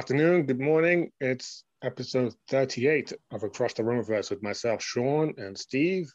[0.00, 1.12] Afternoon, good morning.
[1.20, 6.10] It's episode 38 of Across the Roomverse with myself, Sean, and Steve.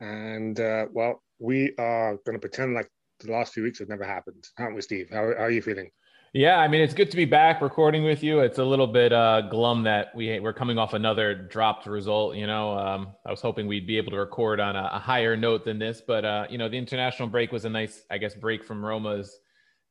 [0.00, 2.88] And uh, well, we are going to pretend like
[3.20, 5.10] the last few weeks have never happened, aren't we, Steve?
[5.10, 5.90] How, how are you feeling?
[6.32, 8.40] Yeah, I mean it's good to be back recording with you.
[8.40, 12.36] It's a little bit uh, glum that we we're coming off another dropped result.
[12.36, 15.36] You know, um, I was hoping we'd be able to record on a, a higher
[15.36, 18.34] note than this, but uh, you know, the international break was a nice, I guess,
[18.34, 19.38] break from Roma's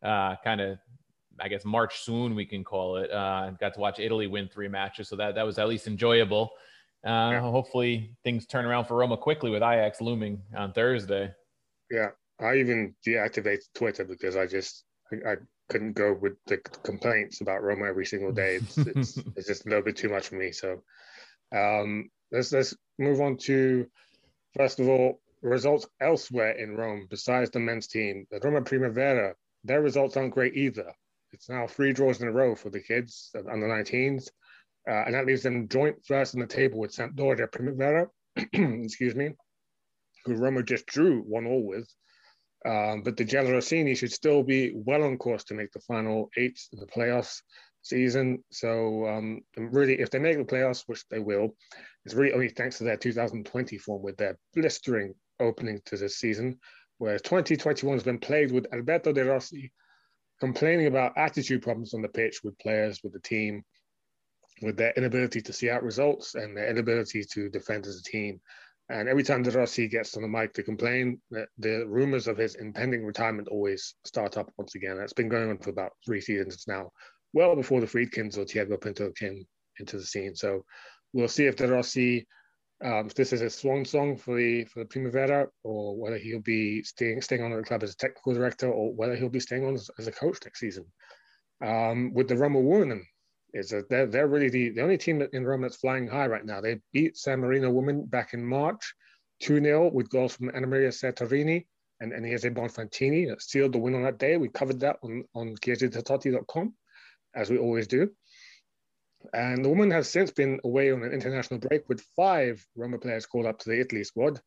[0.04, 0.80] uh, kind of,
[1.39, 3.11] I guess, March soon we can call it.
[3.11, 6.52] Uh, got to watch Italy win three matches, so that that was at least enjoyable.
[7.05, 7.42] Uh, Yeah.
[7.42, 11.31] Hopefully things turn around for Roma quickly with Ajax looming on Thursday.
[11.92, 15.36] Yeah, I even deactivated Twitter because I just I, I
[15.69, 18.55] couldn't go with the complaints about Roma every single day.
[18.55, 20.52] It's, it's, it's just a little bit too much for me.
[20.52, 20.81] So
[21.55, 23.86] um, let's let's move on to
[24.55, 28.26] first of all results elsewhere in Rome besides the men's team.
[28.31, 30.92] The Roma Primavera, their results aren't great either.
[31.36, 34.30] It's now three draws in a row for the kids uh, under 19s,
[34.90, 38.08] uh, and that leaves them joint first in the table with Sampdoria Primavera.
[38.38, 39.32] excuse me,
[40.23, 41.90] who Roma just drew one all with.
[42.66, 46.58] Um, but the Giallorossini should still be well on course to make the final eight
[46.72, 47.42] in the playoffs
[47.82, 48.42] season.
[48.50, 51.54] So um, really, if they make the playoffs, which they will,
[52.06, 56.60] it's really only thanks to their 2020 form with their blistering opening to this season,
[56.98, 59.73] whereas 2021 has been plagued with Alberto De Rossi
[60.40, 63.64] complaining about attitude problems on the pitch with players, with the team,
[64.62, 68.40] with their inability to see out results and their inability to defend as a team.
[68.90, 72.56] And every time De Rossi gets on the mic to complain, the, rumors of his
[72.56, 74.98] impending retirement always start up once again.
[74.98, 76.92] That's been going on for about three seasons now,
[77.34, 79.46] well before the Friedkins or Thiago Pinto came
[79.80, 80.36] into the scene.
[80.36, 80.66] So
[81.14, 82.28] we'll see if De Rossi,
[82.83, 86.41] um, if this is a swan song for the for the Primavera, or whether he'll
[86.41, 89.39] be staying staying on at the club as a technical director, or whether he'll be
[89.39, 90.86] staying on as, as a coach next season.
[91.63, 93.05] Um, with the Roma women,
[93.55, 96.45] is that they're, they're really the, the only team in Rome that's flying high right
[96.45, 96.59] now.
[96.59, 98.93] They beat San Marino women back in March
[99.42, 101.65] 2 0 with goals from Annamaria Serturini
[102.02, 104.36] and Agnese Bonfantini that sealed the win on that day.
[104.36, 106.73] We covered that on, on chiesaditotti.com,
[107.33, 108.09] as we always do.
[109.33, 113.25] And the woman has since been away on an international break with five Roma players
[113.25, 114.39] called up to the Italy squad.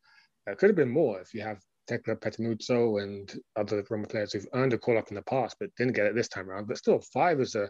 [0.46, 4.46] There could have been more if you have Tecla Pettenuzzo and other Roma players who've
[4.54, 6.68] earned a call up in the past, but didn't get it this time around.
[6.68, 7.68] But still, five is a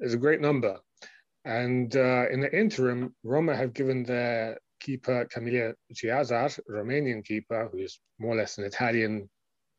[0.00, 0.78] is a great number.
[1.44, 7.78] And uh, in the interim, Roma have given their keeper Camelia Ceasar, Romanian keeper, who
[7.78, 9.28] is more or less an Italian,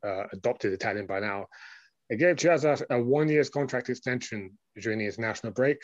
[0.05, 1.45] uh, adopted Italian by now.
[2.09, 5.77] They gave Chiazar a one year's contract extension during his national break.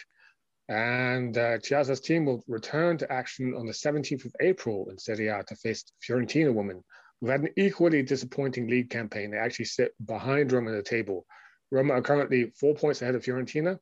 [0.67, 5.43] And uh, team will return to action on the 17th of April in Serie A
[5.43, 6.83] to face Fiorentina women,
[7.19, 9.31] who've had an equally disappointing league campaign.
[9.31, 11.25] They actually sit behind Roma in the table.
[11.71, 13.77] Roma are currently four points ahead of Fiorentina,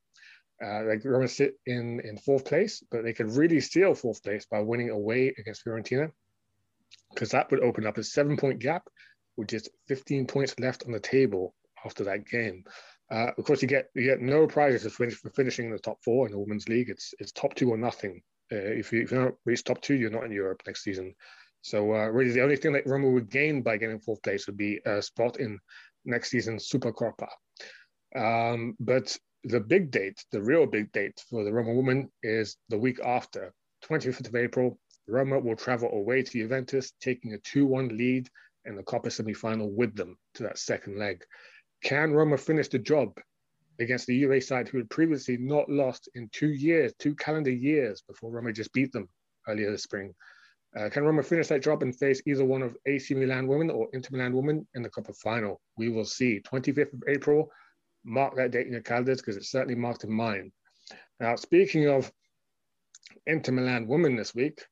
[0.64, 4.46] uh, like Roma sit in, in fourth place, but they could really steal fourth place
[4.46, 6.12] by winning away against Fiorentina,
[7.14, 8.84] because that would open up a seven point gap
[9.38, 11.56] with just 15 points left on the table
[11.86, 12.64] after that game.
[13.14, 15.78] Uh, of course, you get you get no prizes for, finish, for finishing in the
[15.78, 16.90] top four in the women's league.
[16.90, 18.24] It's it's top two or nothing.
[18.52, 21.14] Uh, if, you, if you don't reach top two, you're not in Europe next season.
[21.62, 24.58] So uh, really, the only thing that Roma would gain by getting fourth place would
[24.58, 25.60] be a spot in
[26.06, 27.30] next season's Supercoppa.
[28.16, 32.80] Um, but the big date, the real big date for the Roma women is the
[32.80, 33.54] week after,
[33.86, 34.80] 25th of April.
[35.08, 38.28] Roma will travel away to Juventus, taking a 2 1 lead
[38.66, 41.24] in the Coppa semi final with them to that second leg.
[41.84, 43.20] Can Roma finish the job
[43.80, 48.02] against the UA side who had previously not lost in two years, two calendar years
[48.02, 49.10] before Roma just beat them
[49.48, 50.14] earlier this spring.
[50.78, 53.88] Uh, can Roma finish that job and face either one of AC Milan women or
[53.94, 55.62] Inter Milan women in the Coppa final?
[55.78, 56.42] We will see.
[56.42, 57.52] 25th of April,
[58.04, 60.52] mark that date in your calendars because it's certainly marked in mine.
[61.20, 62.12] Now, speaking of
[63.28, 64.66] Inter Milan women this week,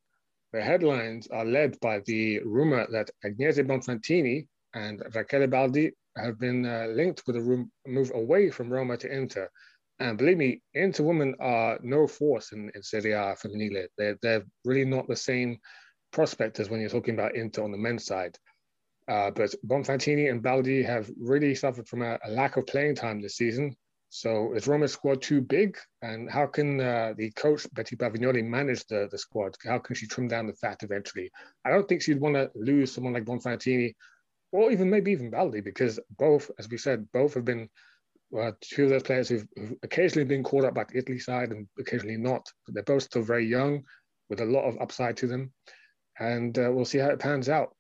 [0.54, 6.66] the headlines are led by the rumor that Agnese Bonfantini and Rachele Baldi have been
[6.66, 9.50] uh, linked with a move away from Roma to Inter.
[10.00, 13.86] And believe me, Inter women are no force in, in Serie A Femminile.
[13.98, 15.60] They're, they're really not the same
[16.12, 18.38] prospect as when you're talking about Inter on the men's side.
[19.08, 23.22] Uh, but Bonfantini and Baldi have really suffered from a, a, lack of playing time
[23.22, 23.76] this season.
[24.10, 25.78] So is Roma's squad too big?
[26.02, 29.56] And how can uh, the coach, Betty Bavagnoli, manage the, the squad?
[29.66, 31.32] How can she trim down the fat eventually?
[31.66, 33.94] I don't think she'd want to lose someone like Bonfantini
[34.52, 37.70] or even maybe even Baldi, because both, as we said, both have been
[38.38, 41.52] uh, two of those players who've, who've, occasionally been caught up by the Italy side
[41.52, 42.46] and occasionally not.
[42.66, 43.84] But they're both still very young
[44.30, 45.52] with a lot of upside to them.
[46.20, 47.76] And uh, we'll see how it pans out.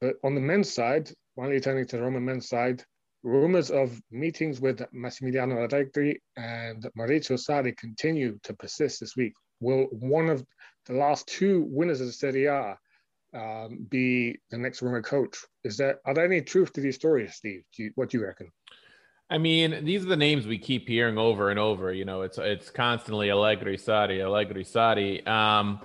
[0.00, 2.84] But on the men's side, finally turning to the Roman men's side,
[3.22, 9.32] rumors of meetings with Massimiliano Allegri and Maurizio Sarri continue to persist this week.
[9.60, 10.44] Will one of
[10.86, 12.76] the last two winners of the Serie A
[13.34, 15.36] um, be the next Roma coach.
[15.64, 17.62] Is there are there any truth to these stories, Steve?
[17.76, 18.50] Do you, what do you reckon?
[19.30, 21.92] I mean, these are the names we keep hearing over and over.
[21.92, 25.26] You know, it's it's constantly Allegri, Sarri, Allegri, Sarri.
[25.26, 25.80] Um,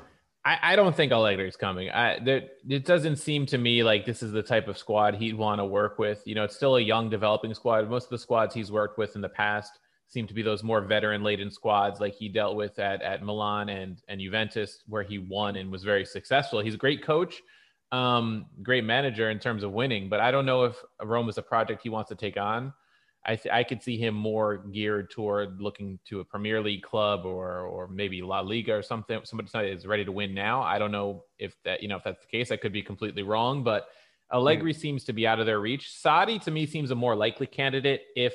[0.45, 1.89] I, I don't think Allegri's coming.
[1.89, 5.35] I there, it doesn't seem to me like this is the type of squad he'd
[5.35, 6.21] want to work with.
[6.25, 7.89] You know, it's still a young developing squad.
[7.89, 9.79] Most of the squads he's worked with in the past
[10.09, 13.69] seem to be those more veteran laden squads like he dealt with at, at Milan
[13.69, 16.59] and, and Juventus, where he won and was very successful.
[16.59, 17.41] He's a great coach,
[17.91, 21.43] um, great manager in terms of winning, but I don't know if Rome is a
[21.43, 22.73] project he wants to take on.
[23.25, 27.25] I, th- I could see him more geared toward looking to a Premier League club
[27.25, 29.19] or or maybe La Liga or something.
[29.25, 30.61] Somebody is ready to win now.
[30.61, 32.49] I don't know if that you know if that's the case.
[32.49, 33.87] I could be completely wrong, but
[34.33, 34.79] Allegri mm.
[34.79, 35.91] seems to be out of their reach.
[36.03, 38.33] Sarri to me seems a more likely candidate if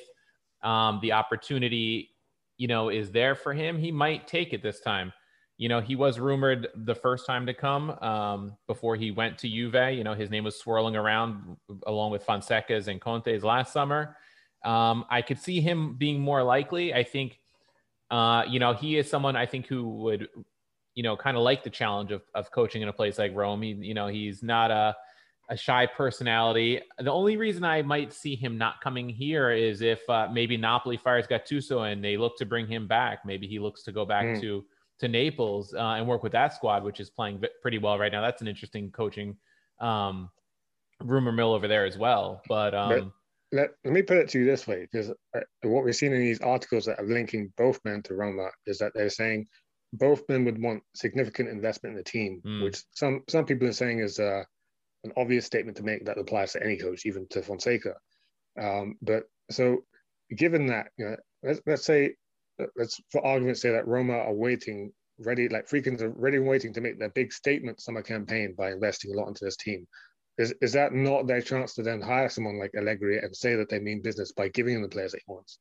[0.65, 2.11] um, the opportunity,
[2.57, 5.13] you know, is there for him, he might take it this time.
[5.57, 9.49] You know, he was rumored the first time to come um, before he went to
[9.49, 9.95] Juve.
[9.95, 11.57] You know, his name was swirling around
[11.87, 14.17] along with Fonseca's and Conte's last summer.
[14.65, 16.93] Um, I could see him being more likely.
[16.93, 17.39] I think,
[18.11, 20.29] uh, you know, he is someone I think who would,
[20.95, 23.63] you know, kind of like the challenge of, of coaching in a place like Rome.
[23.63, 24.97] He, you know, he's not a,
[25.51, 26.81] a shy personality.
[26.99, 30.97] The only reason I might see him not coming here is if uh, maybe Napoli
[30.97, 33.21] fires Gattuso and they look to bring him back.
[33.27, 34.41] Maybe he looks to go back mm.
[34.41, 34.65] to
[35.01, 38.23] to Naples uh, and work with that squad, which is playing pretty well right now.
[38.23, 39.37] That's an interesting coaching
[39.81, 40.31] um,
[41.03, 42.41] rumor mill over there as well.
[42.49, 43.13] But um,
[43.53, 46.21] let, let me put it to you this way, because uh, what we're seeing in
[46.21, 49.47] these articles that are linking both men to Roma is that they're saying
[49.93, 52.63] both men would want significant investment in the team, mm.
[52.65, 54.43] which some some people are saying is uh,
[55.05, 57.95] an obvious statement to make that applies to any coach, even to Fonseca.
[58.61, 59.85] Um, but so,
[60.35, 62.15] given that, you know, let's, let's say,
[62.77, 66.73] let's for argument's say that Roma are waiting, ready, like Friedkins are ready and waiting
[66.73, 69.87] to make their big statement summer campaign by investing a lot into this team.
[70.39, 73.69] Is, is that not their chance to then hire someone like Allegri and say that
[73.69, 75.59] they mean business by giving the players that he wants?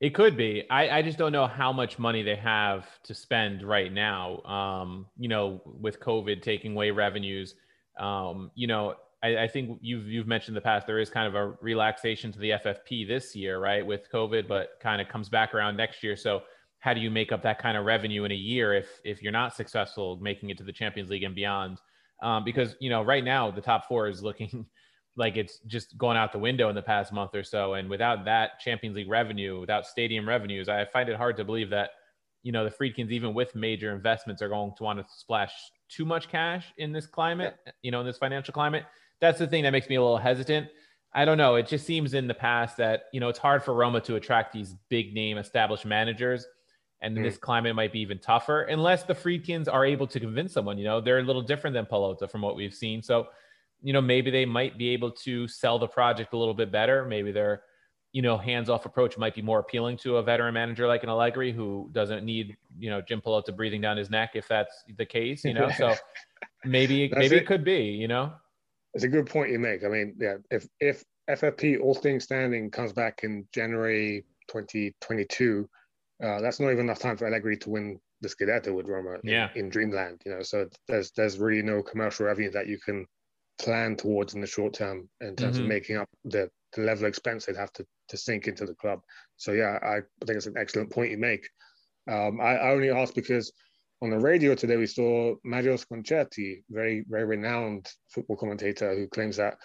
[0.00, 0.64] It could be.
[0.68, 4.42] I, I just don't know how much money they have to spend right now.
[4.42, 7.54] Um, you know, with COVID taking away revenues,
[7.98, 11.26] um, you know, I, I, think you've you've mentioned in the past there is kind
[11.26, 15.28] of a relaxation to the FFP this year, right, with COVID, but kind of comes
[15.28, 16.16] back around next year.
[16.16, 16.42] So
[16.80, 19.32] how do you make up that kind of revenue in a year if if you're
[19.32, 21.78] not successful making it to the Champions League and beyond?
[22.22, 24.66] Um, because you know, right now the top four is looking
[25.16, 28.24] like it's just going out the window in the past month or so, and without
[28.26, 31.90] that Champions League revenue, without stadium revenues, I find it hard to believe that
[32.42, 35.52] you know the Friedkins, even with major investments, are going to want to splash
[35.88, 37.72] too much cash in this climate, yeah.
[37.82, 38.84] you know, in this financial climate.
[39.20, 40.68] That's the thing that makes me a little hesitant.
[41.12, 41.54] I don't know.
[41.54, 44.52] It just seems in the past that, you know, it's hard for Roma to attract
[44.52, 46.46] these big name established managers.
[47.00, 47.22] And mm.
[47.22, 50.84] this climate might be even tougher unless the Friedkins are able to convince someone, you
[50.84, 53.02] know, they're a little different than Pallotta from what we've seen.
[53.02, 53.28] So,
[53.82, 57.04] you know, maybe they might be able to sell the project a little bit better.
[57.04, 57.62] Maybe they're,
[58.14, 61.50] you know, hands-off approach might be more appealing to a veteran manager like an Allegri
[61.50, 65.44] who doesn't need, you know, Jim Pallotta breathing down his neck if that's the case,
[65.44, 65.68] you know.
[65.76, 65.92] So
[66.64, 67.42] maybe maybe it.
[67.42, 68.32] it could be, you know.
[68.94, 69.84] It's a good point you make.
[69.84, 75.68] I mean, yeah, if if FFP all things standing comes back in January 2022,
[76.22, 79.48] uh, that's not even enough time for Allegri to win the Scudetto with Roma yeah.
[79.56, 80.42] in, in Dreamland, you know.
[80.42, 83.08] So there's there's really no commercial revenue that you can
[83.58, 85.64] plan towards in the short term in terms mm-hmm.
[85.64, 88.74] of making up the, the level of expense they'd have to to sink into the
[88.74, 89.00] club.
[89.36, 91.48] So yeah, I, think it's an excellent point you make.
[92.10, 93.52] Um, I, I, only asked because
[94.02, 99.36] on the radio today we saw Mario Concetti, very very renowned football commentator, who claims
[99.38, 99.56] that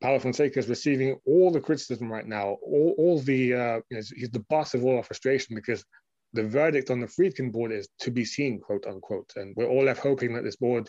[0.00, 4.02] Paulo Fonseca is receiving all the criticism right now, all, all the uh, you know,
[4.16, 5.84] he's the boss of all our frustration because
[6.32, 9.84] the verdict on the Friedkin board is to be seen, quote unquote, and we're all
[9.84, 10.88] left hoping that this board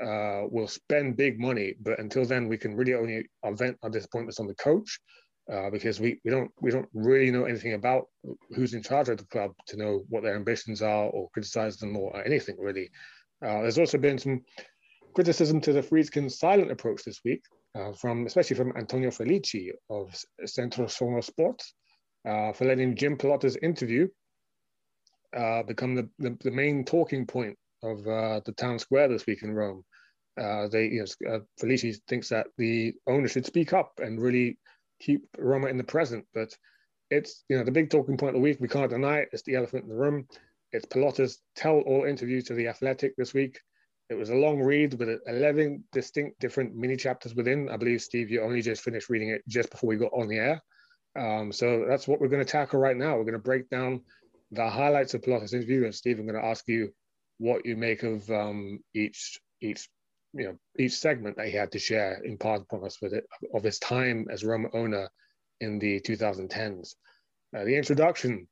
[0.00, 4.40] uh, will spend big money, but until then, we can really only vent our disappointments
[4.40, 5.00] on the coach
[5.52, 8.06] uh, because we, we don't we don't really know anything about
[8.54, 11.96] who's in charge of the club to know what their ambitions are or criticize them
[11.96, 12.90] or anything really.
[13.44, 14.42] Uh, there's also been some
[15.14, 17.42] criticism to the Friedkin silent approach this week,
[17.74, 20.14] uh, from especially from Antonio Felici of
[20.46, 21.74] Centro Suono Sports,
[22.26, 24.08] uh, for letting Jim Pallotta's interview
[25.36, 29.42] uh, become the, the, the main talking point of uh, the town square this week
[29.42, 29.84] in Rome.
[30.36, 34.58] They, you know, Felici thinks that the owner should speak up and really
[35.00, 36.26] keep Roma in the present.
[36.34, 36.56] But
[37.10, 38.58] it's, you know, the big talking point of the week.
[38.60, 39.28] We can't deny it.
[39.32, 40.26] It's the elephant in the room.
[40.72, 43.60] It's Pallotta's tell-all interview to the Athletic this week.
[44.10, 47.68] It was a long read with 11 distinct different mini chapters within.
[47.70, 50.38] I believe Steve, you only just finished reading it just before we got on the
[50.38, 50.62] air.
[51.16, 53.16] Um, so that's what we're going to tackle right now.
[53.16, 54.02] We're going to break down
[54.50, 56.92] the highlights of Pallotta's interview, and Steve, I'm going to ask you
[57.38, 59.88] what you make of um, each each
[60.34, 63.26] you know each segment that he had to share in part upon us with it
[63.54, 65.08] of his time as Roma owner
[65.60, 66.94] in the 2010s.
[67.56, 68.48] Uh, the introduction,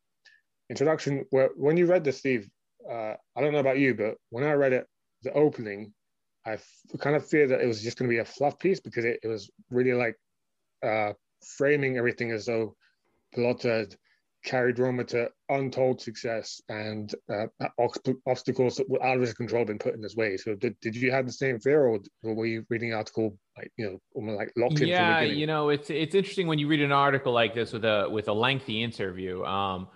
[0.71, 1.25] introduction.
[1.31, 2.49] Where when you read this, Steve,
[2.89, 4.87] uh, I don't know about you, but when I read it,
[5.23, 5.93] the opening,
[6.47, 8.81] I f- kind of feared that it was just going to be a fluff piece
[8.81, 10.17] because it, it was really like
[10.85, 11.13] uh,
[11.57, 12.77] framing everything as though
[13.35, 13.97] had
[14.45, 17.47] carried Roma to untold success and uh,
[18.27, 20.37] obstacles that were out of his control been put in his way.
[20.37, 23.71] So did, did you have the same fear or, were you reading an article like,
[23.77, 24.89] you know, almost like locked in?
[24.89, 28.09] Yeah, you know, it's, it's interesting when you read an article like this with a,
[28.11, 29.89] with a lengthy interview um,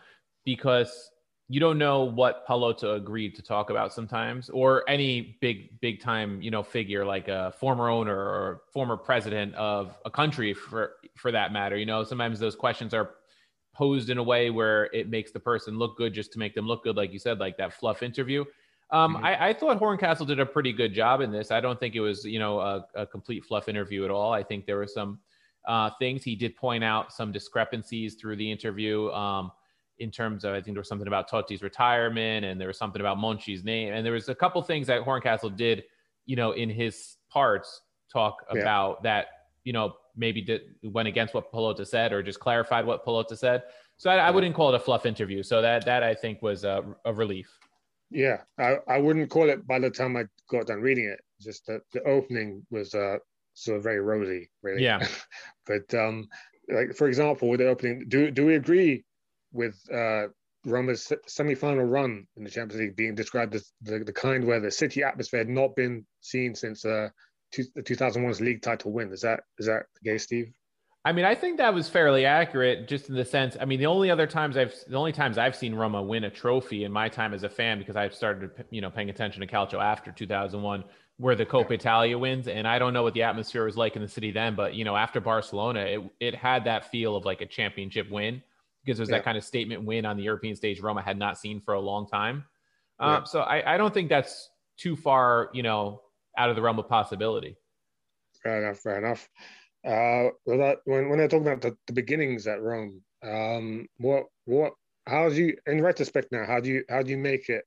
[0.44, 1.10] because
[1.48, 6.42] you don't know what Pallotta agreed to talk about sometimes, or any big, big time,
[6.42, 11.30] you know, figure like a former owner or former president of a country for, for
[11.30, 11.76] that matter.
[11.76, 13.10] You know, sometimes those questions are
[13.76, 16.66] posed in a way where it makes the person look good just to make them
[16.66, 18.44] look good, like you said, like that fluff interview.
[18.90, 19.24] Um, mm-hmm.
[19.24, 21.50] I, I, thought Horncastle did a pretty good job in this.
[21.50, 24.32] I don't think it was, you know, a, a complete fluff interview at all.
[24.32, 25.18] I think there were some
[25.66, 29.50] uh, things he did point out some discrepancies through the interview um,
[29.98, 33.00] in terms of I think there was something about Totti's retirement and there was something
[33.00, 35.82] about Monchi's name and there was a couple things that Horncastle did,
[36.24, 38.60] you know, in his parts talk yeah.
[38.60, 39.26] about that,
[39.64, 43.62] you know, maybe did, went against what Pallotta said or just clarified what Pallotta said.
[43.98, 45.42] So I, I wouldn't call it a fluff interview.
[45.42, 47.48] So that that I think was a, a relief.
[48.10, 51.20] Yeah, I, I wouldn't call it by the time I got done reading it.
[51.40, 53.18] Just that the opening was uh,
[53.54, 54.82] sort of very rosy, really.
[54.82, 55.06] Yeah.
[55.66, 56.28] but um,
[56.68, 59.04] like for example, with the opening, do do we agree
[59.52, 60.26] with uh,
[60.64, 64.70] Roma's semi-final run in the Champions League being described as the, the kind where the
[64.70, 67.08] city atmosphere had not been seen since uh,
[67.52, 69.12] two, the 2001's league title win.
[69.12, 70.52] Is that is that the case, Steve?
[71.04, 73.56] I mean, I think that was fairly accurate, just in the sense.
[73.60, 76.30] I mean, the only other times I've the only times I've seen Roma win a
[76.30, 79.46] trophy in my time as a fan, because I've started, you know, paying attention to
[79.46, 80.82] Calcio after 2001,
[81.18, 84.02] were the Coppa Italia wins, and I don't know what the atmosphere was like in
[84.02, 87.40] the city then, but you know, after Barcelona, it it had that feel of like
[87.40, 88.42] a championship win
[88.84, 89.18] because it was yeah.
[89.18, 91.80] that kind of statement win on the European stage Roma had not seen for a
[91.80, 92.44] long time.
[93.00, 93.18] Yeah.
[93.18, 96.02] Um, so I, I don't think that's too far, you know,
[96.36, 97.56] out of the realm of possibility.
[98.42, 98.78] Fair enough.
[98.78, 99.28] Fair enough.
[99.84, 104.24] Uh, well, that, when when they're talking about the, the beginnings at Rome, um, what
[104.44, 104.72] what
[105.06, 106.44] how do you in retrospect now?
[106.44, 107.64] How do you how do you make it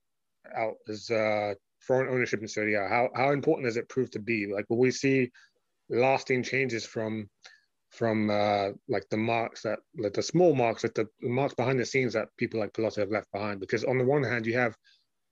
[0.56, 2.88] out as uh, foreign ownership in Serie A?
[2.88, 4.52] How how important does it prove to be?
[4.52, 5.32] Like, will we see
[5.90, 7.30] lasting changes from
[7.92, 11.86] from uh, like the marks that like the small marks, like the, marks behind the
[11.86, 13.60] scenes that people like Pallotta have left behind?
[13.60, 14.76] Because on the one hand, you have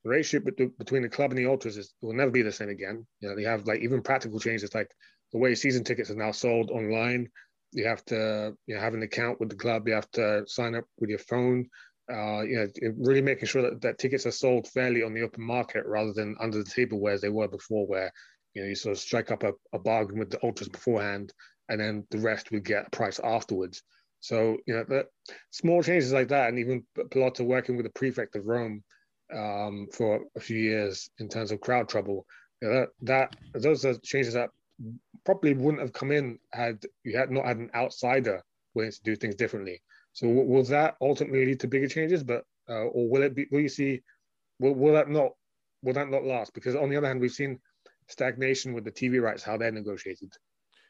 [0.07, 3.05] relationship between the club and the ultras is will never be the same again.
[3.19, 4.91] You know, they have like even practical changes like
[5.31, 7.29] the way season tickets are now sold online.
[7.73, 9.87] You have to you know, have an account with the club.
[9.87, 11.67] You have to sign up with your phone.
[12.09, 12.67] Uh, you know,
[12.99, 16.37] really making sure that, that tickets are sold fairly on the open market rather than
[16.39, 18.11] under the table where they were before, where
[18.53, 21.33] you know you sort of strike up a, a bargain with the ultras beforehand,
[21.67, 23.83] and then the rest would get a price afterwards.
[24.21, 25.05] So you know, the
[25.51, 28.83] small changes like that, and even Pallotta working with the prefect of Rome
[29.33, 32.25] um, for a few years in terms of crowd trouble.
[32.61, 34.49] You know, that, that those are changes that
[35.25, 38.43] probably wouldn't have come in had you had not had an outsider
[38.73, 39.81] willing to do things differently.
[40.13, 42.23] So will that ultimately lead to bigger changes?
[42.23, 43.45] But uh, or will it be?
[43.51, 44.01] Will you see?
[44.59, 45.31] Will, will that not?
[45.83, 46.53] Will that not last?
[46.53, 47.59] Because on the other hand, we've seen
[48.07, 50.33] stagnation with the TV rights, how they're negotiated.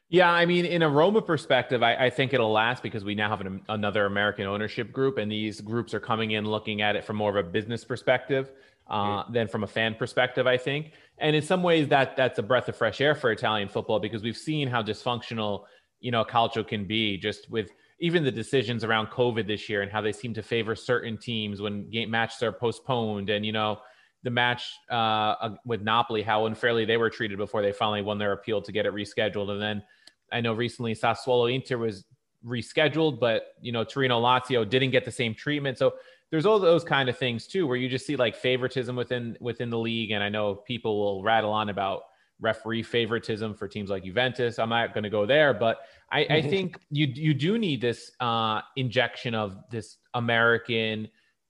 [0.09, 3.29] Yeah, I mean, in a Roma perspective, I, I think it'll last because we now
[3.29, 7.03] have an, another American ownership group, and these groups are coming in looking at it
[7.03, 8.49] from more of a business perspective
[8.89, 9.33] uh, mm-hmm.
[9.33, 10.47] than from a fan perspective.
[10.47, 13.67] I think, and in some ways, that that's a breath of fresh air for Italian
[13.67, 15.65] football because we've seen how dysfunctional
[15.99, 19.91] you know calcio can be just with even the decisions around COVID this year and
[19.91, 23.79] how they seem to favor certain teams when game matches are postponed, and you know
[24.23, 28.31] the match uh, with Napoli, how unfairly they were treated before they finally won their
[28.31, 29.83] appeal to get it rescheduled, and then
[30.31, 32.05] I know recently Sassuolo Inter was
[32.45, 35.77] rescheduled, but you know Torino Lazio didn't get the same treatment.
[35.77, 35.93] So
[36.29, 39.69] there's all those kind of things too, where you just see like favoritism within within
[39.69, 40.11] the league.
[40.11, 42.03] And I know people will rattle on about
[42.39, 44.59] referee favoritism for teams like Juventus.
[44.59, 45.79] I'm not going to go there, but
[46.11, 46.49] I, I mm-hmm.
[46.49, 51.07] think you you do need this uh, injection of this American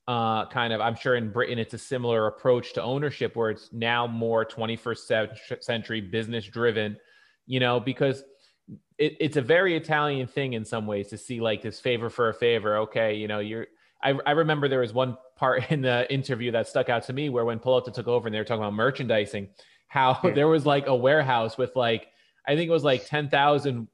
[0.08, 0.80] uh, kind of.
[0.80, 5.62] I'm sure in Britain it's a similar approach to ownership, where it's now more 21st
[5.62, 6.98] century business driven.
[7.48, 8.24] You know, because
[8.98, 12.30] it, it's a very Italian thing in some ways to see like this favor for
[12.30, 12.78] a favor.
[12.78, 13.68] Okay, you know, you're.
[14.04, 17.30] I, I remember there was one part in the interview that stuck out to me
[17.30, 19.50] where when Pallotta took over and they were talking about merchandising,
[19.88, 20.32] how yeah.
[20.32, 22.08] there was like a warehouse with like
[22.48, 23.88] I think it was like ten thousand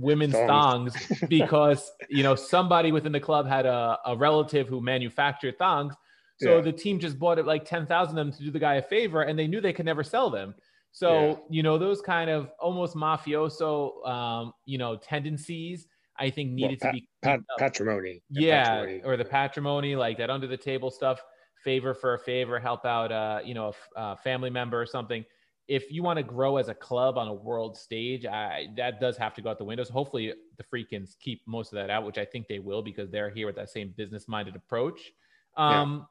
[0.00, 4.80] women's thongs, thongs because you know somebody within the club had a, a relative who
[4.80, 5.94] manufactured thongs.
[6.40, 6.62] So yeah.
[6.62, 8.82] the team just bought it like ten thousand of them to do the guy a
[8.82, 10.54] favor, and they knew they could never sell them.
[10.98, 11.36] So, yeah.
[11.48, 15.86] you know, those kind of almost mafioso, um, you know, tendencies,
[16.18, 18.20] I think needed well, pa- to be pat- patrimony.
[18.30, 18.64] Yeah.
[18.64, 19.02] Patrimony.
[19.04, 21.22] Or the patrimony, like that under the table stuff,
[21.62, 25.24] favor for a favor, help out, uh, you know, a, a family member or something.
[25.68, 29.16] If you want to grow as a club on a world stage, I, that does
[29.18, 29.88] have to go out the windows.
[29.88, 33.30] Hopefully, the Friedkins keep most of that out, which I think they will because they're
[33.30, 35.12] here with that same business minded approach.
[35.56, 36.04] Um, yeah.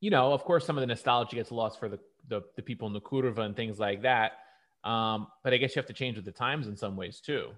[0.00, 1.98] You know, of course, some of the nostalgia gets lost for the
[2.30, 4.32] the, the people in the curva and things like that.
[4.84, 7.50] Um, but I guess you have to change with the times in some ways too.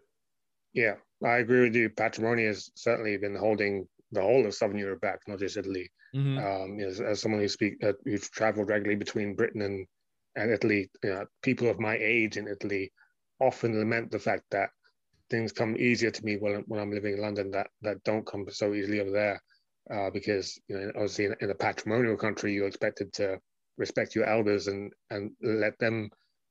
[0.73, 1.91] Yeah, I agree with you.
[1.91, 5.91] Patrimony has certainly been holding the whole of Southern Europe back, not just Italy.
[6.15, 6.39] Mm-hmm.
[6.39, 9.87] Um, as, as, someone who speak, uh, who's traveled regularly between Britain and,
[10.37, 12.93] and Italy, you know, people of my age in Italy
[13.41, 14.71] often lament the fact that
[15.31, 18.47] things come easier to me when, when I'm living in London that, that don't come
[18.51, 19.43] so easily over there.
[19.91, 23.39] Uh, because you know, obviously in, in a patrimonial country, you're expected to
[23.77, 26.11] respect your elders and and let them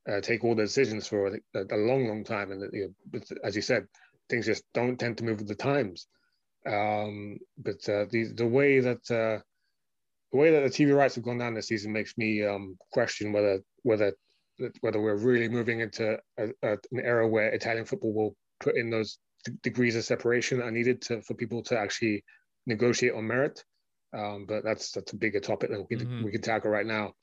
[0.10, 2.52] uh, take all the decisions for a, a, long, long time.
[2.52, 3.88] And you know, as you said,
[4.30, 6.08] things just don't tend to move with the times.
[6.66, 9.42] Um, but uh, the the way that uh,
[10.32, 13.34] the way that the TV rights have gone down this season makes me um, question
[13.34, 14.14] whether whether
[14.82, 18.90] whether we're really moving into a, a, an era where Italian football will put in
[18.92, 22.24] those d- degrees of separation that are needed to, for people to actually
[22.68, 23.64] negotiate on merit.
[24.14, 26.24] Um, but that's that's a bigger topic than we, mm-hmm.
[26.24, 27.14] we can tackle right now.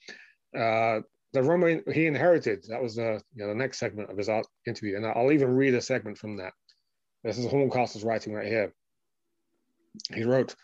[0.56, 1.00] Uh,
[1.32, 4.30] the Roma he inherited that was the you know the next segment of his
[4.66, 6.52] interview, and I'll even read a segment from that.
[7.24, 8.72] This is Horncastle's writing right here.
[10.14, 10.54] He wrote,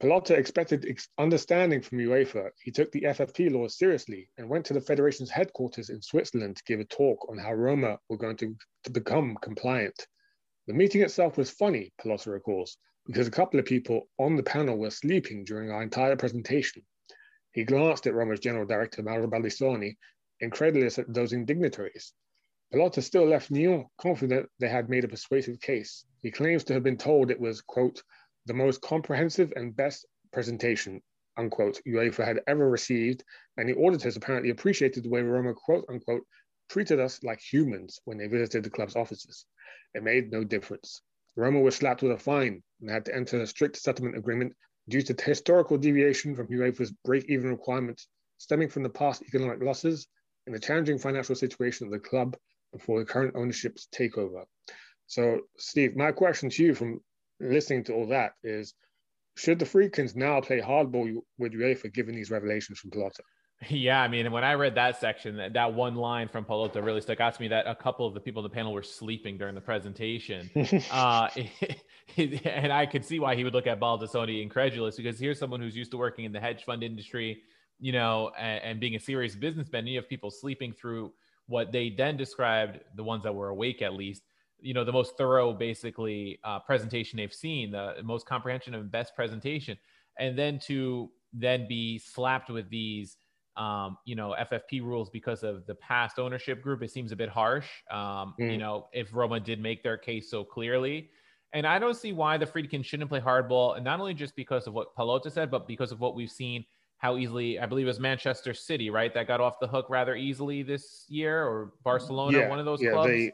[0.00, 2.50] Pallotta expected ex- understanding from UEFA.
[2.62, 6.64] He took the FFP laws seriously and went to the federation's headquarters in Switzerland to
[6.64, 10.06] give a talk on how Roma were going to, to become compliant.
[10.66, 14.76] The meeting itself was funny, Pallotta recalls, because a couple of people on the panel
[14.76, 16.82] were sleeping during our entire presentation.
[17.52, 19.96] He glanced at Roma's general director, Mauro Baldissoni,
[20.40, 22.12] incredulous at those indignitaries.
[22.72, 26.04] Pallotta still left Nyon confident they had made a persuasive case.
[26.22, 28.02] He claims to have been told it was, quote,
[28.46, 31.02] the most comprehensive and best presentation,
[31.36, 33.24] unquote, UEFA had ever received,
[33.56, 36.24] and the auditors apparently appreciated the way Roma, quote unquote,
[36.68, 39.46] treated us like humans when they visited the club's offices.
[39.94, 41.02] It made no difference.
[41.34, 44.54] Roma was slapped with a fine and had to enter a strict settlement agreement
[44.88, 50.08] due to historical deviation from UEFA's break-even requirements stemming from the past economic losses
[50.46, 52.36] and the challenging financial situation of the club
[52.72, 54.44] before the current ownership's takeover.
[55.06, 57.00] So, Steve, my question to you from
[57.40, 58.74] listening to all that is,
[59.36, 63.20] should the Friedkins now play hardball with UEFA given these revelations from Pallotta?
[63.68, 67.02] Yeah, I mean, when I read that section, that, that one line from Pallotta really
[67.02, 67.48] stuck out to me.
[67.48, 70.50] That a couple of the people in the panel were sleeping during the presentation,
[70.90, 71.28] uh,
[72.16, 75.76] and I could see why he would look at Baldissoni incredulous because here's someone who's
[75.76, 77.42] used to working in the hedge fund industry,
[77.78, 79.86] you know, and, and being a serious businessman.
[79.86, 81.12] You have people sleeping through
[81.46, 84.22] what they then described, the ones that were awake at least,
[84.60, 89.14] you know, the most thorough, basically, uh, presentation they've seen, the most comprehensive and best
[89.14, 89.76] presentation,
[90.18, 93.16] and then to then be slapped with these
[93.60, 97.28] um, you know, FFP rules because of the past ownership group, it seems a bit
[97.28, 97.66] harsh.
[97.90, 98.52] Um, mm.
[98.52, 101.10] You know, if Roma did make their case so clearly.
[101.52, 104.66] And I don't see why the Friedkin shouldn't play hardball, and not only just because
[104.66, 106.64] of what Pallotta said, but because of what we've seen,
[106.98, 110.14] how easily, I believe it was Manchester City, right, that got off the hook rather
[110.14, 113.08] easily this year, or Barcelona, yeah, one of those yeah, clubs.
[113.08, 113.32] They,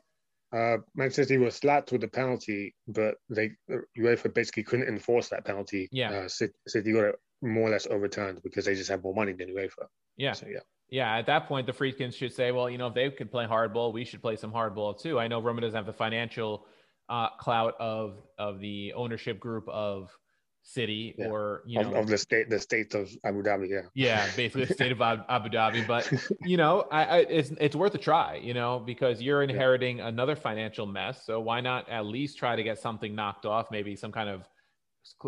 [0.52, 3.50] uh, Manchester City was slapped with a penalty, but they
[3.98, 5.88] UEFA basically couldn't enforce that penalty.
[5.92, 6.10] Yeah.
[6.10, 9.32] Uh, City, City got it more or less overturned because they just have more money
[9.32, 9.86] than UEFA.
[10.16, 10.32] Yeah.
[10.32, 10.60] So yeah.
[10.88, 13.44] Yeah, at that point, the Friedkins should say, well, you know, if they could play
[13.44, 15.18] hardball, we should play some hardball too.
[15.18, 16.64] I know Roma doesn't have the financial
[17.08, 20.16] uh, clout of of the ownership group of
[20.62, 21.26] City Yeah.
[21.26, 23.68] or you know of the state, the state of Abu Dhabi.
[23.68, 23.80] Yeah.
[23.94, 25.86] yeah, basically the state of Abu Dhabi.
[25.86, 30.00] But you know, I, I, it's it's worth a try, you know, because you're inheriting
[30.00, 31.24] another financial mess.
[31.24, 33.70] So why not at least try to get something knocked off?
[33.70, 34.48] Maybe some kind of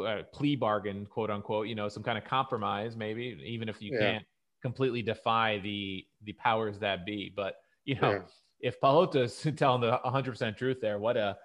[0.04, 1.66] uh, plea bargain, quote unquote.
[1.68, 4.00] You know, some kind of compromise, maybe, even if you Yeah.
[4.12, 4.24] can't
[4.62, 7.32] completely defy the the powers that be.
[7.34, 8.22] But you know, Yeah.
[8.60, 11.36] if Pallotta's telling the 100 percent truth there, what a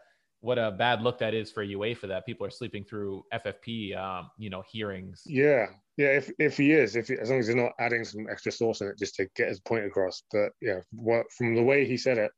[0.42, 4.30] what a bad look that is for UEFA that people are sleeping through FFP, um,
[4.38, 5.24] you know, hearings.
[5.26, 6.10] Yeah, yeah.
[6.10, 8.82] If if he is, if he, as long as he's not adding some extra sauce
[8.82, 10.24] in it just to get his point across.
[10.32, 12.32] But yeah, what from the way he said it,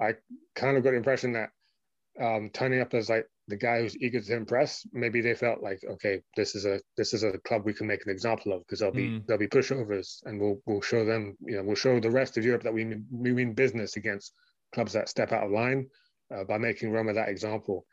[0.00, 0.14] I
[0.56, 1.50] kind of got the impression that
[2.20, 5.80] um, turning up as like the guy who's eager to impress, maybe they felt like,
[5.84, 8.78] okay, this is a this is a club we can make an example of because
[8.80, 9.26] there'll be Mm.
[9.26, 12.44] there'll be pushovers, and we'll we'll show them, you know, we'll show the rest of
[12.44, 14.34] Europe that we mean, we mean business against
[14.72, 15.88] clubs that step out of line
[16.34, 17.86] uh, by making Roma that example.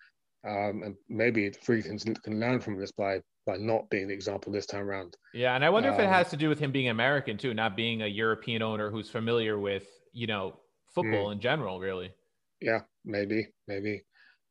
[0.48, 4.52] Um, and maybe the Friedkins can learn from this by by not being the example
[4.52, 5.16] this time around.
[5.34, 7.54] Yeah, and I wonder if it Um, has to do with him being American too,
[7.54, 10.60] not being a European owner who's familiar with, you know,
[10.94, 11.34] football Hmm.
[11.34, 12.14] in general, really.
[12.62, 14.04] Yeah, maybe, maybe.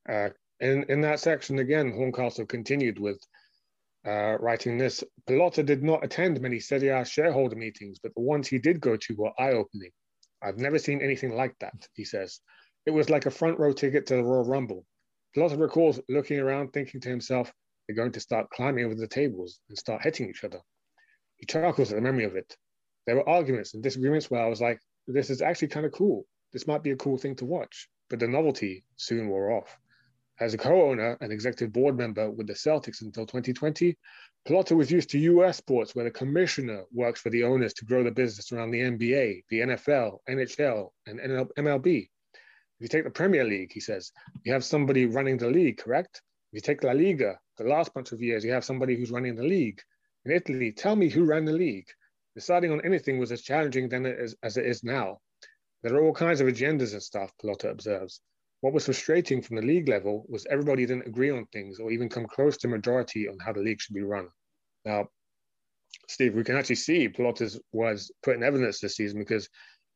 [0.08, 3.20] Uh, in in that section again, Horncastle continued with
[4.06, 5.04] uh, writing this.
[5.28, 8.96] Pallotta did not attend many Serie A shareholder meetings, but the ones he did go
[8.96, 9.90] to were eye-opening.
[10.42, 12.40] I've never seen anything like that, he says.
[12.86, 14.86] It was like a front row ticket to the Royal Rumble.
[15.36, 17.52] Pallotta recalls looking around, thinking to himself,
[17.86, 20.60] they're going to start climbing over the tables and start hitting each other.
[21.36, 22.56] He chuckles at the memory of it.
[23.06, 26.26] There were arguments and disagreements where I was like, this is actually kind of cool.
[26.52, 27.88] This might be a cool thing to watch.
[28.08, 29.76] But the novelty soon wore off.
[30.40, 33.94] As a co-owner and executive board member with the Celtics until 2020,
[34.48, 38.02] Pallotta was used to US sports where the commissioner works for the owners to grow
[38.02, 42.08] the business around the NBA, the NFL, NHL, and MLB.
[42.34, 46.22] If you take the Premier League, he says, you have somebody running the league, correct?
[46.50, 49.36] If you take La Liga, the last bunch of years, you have somebody who's running
[49.36, 49.82] the league.
[50.24, 51.88] In Italy, tell me who ran the league.
[52.34, 55.18] Deciding on anything was as challenging then is, as it is now.
[55.82, 58.22] There are all kinds of agendas and stuff, Pallotta observes.
[58.60, 62.08] What was frustrating from the league level was everybody didn't agree on things or even
[62.08, 64.28] come close to majority on how the league should be run.
[64.84, 65.08] Now,
[66.08, 69.48] Steve, we can actually see Pallotta's was put in evidence this season because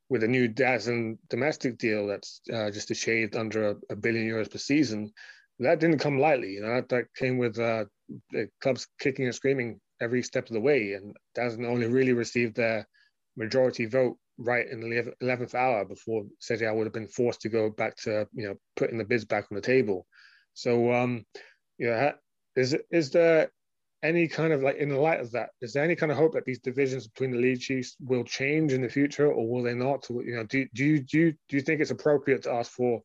[0.09, 4.27] with a new DAZN domestic deal that's uh, just a shade under a, a billion
[4.27, 5.13] euros per season,
[5.59, 6.53] that didn't come lightly.
[6.53, 7.85] You know, that, that came with uh,
[8.31, 12.57] the clubs kicking and screaming every step of the way, and DAZN only really received
[12.57, 12.87] their
[13.37, 17.71] majority vote right in the eleventh hour before Serie would have been forced to go
[17.71, 20.07] back to you know putting the bids back on the table.
[20.55, 21.25] So, um,
[21.79, 22.13] you know,
[22.57, 23.51] is is there
[24.03, 26.35] any kind of like in the light of that, is there any kind of hope
[26.35, 29.75] that these divisions between the league chiefs will change in the future, or will they
[29.75, 30.07] not?
[30.11, 33.03] You know, do do you do you, do you think it's appropriate to ask for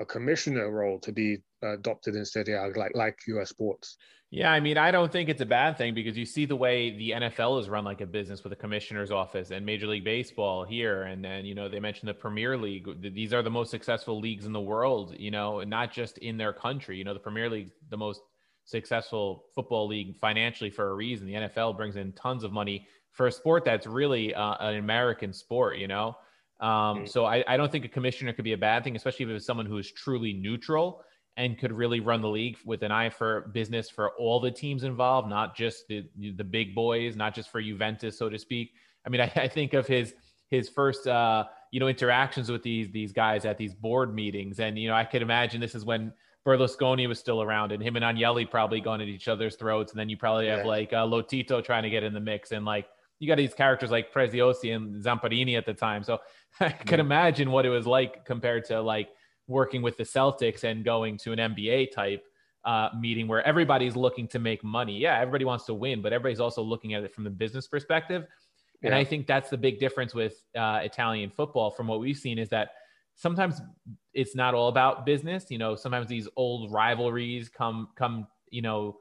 [0.00, 3.96] a commissioner role to be adopted in Serie A, like like US sports?
[4.32, 6.96] Yeah, I mean, I don't think it's a bad thing because you see the way
[6.96, 10.64] the NFL is run like a business with a commissioner's office and Major League Baseball
[10.64, 11.02] here.
[11.02, 12.86] And then, you know, they mentioned the Premier League.
[13.12, 16.36] These are the most successful leagues in the world, you know, and not just in
[16.36, 16.96] their country.
[16.96, 18.20] You know, the Premier League, the most
[18.64, 21.26] successful football league financially for a reason.
[21.26, 25.32] The NFL brings in tons of money for a sport that's really uh, an American
[25.32, 26.16] sport, you know?
[26.60, 29.30] Um, so I, I don't think a commissioner could be a bad thing, especially if
[29.32, 31.02] it's someone who is truly neutral
[31.36, 34.84] and could really run the league with an eye for business for all the teams
[34.84, 38.72] involved, not just the the big boys, not just for Juventus, so to speak.
[39.06, 40.14] I mean, I, I think of his
[40.48, 44.78] his first uh, you know interactions with these these guys at these board meetings, and
[44.78, 46.12] you know I could imagine this is when
[46.46, 50.00] Berlusconi was still around, and him and Agnelli probably going at each other's throats, and
[50.00, 50.64] then you probably have Yeah.
[50.66, 52.86] like uh, Lotito trying to get in the mix, and like
[53.18, 56.18] you got these characters like Preziosi and Zamparini at the time, so
[56.60, 59.08] I could imagine what it was like compared to like
[59.50, 62.24] working with the Celtics and going to an NBA type
[62.64, 64.96] uh, meeting where everybody's looking to make money.
[64.98, 68.24] Yeah, everybody wants to win, but everybody's also looking at it from the business perspective.
[68.82, 72.38] And I think that's the big difference with uh, Italian football from what we've seen
[72.38, 72.70] is that
[73.14, 73.60] sometimes
[74.14, 75.50] it's not all about business.
[75.50, 78.96] You know, sometimes these old rivalries come come you know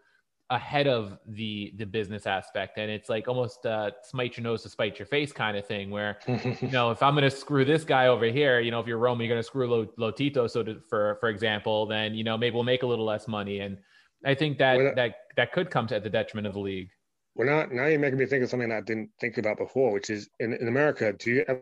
[0.51, 4.69] ahead of the the business aspect, and it's like almost uh, smite your nose to
[4.69, 7.83] spite your face kind of thing where you know, if I'm going to screw this
[7.83, 10.49] guy over here, you know, if you're Roma, you're going to screw Lotito.
[10.49, 13.59] So to, for, for example, then, you know, maybe we'll make a little less money.
[13.59, 13.77] And
[14.25, 16.89] I think that, Well, that, that could come to at the detriment of the league.
[17.35, 19.91] Well, now, now you're making me think of something that I didn't think about before,
[19.91, 21.61] which is in, in America, do you have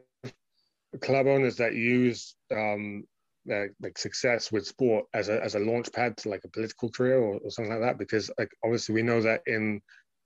[1.02, 3.04] club owners that use um,
[3.52, 6.90] uh, like success with sport as a as a launch pad to like a political
[6.90, 7.98] career or, or something like that?
[7.98, 9.82] Because like obviously we know that in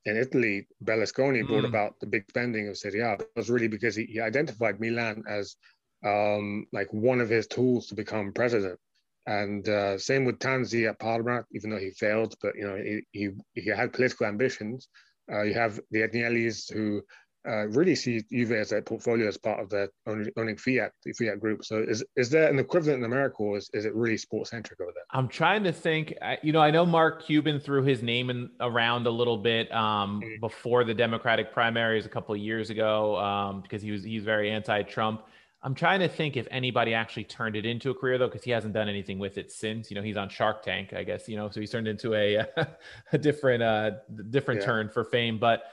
[0.06, 1.48] in Italy, Berlusconi mm.
[1.48, 3.14] brought about the big spending of Serie A.
[3.14, 5.56] It was really because he, he identified Milan as
[6.04, 8.80] um, like one of his tools to become president.
[9.28, 13.02] And uh, same with Tanzi at Parma, even though he failed, but you know he
[13.12, 14.88] he, he had political ambitions.
[15.32, 17.04] Uh, you have the Agnellis who
[17.48, 21.14] uh, really see Juve as a portfolio as part of their owning, owning Fiat, the
[21.14, 21.66] Fiat group.
[21.66, 24.80] So is is there an equivalent in America, or is, is it really sports centric
[24.80, 25.04] over there?
[25.12, 26.14] I'm trying to think.
[26.44, 30.22] You know, I know Mark Cuban threw his name in, around a little bit um,
[30.22, 30.40] mm-hmm.
[30.40, 34.52] before the Democratic primaries a couple of years ago um, because he was he's very
[34.52, 35.24] anti-Trump.
[35.64, 38.52] I'm trying to think if anybody actually turned it into a career though, because he
[38.52, 39.92] hasn't done anything with it since.
[39.92, 41.28] You know, he's on Shark Tank, I guess.
[41.28, 42.46] You know, so he's turned into a
[43.14, 43.92] a different uh
[44.30, 44.68] different yeah.
[44.68, 45.64] turn for fame, but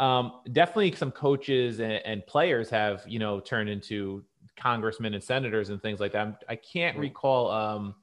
[0.00, 4.22] um, definitely some coaches and, and, players have you know turned into
[4.56, 6.20] congressmen and senators and things like that.
[6.20, 7.00] I'm, I can not mm-hmm.
[7.00, 7.94] recall um,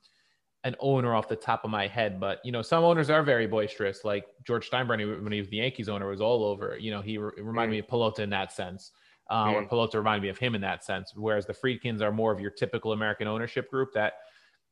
[0.64, 3.46] an owner off the top of my head, but you know some owners are very
[3.46, 4.04] boisterous.
[4.04, 6.78] Like George Steinbrenner when he was the Yankees owner was all over.
[6.80, 8.92] You know he re- reminded me of Pallotta in that sense.
[9.30, 11.14] Um, or Pallotta reminded me of him in that sense.
[11.16, 14.14] Whereas the Friedkins are more of your typical American ownership group that,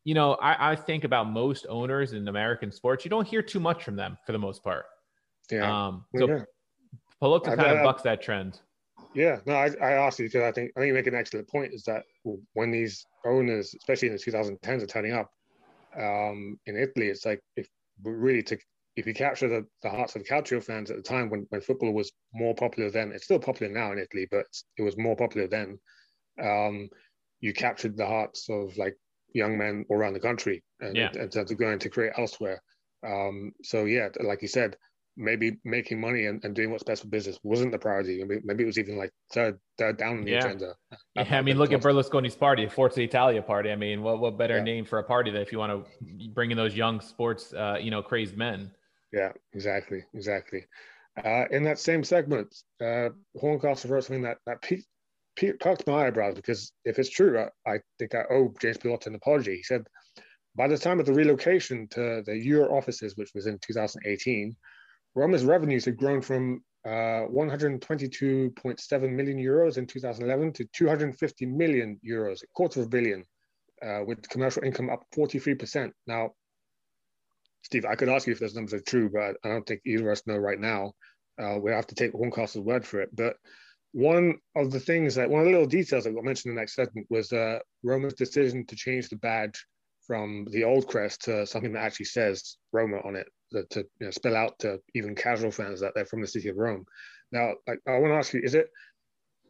[0.03, 3.61] you know, I, I think about most owners in American sports, you don't hear too
[3.61, 4.85] much from them for the most part.
[5.49, 5.87] Yeah.
[5.87, 6.43] Um, so yeah.
[7.21, 8.59] Pallotta kind of bucks that trend.
[9.13, 11.49] Yeah, no, I, I asked you because I think I think you make an excellent
[11.49, 11.73] point.
[11.73, 12.03] Is that
[12.53, 15.29] when these owners, especially in the 2010s, are turning up
[15.97, 17.67] um, in Italy, it's like if
[18.03, 18.57] we really to
[18.95, 21.93] if you capture the, the hearts of Calcio fans at the time when, when football
[21.93, 24.45] was more popular then, it's still popular now in Italy, but
[24.77, 25.79] it was more popular then.
[26.41, 26.89] Um,
[27.39, 28.97] you captured the hearts of like
[29.33, 31.09] young men all around the country and yeah.
[31.09, 32.61] terms of going to create elsewhere.
[33.05, 34.75] Um, so yeah, like you said,
[35.17, 38.23] maybe making money and, and doing what's best for business wasn't the priority.
[38.23, 40.45] Maybe, maybe it was even like third, third down on the yeah.
[40.45, 40.75] agenda.
[41.15, 43.71] Yeah, I mean, look at Berlusconi's party, Forza Italia party.
[43.71, 44.63] I mean, what what better yeah.
[44.63, 47.77] name for a party that if you want to bring in those young sports, uh,
[47.79, 48.71] you know, crazed men.
[49.11, 50.65] Yeah, exactly, exactly.
[51.23, 54.81] Uh, in that same segment, uh, Horncastle wrote something that that pe-
[55.35, 59.07] pe- perked my eyebrows because if it's true, I, I think I owe James Pallotta
[59.07, 59.57] an apology.
[59.57, 59.83] He said,
[60.55, 64.55] by the time of the relocation to the Euro offices, which was in 2018,
[65.15, 72.43] Roma's revenues had grown from uh, 122.7 million euros in 2011 to 250 million euros,
[72.43, 73.23] a quarter of a billion,
[73.85, 75.91] uh, with commercial income up 43%.
[76.07, 76.31] Now,
[77.63, 80.09] Steve, I could ask you if those numbers are true, but I don't think either
[80.09, 80.93] of us know right now.
[81.39, 83.09] Uh, we have to take Horncastle's word for it.
[83.15, 83.35] But
[83.93, 86.61] one of the things that, one of the little details that got mentioned in the
[86.61, 89.65] next segment was uh, Roma's decision to change the badge
[90.07, 94.11] from the old crest to something that actually says Roma on it, to, you know,
[94.11, 96.85] spell out to even casual fans that they're from the city of Rome.
[97.31, 98.67] Now, I, I want to ask you, is it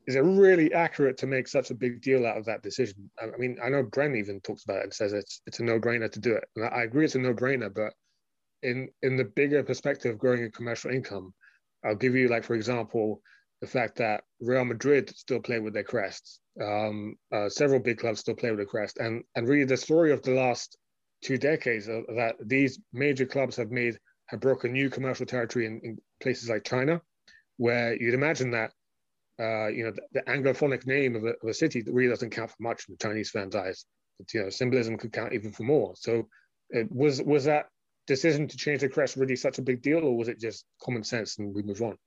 [0.07, 3.09] is it really accurate to make such a big deal out of that decision?
[3.21, 5.79] I mean, I know Bren even talks about it and says it's it's a no
[5.79, 6.43] brainer to do it.
[6.55, 7.93] And I agree it's a no brainer, but
[8.63, 11.33] in in the bigger perspective of growing a commercial income,
[11.85, 13.21] I'll give you like for example
[13.61, 16.39] the fact that Real Madrid still play with their crests.
[16.59, 20.11] Um, uh, several big clubs still play with the crest, and and really the story
[20.11, 20.77] of the last
[21.21, 25.97] two decades that these major clubs have made have broken new commercial territory in, in
[26.21, 27.01] places like China,
[27.57, 28.71] where you'd imagine that
[29.39, 32.29] uh, you know, the, the Anglophonic name of a, of a, city that really doesn't
[32.29, 33.85] count for much in the Chinese fans' eyes.
[34.19, 35.93] But, you know, symbolism could count even for more.
[35.95, 36.27] So,
[36.69, 37.65] it, was was that
[38.07, 41.03] decision to change the crest really such a big deal, or was it just common
[41.03, 41.97] sense and we move on?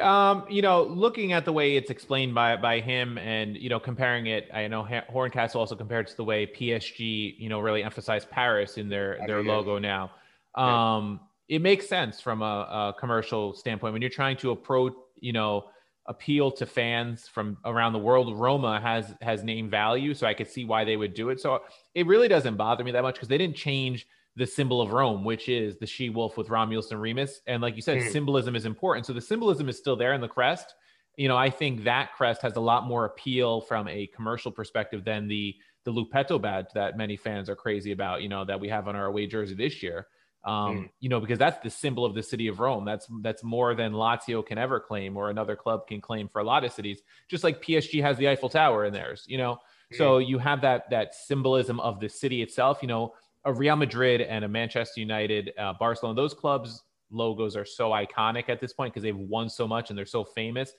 [0.00, 3.78] Um, you know, looking at the way it's explained by by him, and you know,
[3.78, 8.28] comparing it, I know Horncastle also compared to the way PSG, you know, really emphasized
[8.28, 10.10] Paris in their their logo now.
[10.56, 11.56] Um, yeah.
[11.56, 15.66] it makes sense from a, a commercial standpoint when you're trying to approach, you know
[16.08, 18.36] appeal to fans from around the world.
[18.36, 21.40] Roma has has name value, so I could see why they would do it.
[21.40, 21.62] So
[21.94, 25.24] it really doesn't bother me that much because they didn't change the symbol of Rome,
[25.24, 27.40] which is the she wolf with Romulus and Remus.
[27.46, 28.10] And like you said, mm.
[28.10, 29.06] symbolism is important.
[29.06, 30.74] So the symbolism is still there in the crest.
[31.16, 35.04] You know, I think that crest has a lot more appeal from a commercial perspective
[35.04, 38.22] than the the Lupetto badge that many fans are crazy about.
[38.22, 40.06] You know, that we have on our away jersey this year
[40.46, 40.90] um, mm.
[41.00, 42.84] you know, because that's the symbol of the city of Rome.
[42.84, 46.44] That's that's more than Lazio can ever claim, or another club can claim for a
[46.44, 47.02] lot of cities.
[47.28, 49.58] Just like PSG has the Eiffel Tower in theirs, you know.
[49.92, 49.98] Mm.
[49.98, 52.78] So you have that that symbolism of the city itself.
[52.80, 53.14] You know,
[53.46, 58.48] a Real Madrid and a Manchester United, uh, Barcelona, those clubs logos are so iconic
[58.48, 60.72] at this point because they've won so much and they're so famous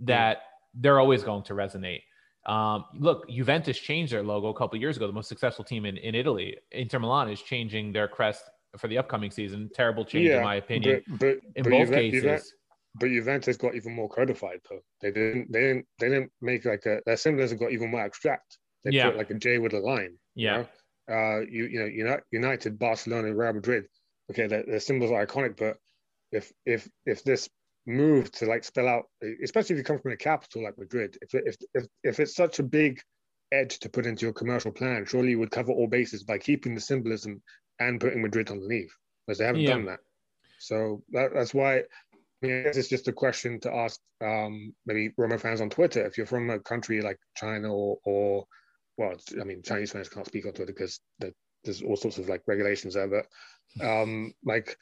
[0.00, 0.38] that
[0.74, 2.02] they're always going to resonate.
[2.46, 5.06] Um, look, Juventus changed their logo a couple years ago.
[5.06, 8.42] The most successful team in, in Italy, Inter Milan, is changing their crest
[8.76, 9.70] for the upcoming season.
[9.74, 11.02] Terrible change, yeah, in my opinion.
[11.06, 12.22] But, but in but both Juve, cases.
[12.22, 12.42] Juve,
[12.94, 14.80] but Juventus got even more codified though.
[15.00, 15.52] They didn't.
[15.52, 15.86] They didn't.
[15.98, 17.00] They didn't make like a.
[17.04, 18.58] Their symbolism got even more abstract.
[18.84, 19.10] They yeah.
[19.10, 20.16] put like a J with a line.
[20.34, 20.52] Yeah.
[20.52, 20.68] You know,
[21.10, 23.86] uh, you, you know, United, Barcelona, and Real Madrid.
[24.30, 25.76] Okay, the, the symbols are iconic, but
[26.32, 27.48] if if if this
[27.86, 29.04] move to like spell out,
[29.42, 32.58] especially if you come from a capital like Madrid, if if if, if it's such
[32.58, 33.00] a big
[33.50, 36.74] edge to put into your commercial plan, surely you would cover all bases by keeping
[36.74, 37.42] the symbolism
[37.80, 38.92] and putting Madrid underneath,
[39.26, 39.70] because they haven't yeah.
[39.70, 40.00] done that.
[40.58, 41.82] So that, that's why.
[42.40, 45.70] I mean, I guess it's just a question to ask um, maybe Roma fans on
[45.70, 46.06] Twitter.
[46.06, 48.44] If you're from a country like China or, or
[48.98, 51.00] well, I mean, Chinese fans can't speak on Twitter because
[51.64, 53.08] there's all sorts of like regulations there.
[53.08, 54.76] But um, like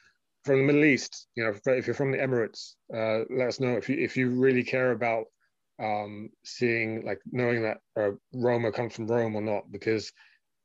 [0.45, 3.77] from the Middle East, you know, if you're from the Emirates, uh, let us know
[3.77, 5.27] if you if you really care about
[5.83, 10.11] um, seeing like knowing that uh, Roma comes from Rome or not, because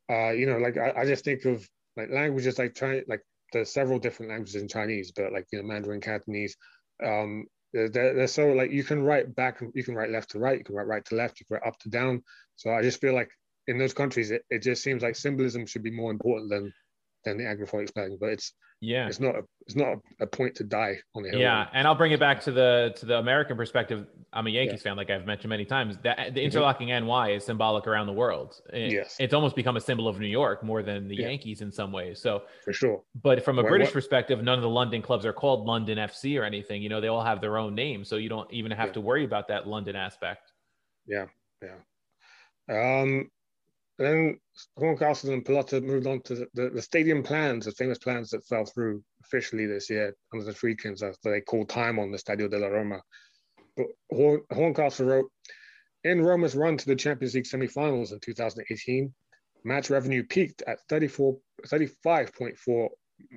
[0.10, 3.74] uh, you know, like I, I just think of like languages like Chinese, like there's
[3.74, 6.56] several different languages in Chinese, but like you know, Mandarin, Cantonese.
[7.04, 10.58] Um, they're, they're so like you can write back, you can write left to right,
[10.58, 12.24] you can write right to left, you can write up to down.
[12.58, 13.32] So I just feel like
[13.67, 16.74] in those countries, it, it just seems like symbolism should be more important than
[17.24, 18.17] than the agrophonic spelling.
[18.19, 21.39] But it's yeah, it's not a, it's not a, point to die on the hill.
[21.39, 24.08] Yeah, and I'll bring it back to the to the American perspective.
[24.34, 24.89] I'm a Yankees yeah.
[24.89, 25.97] fan, like I've mentioned many times.
[26.02, 26.38] That the mm-hmm.
[26.38, 27.06] interlocking mm-hmm.
[27.06, 28.56] NY is symbolic around the world.
[28.74, 31.28] It, yes, it's almost become a symbol of New York more than the yeah.
[31.28, 32.19] Yankees in some ways.
[32.19, 33.04] So for sure.
[33.21, 33.93] But from a what, British what?
[33.93, 36.82] perspective, none of the London clubs are called London FC or anything.
[36.82, 38.93] You know, they all have their own name, so you don't even have yeah.
[38.93, 40.52] to worry about that London aspect.
[41.06, 41.26] Yeah,
[41.62, 41.76] yeah.
[42.67, 43.30] Um,
[44.06, 44.40] then
[44.78, 48.66] Horncastle and Pallotta moved on to the, the, stadium plans, the famous plans that fell
[48.66, 52.70] through officially this year under the Friedkins after they called time on the Stadio della
[52.70, 53.02] Roma.
[53.76, 55.32] But Horn, Horncastle wrote,
[56.04, 59.14] in Roma's run to the Champions League semi-finals in 2018,
[59.64, 61.38] match revenue peaked at 34,
[61.68, 62.90] 35.4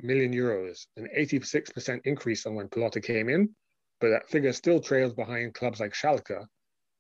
[0.03, 3.55] million euros, an 86% increase on when Pallotta came in,
[4.00, 6.46] but that figure still trails behind clubs like Schalke,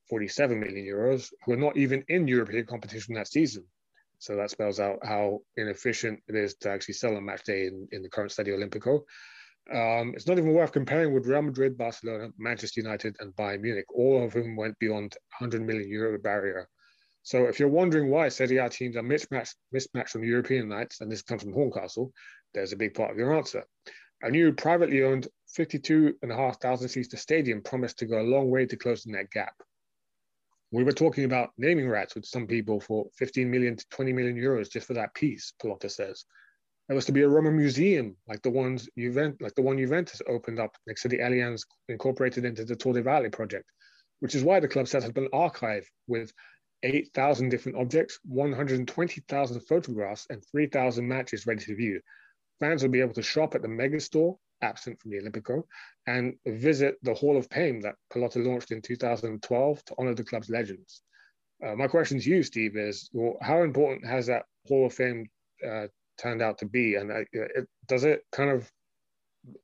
[0.08, 3.64] 47 million euros, who are not even in European competition that season.
[4.18, 7.88] So that spells out how inefficient it is to actually sell a match day in,
[7.92, 9.02] in the current Stadio Olimpico.
[9.72, 13.86] Um, it's not even worth comparing with Real Madrid, Barcelona, Manchester United, and Bayern Munich,
[13.94, 16.68] all of whom went beyond 100 million euro barrier.
[17.22, 21.10] So if you're wondering why Serie A teams are mismatched, mismatched on European nights, and
[21.10, 22.12] this comes from Horncastle,
[22.52, 23.64] there's a big part of your answer.
[24.22, 28.76] A new privately owned 52,500 seats to stadium promised to go a long way to
[28.76, 29.54] closing that gap.
[30.74, 34.36] We were talking about naming rights with some people for 15 million to 20 million
[34.36, 36.24] euros just for that piece, Pallotta says.
[36.88, 40.20] There was to be a Roman museum like the ones Juvent, like the one Juventus
[40.28, 43.70] opened up next to the Allianz incorporated into the Tor Valle project,
[44.18, 46.32] which is why the club set up an archive with
[46.82, 52.00] 8,000 different objects, 120,000 photographs, and 3,000 matches ready to view.
[52.58, 55.62] Fans will be able to shop at the megastore absent from the Olimpico,
[56.06, 60.50] and visit the Hall of Fame that Pallotta launched in 2012 to honor the club's
[60.50, 61.02] legends.
[61.64, 65.28] Uh, my question to you, Steve, is well, how important has that Hall of Fame
[65.66, 65.86] uh,
[66.18, 66.96] turned out to be?
[66.96, 68.70] And uh, it, does it kind of,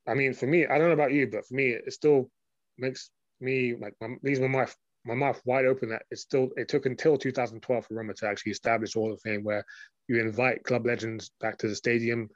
[0.06, 2.30] I mean, for me, I don't know about you, but for me, it still
[2.78, 4.74] makes me like my, leaves my mouth
[5.04, 8.52] my mouth wide open that it still it took until 2012 for Roma to actually
[8.52, 9.64] establish Hall of Fame, where
[10.08, 12.28] you invite club legends back to the stadium,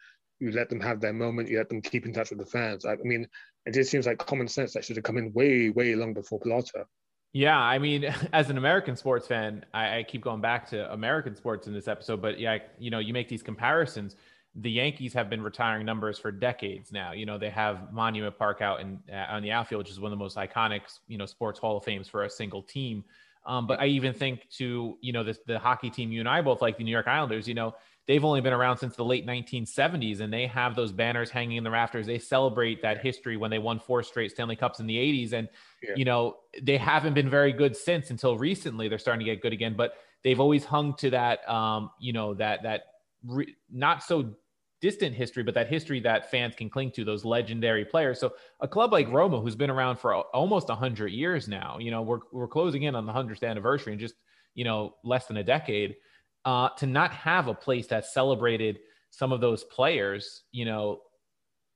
[0.44, 2.85] you let them have their moment, you let them keep in touch with the fans.
[2.85, 3.26] I, I mean,
[3.66, 6.38] it just seems like common sense that should have come in way, way long before
[6.38, 6.85] Pallotta.
[7.33, 11.35] Yeah, I mean, as an American sports fan, I, I, keep going back to American
[11.35, 14.16] sports in this episode, but yeah, you know, you make these comparisons.
[14.57, 17.11] The Yankees have been retiring numbers for decades now.
[17.11, 20.12] You know, they have Monument Park out in uh, on the outfield, which is one
[20.12, 23.02] of the most iconic, you know, sports Hall of Fames for a single team.
[23.46, 26.40] Um, but I even think to you know the the hockey team you and I
[26.40, 27.48] both like the New York Islanders.
[27.48, 27.74] You know,
[28.06, 31.64] they've only been around since the late 1970s and they have those banners hanging in
[31.64, 32.06] the rafters.
[32.06, 35.48] They celebrate that history when they won four straight stanley cups in the 80s and
[35.82, 35.94] yeah.
[35.96, 38.88] you know they haven't been very good since until recently.
[38.88, 42.34] They're starting to get good again but they've always hung to that um, you know
[42.34, 42.82] that that
[43.26, 44.34] re- not so
[44.80, 48.20] distant history but that history that fans can cling to those legendary players.
[48.20, 52.02] So a club like roma who's been around for almost 100 years now you know
[52.02, 54.14] we're, we're closing in on the 100th anniversary in just
[54.54, 55.96] you know less than a decade
[56.44, 58.78] uh, to not have a place that celebrated
[59.11, 61.00] some of those players, you know,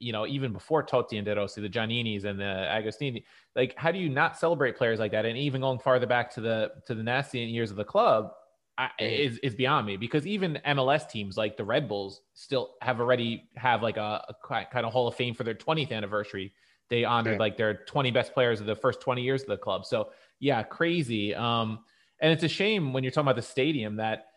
[0.01, 3.25] you know, even before Totti and De Rossi, the Gianninis and the Agostini,
[3.57, 5.25] like how do you not celebrate players like that?
[5.25, 8.31] And even going farther back to the to the nasty years of the club,
[8.77, 13.01] I, is is beyond me because even MLS teams like the Red Bulls still have
[13.01, 16.53] already have like a, a kind of Hall of Fame for their 20th anniversary.
[16.89, 17.39] They honored yeah.
[17.41, 19.85] like their 20 best players of the first 20 years of the club.
[19.85, 21.35] So yeah, crazy.
[21.35, 21.81] Um,
[22.21, 24.28] and it's a shame when you're talking about the stadium that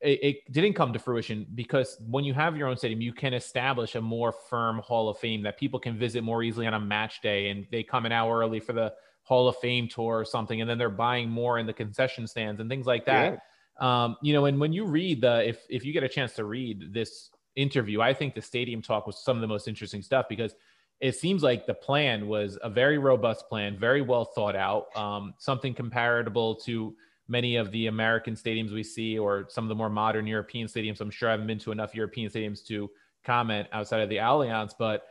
[0.00, 3.34] it, it, didn't come to fruition because when you have your own stadium, you can
[3.34, 6.80] establish a more firm Hall of Fame that people can visit more easily on a
[6.80, 8.92] match day, and they come an hour early for the
[9.24, 12.60] Hall of Fame tour or something, and then they're buying more in the concession stands
[12.60, 13.42] and things like that.
[13.78, 16.44] Um, you know, and when you read the, if if you get a chance to
[16.44, 20.26] read this interview, I think the stadium talk was some of the most interesting stuff
[20.28, 20.54] because
[21.00, 25.34] it seems like the plan was a very robust plan, very well thought out, um,
[25.38, 26.94] something comparable to
[27.30, 31.00] many of the American stadiums we see or some of the more modern European stadiums.
[31.00, 32.90] I'm sure I haven't been to enough European stadiums to
[33.24, 35.04] comment outside of the Allianz, but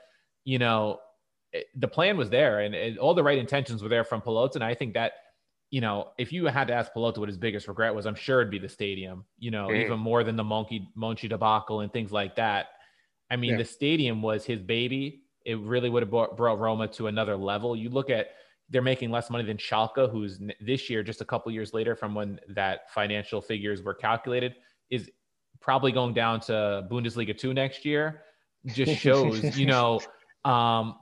[0.43, 0.99] you know,
[1.53, 4.55] it, the plan was there and all the right intentions were there from Pallotta.
[4.55, 5.13] And I think that,
[5.69, 8.41] you know, if you had to ask Pallotta what his biggest regret was, I'm sure
[8.41, 9.81] it'd be the stadium, you know, mm-hmm.
[9.81, 12.67] even more than the monkey Monchi debacle and things like that.
[13.31, 13.57] I mean, yeah.
[13.57, 15.23] the stadium was his baby.
[15.45, 17.75] It really would have brought, brought Roma to another level.
[17.75, 18.27] You look at
[18.69, 22.13] they're making less money than Schalke, who's this year, just a couple years later from
[22.13, 24.55] when that financial figures were calculated,
[24.89, 25.09] is
[25.59, 28.23] probably going down to Bundesliga two next year.
[28.65, 29.99] Just shows, you know,
[30.45, 30.95] um,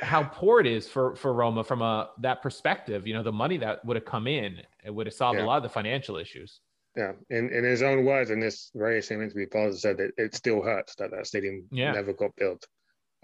[0.00, 3.06] how poor it is for for Roma from a that perspective.
[3.06, 5.44] You know, the money that would have come in, it would have solved yeah.
[5.44, 6.60] a lot of the financial issues.
[6.96, 10.34] Yeah, in, in his own words, in this very same interview, Paul said that it
[10.34, 11.92] still hurts that that stadium yeah.
[11.92, 12.66] never got built.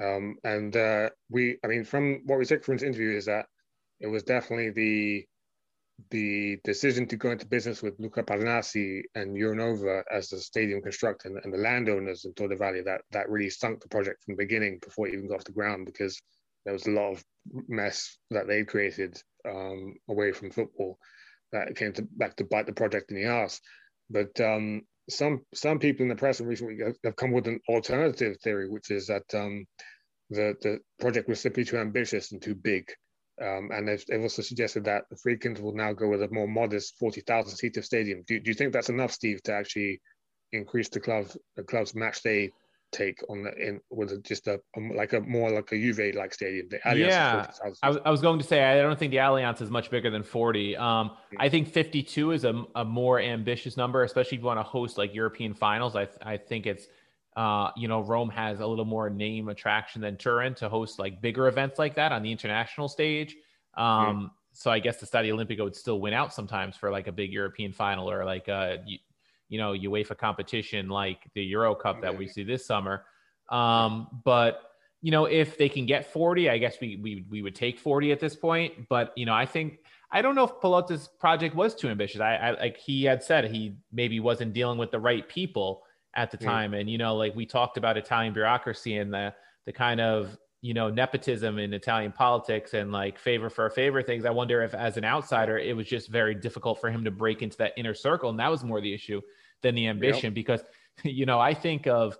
[0.00, 3.46] Um, and uh, we, I mean, from what we took from this interview is that
[4.00, 5.24] it was definitely the
[6.10, 11.28] the decision to go into business with Luca Parnasi and Euronova as the stadium constructor
[11.28, 14.42] and, and, the landowners in Torre Valley that that really sunk the project from the
[14.42, 16.20] beginning before it even got off the ground because
[16.64, 17.24] there was a lot of
[17.68, 20.98] mess that they created um, away from football
[21.52, 23.60] that came to, back to bite the project in the ass.
[24.10, 28.68] But um, some some people in the press recently have come with an alternative theory,
[28.68, 29.64] which is that um,
[30.30, 32.90] the the project was simply too ambitious and too big.
[33.42, 36.46] Um, and they've, they've, also suggested that the Friedkins will now go with a more
[36.46, 38.22] modest 40,000 seater stadium.
[38.26, 40.00] Do, do you think that's enough, Steve, to actually
[40.52, 41.26] increase the club
[41.56, 42.52] the club's match day
[42.92, 46.32] take on the in with just a um, like a more like a Juve like
[46.32, 46.68] stadium?
[46.70, 47.50] The Allianz yeah,
[47.82, 50.10] I was, I was going to say I don't think the Allianz is much bigger
[50.10, 50.76] than 40.
[50.76, 51.36] Um, mm-hmm.
[51.40, 54.96] I think 52 is a, a more ambitious number, especially if you want to host
[54.96, 55.96] like European finals.
[55.96, 56.86] I I think it's
[57.36, 61.20] uh, you know, Rome has a little more name attraction than Turin to host like
[61.20, 63.36] bigger events like that on the international stage.
[63.76, 67.12] Um, So I guess the Stadio Olimpico would still win out sometimes for like a
[67.12, 68.98] big European final or like a you,
[69.48, 73.04] you know UEFA competition like the Euro Cup that we see this summer.
[73.50, 74.62] Um, but
[75.02, 78.12] you know, if they can get 40, I guess we we we would take 40
[78.12, 78.88] at this point.
[78.88, 79.80] But you know, I think
[80.12, 82.20] I don't know if Pallotta's project was too ambitious.
[82.20, 85.82] I, I like he had said he maybe wasn't dealing with the right people
[86.14, 86.72] at the time.
[86.72, 86.80] Mm.
[86.80, 89.34] And, you know, like we talked about Italian bureaucracy and the,
[89.66, 94.02] the kind of, you know, nepotism in Italian politics and like favor for a favor
[94.02, 94.24] things.
[94.24, 97.42] I wonder if as an outsider, it was just very difficult for him to break
[97.42, 98.30] into that inner circle.
[98.30, 99.20] And that was more the issue
[99.62, 100.34] than the ambition yep.
[100.34, 100.64] because,
[101.02, 102.18] you know, I think of,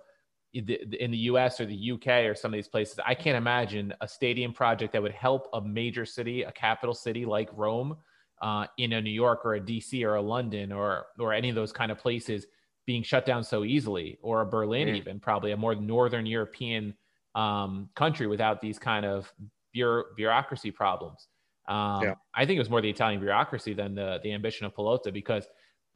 [0.53, 4.07] in the US or the UK or some of these places, I can't imagine a
[4.07, 7.97] stadium project that would help a major city, a capital city like Rome,
[8.41, 11.55] uh, in a New York or a DC or a London or or any of
[11.55, 12.45] those kind of places
[12.85, 14.95] being shut down so easily, or a Berlin, mm.
[14.95, 16.93] even probably a more northern European
[17.33, 19.31] um, country without these kind of
[19.73, 21.27] bureau- bureaucracy problems.
[21.67, 22.13] Um, yeah.
[22.33, 25.47] I think it was more the Italian bureaucracy than the the ambition of Pallotta because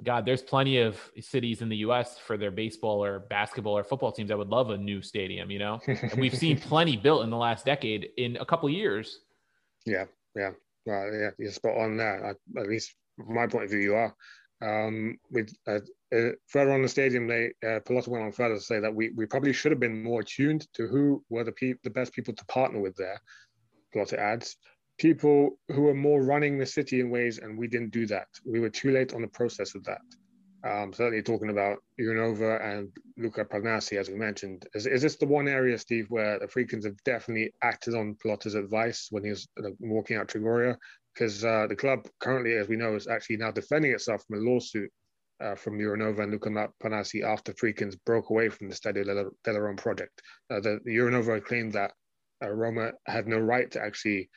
[0.03, 2.17] God, there's plenty of cities in the U.S.
[2.17, 5.59] for their baseball or basketball or football teams that would love a new stadium, you
[5.59, 5.81] know.
[5.87, 9.19] and we've seen plenty built in the last decade in a couple years.
[9.85, 10.51] Yeah, yeah,
[10.85, 12.35] well, yeah, you're spot on there.
[12.57, 14.15] At least from my point of view, you are.
[14.61, 15.79] Um, with uh,
[16.13, 19.11] uh, further on the stadium, they uh, Pallotta went on further to say that we,
[19.15, 22.33] we probably should have been more tuned to who were the pe- the best people
[22.33, 23.21] to partner with there.
[23.95, 24.57] Pallotta adds,
[24.97, 28.27] people who were more running the city in ways, and we didn't do that.
[28.45, 30.01] We were too late on the process of that.
[30.61, 34.67] Um, certainly talking about Unova and Luca Parnasi, as we mentioned.
[34.73, 38.55] Is, is this the one area, Steve, where the Friedkins have definitely acted on Pallotta's
[38.55, 40.75] advice when he was uh, walking out Trigoria?
[41.13, 44.49] Because uh, the club currently, as we know, is actually now defending itself from a
[44.49, 44.91] lawsuit
[45.41, 49.77] uh, from Euronova and Luca Parnasi after Friedkins broke away from the Stadio della Roma
[49.77, 50.21] project.
[50.49, 51.91] Uh, the, the Euronova claimed that
[52.43, 54.29] uh, Roma had no right to actually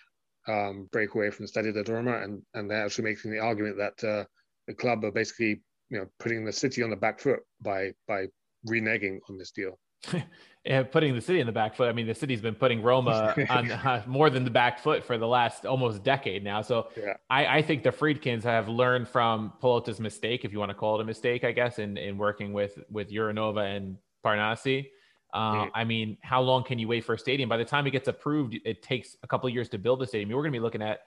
[0.49, 3.77] um, break away from the Stadio della Roma, and, and they're actually making the argument
[3.79, 4.25] that uh,
[4.67, 8.27] the club are basically you know putting the city on the back foot by by
[8.69, 9.79] reneging on this deal.
[10.65, 11.89] and putting the city in the back foot.
[11.89, 15.19] I mean, the city's been putting Roma on uh, more than the back foot for
[15.19, 16.63] the last almost decade now.
[16.63, 17.15] So yeah.
[17.29, 20.99] I, I, think the Friedkins have learned from Pallotta's mistake, if you want to call
[20.99, 24.89] it a mistake, I guess, in, in working with with Euronova and Parnasi.
[25.33, 25.71] Uh, mm.
[25.75, 27.49] I mean, how long can you wait for a stadium?
[27.49, 30.31] By the time it gets approved, it takes a couple years to build a stadium.
[30.31, 31.01] You're going to be looking at,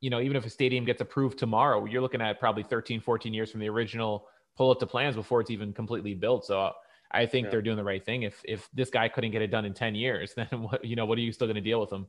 [0.00, 3.32] you know, even if a stadium gets approved tomorrow, you're looking at probably 13, 14
[3.32, 4.26] years from the original
[4.58, 6.44] Pallotta plans before it's even completely built.
[6.44, 6.72] So
[7.10, 7.50] I think yeah.
[7.50, 8.22] they're doing the right thing.
[8.22, 11.06] If if this guy couldn't get it done in ten years, then what you know
[11.06, 12.06] what are you still going to deal with him?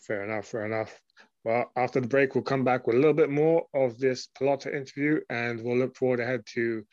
[0.00, 0.46] Fair enough.
[0.46, 1.00] Fair enough.
[1.44, 4.74] Well, after the break, we'll come back with a little bit more of this Pallotta
[4.74, 6.84] interview, and we'll look forward ahead to,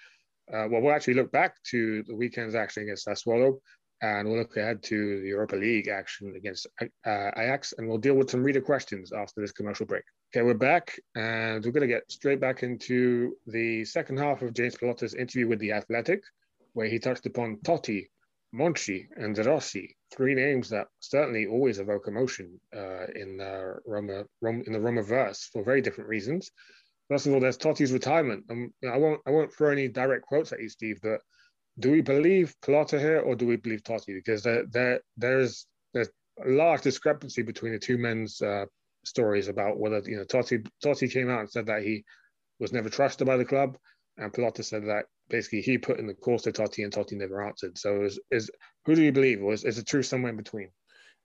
[0.53, 3.59] uh, well, we'll actually look back to the weekend's action against Sassuolo,
[4.01, 8.15] and we'll look ahead to the Europa League action against uh, Ajax, and we'll deal
[8.15, 10.03] with some reader questions after this commercial break.
[10.33, 14.53] Okay, we're back, and we're going to get straight back into the second half of
[14.53, 16.23] James Pallotta's interview with The Athletic,
[16.77, 18.05] where he touched upon Totti,
[18.53, 24.73] Monchi, and Rossi, three names that certainly always evoke emotion uh, in uh, Roma, in
[24.73, 26.51] the Roma verse for very different reasons.
[27.09, 28.43] First of all, there's Totti's retirement.
[28.51, 31.19] Um, I won't I won't throw any direct quotes at you, Steve, but
[31.79, 34.13] do we believe Pallotta here or do we believe Totti?
[34.13, 35.65] Because there, there there's
[35.95, 36.09] there's
[36.45, 38.65] a large discrepancy between the two men's uh,
[39.03, 42.03] stories about whether you know Totti Totti came out and said that he
[42.59, 43.79] was never trusted by the club,
[44.17, 47.45] and Pallotta said that basically he put in the course to Totti and Totti never
[47.45, 47.77] answered.
[47.77, 48.49] So is, is
[48.85, 50.69] who do you believe, Was is, the truth somewhere in between?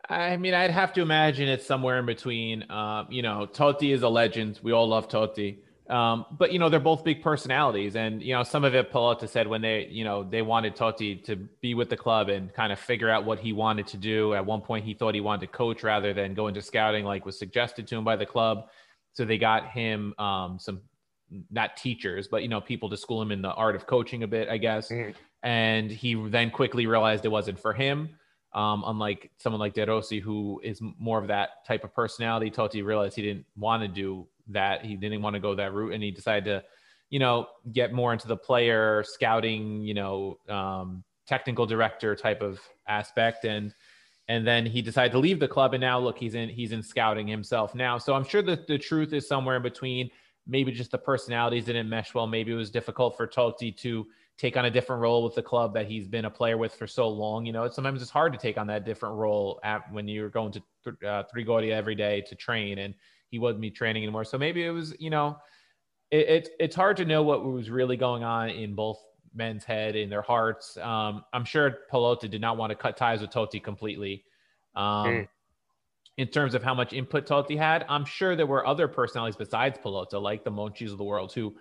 [0.09, 2.69] I mean, I'd have to imagine it's somewhere in between.
[2.71, 4.59] Um, you know, Totti is a legend.
[4.63, 5.59] We all love Totti.
[5.89, 9.29] Um, but you know, they're both big personalities, and you know, some of it Pallotta
[9.29, 12.73] said when they, you know, they wanted Totti to be with the club and kind
[12.73, 14.33] of figure out what he wanted to do.
[14.35, 17.27] At one point, he thought he wanted to coach rather than go into scouting, like
[17.27, 18.69] was suggested to him by the club.
[19.13, 20.81] So they got him um, some
[21.51, 24.27] not teachers, but you know, people to school him in the art of coaching a
[24.27, 24.91] bit, I guess.
[24.91, 25.15] Mm.
[25.43, 28.11] And he then quickly realized it wasn't for him.
[28.55, 32.85] Um, unlike someone like De Rossi, who is more of that type of personality, Totti
[32.85, 34.85] realized he didn't want to do that.
[34.85, 36.63] He didn't want to go that route, and he decided to,
[37.09, 42.61] you know, get more into the player scouting, you know, um, technical director type of
[42.87, 43.75] aspect, and
[44.29, 45.75] and then he decided to leave the club.
[45.75, 47.99] And now look, he's in he's in scouting himself now.
[47.99, 50.11] So I'm sure that the truth is somewhere in between.
[50.47, 52.27] Maybe just the personalities didn't mesh well.
[52.27, 54.07] Maybe it was difficult for Totti to
[54.39, 56.87] take on a different role with the club that he's been a player with for
[56.87, 57.47] so long.
[57.47, 60.53] You know, sometimes it's hard to take on that different role at, when you're going
[60.53, 60.61] to
[61.07, 62.95] uh, Trigoria every day to train, and
[63.29, 64.25] he wouldn't be training anymore.
[64.25, 65.39] So maybe it was, you know,
[66.11, 68.99] it, it it's hard to know what was really going on in both
[69.35, 70.77] men's head in their hearts.
[70.77, 74.25] Um, I'm sure Pallotta did not want to cut ties with Totti completely.
[74.75, 75.29] Um, mm
[76.19, 77.85] in terms of how much input Totti had.
[77.89, 81.55] I'm sure there were other personalities besides Pallotta, like the Monchis of the world, who,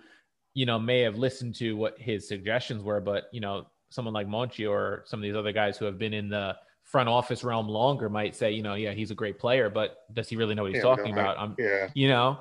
[0.54, 4.26] you know, may have listened to what his suggestions were, but you know, someone like
[4.26, 7.68] Monchi or some of these other guys who have been in the front office realm
[7.68, 10.62] longer might say, you know, yeah, he's a great player, but does he really know
[10.62, 11.38] what he's yeah, talking about?
[11.38, 12.38] I'm, yeah, you know,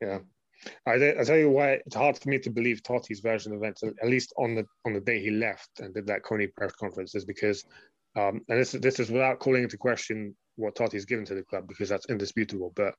[0.00, 0.18] yeah.
[0.86, 3.82] I, I tell you why it's hard for me to believe Totti's version of events,
[3.82, 7.14] at least on the on the day he left and did that CONI press conference,
[7.16, 7.64] is because,
[8.16, 11.66] um, and this this is without calling into question what Totti's given to the club
[11.68, 12.72] because that's indisputable.
[12.74, 12.94] But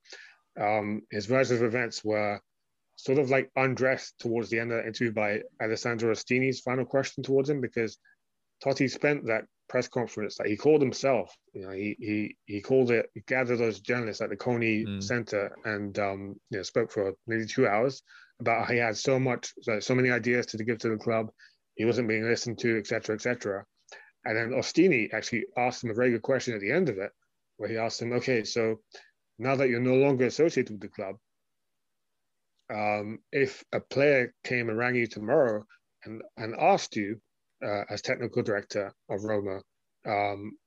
[0.60, 2.40] um, his version of events were
[2.96, 7.24] sort of like undressed towards the end of the interview by Alessandro Ostini's final question
[7.24, 7.98] towards him because
[8.64, 11.36] Totti spent that press conference that he called himself.
[11.54, 13.10] You know, he he he called it.
[13.14, 15.04] He gathered those journalists at the CONI mm.
[15.04, 18.04] Center and um, you know spoke for nearly two hours
[18.40, 21.30] about how he had so much, so many ideas to give to the club.
[21.76, 23.66] He wasn't being listened to, etc., etc.
[24.26, 27.12] And then Ostini actually asked him a very good question at the end of it,
[27.64, 28.82] where he asked him, okay, so
[29.40, 31.16] now that you're no longer associated with the club,
[32.70, 35.64] um, if a player came and rang you tomorrow
[36.04, 37.22] and, and asked you
[37.66, 39.62] uh, as technical director of Roma,
[40.06, 40.58] um,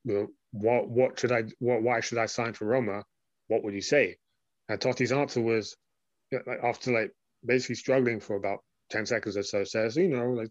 [0.53, 3.05] what what should I what why should I sign for Roma?
[3.49, 4.16] What would you say?
[4.70, 5.76] And Totti's answer was
[6.32, 7.12] like, after like
[7.44, 10.51] basically struggling for about ten seconds or so, says you know like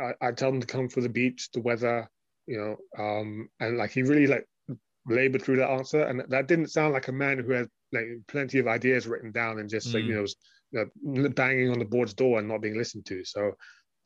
[0.00, 2.10] I, I tell them to come for the beach, the weather,
[2.48, 4.46] you know, um, and like he really like
[5.08, 8.58] labored through that answer, and that didn't sound like a man who had like plenty
[8.58, 9.94] of ideas written down and just mm.
[9.94, 10.34] like you mm.
[10.72, 10.84] know,
[11.14, 13.24] you know, banging on the board's door and not being listened to.
[13.24, 13.52] So,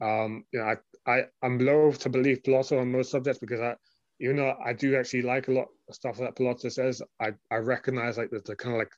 [0.01, 3.75] um, you know, I I I'm loath to believe Pallotta on most subjects because I,
[4.21, 7.57] even though I do actually like a lot of stuff that Pallotta says, I I
[7.57, 8.93] recognize like the, the kind of like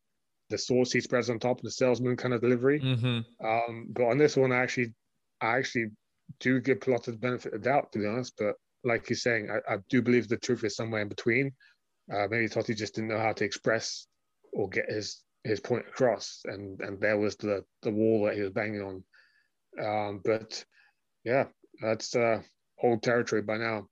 [0.50, 2.80] the sauce he spreads on top of the salesman kind of delivery.
[2.80, 3.46] Mm-hmm.
[3.46, 4.92] Um, but on this one, I actually
[5.40, 5.86] I actually
[6.40, 8.34] do give Pallotta the benefit of doubt, to be honest.
[8.38, 11.52] But like he's saying, I, I do believe the truth is somewhere in between.
[12.10, 14.06] Uh, maybe Totti just didn't know how to express
[14.52, 18.42] or get his his point across, and and there was the the wall that he
[18.42, 19.04] was banging on.
[19.80, 20.64] Um, but
[21.24, 21.46] yeah,
[21.80, 22.42] that's uh,
[22.82, 23.88] old territory by now.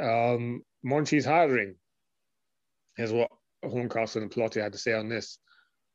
[0.00, 1.76] Um, Monchi's hiring.
[2.96, 3.30] Here's what
[3.64, 5.38] Horncastle and Pallotta had to say on this.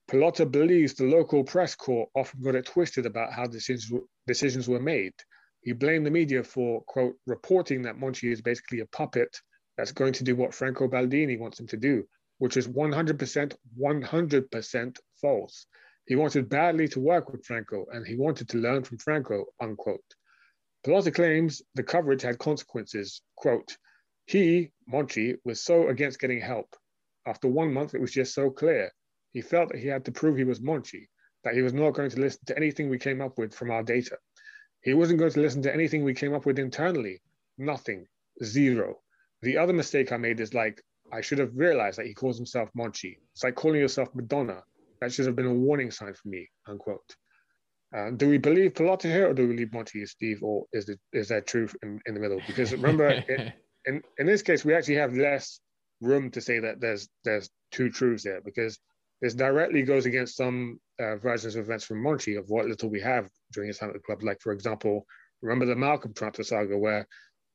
[0.09, 3.91] Pallotta believes the local press corps often got it twisted about how decisions
[4.27, 5.13] decisions were made.
[5.61, 9.39] He blamed the media for quote reporting that Monchi is basically a puppet
[9.77, 12.07] that's going to do what Franco Baldini wants him to do,
[12.37, 15.65] which is 100%, 100% false.
[16.05, 20.03] He wanted badly to work with Franco and he wanted to learn from Franco, unquote.
[20.85, 23.21] Pallotta claims the coverage had consequences.
[23.35, 23.77] Quote,
[24.25, 26.75] he, Monchi, was so against getting help.
[27.25, 28.91] After one month, it was just so clear.
[29.31, 31.07] he felt that he had to prove he was Monchi,
[31.43, 33.83] that he was not going to listen to anything we came up with from our
[33.83, 34.17] data.
[34.81, 37.21] He wasn't going to listen to anything we came up with internally.
[37.57, 38.07] Nothing.
[38.43, 39.01] Zero.
[39.41, 40.81] The other mistake I made is like,
[41.11, 43.17] I should have realized that he calls himself Monchi.
[43.33, 44.63] It's like calling yourself Madonna.
[45.01, 47.15] That should have been a warning sign for me, unquote.
[47.95, 50.99] Uh, do we believe Pallotta here or do we believe Monchi, Steve, or is, it,
[51.11, 52.39] is there truth in, in the middle?
[52.47, 53.51] Because remember, in,
[53.85, 55.59] in, in this case, we actually have less
[56.01, 58.79] room to say that there's there's two truths there because
[59.21, 63.01] this directly goes against some uh, versions of events from Monchi of what little we
[63.01, 64.23] have during his time at the club.
[64.23, 65.05] Like, for example,
[65.41, 67.07] remember the Malcolm transfer saga where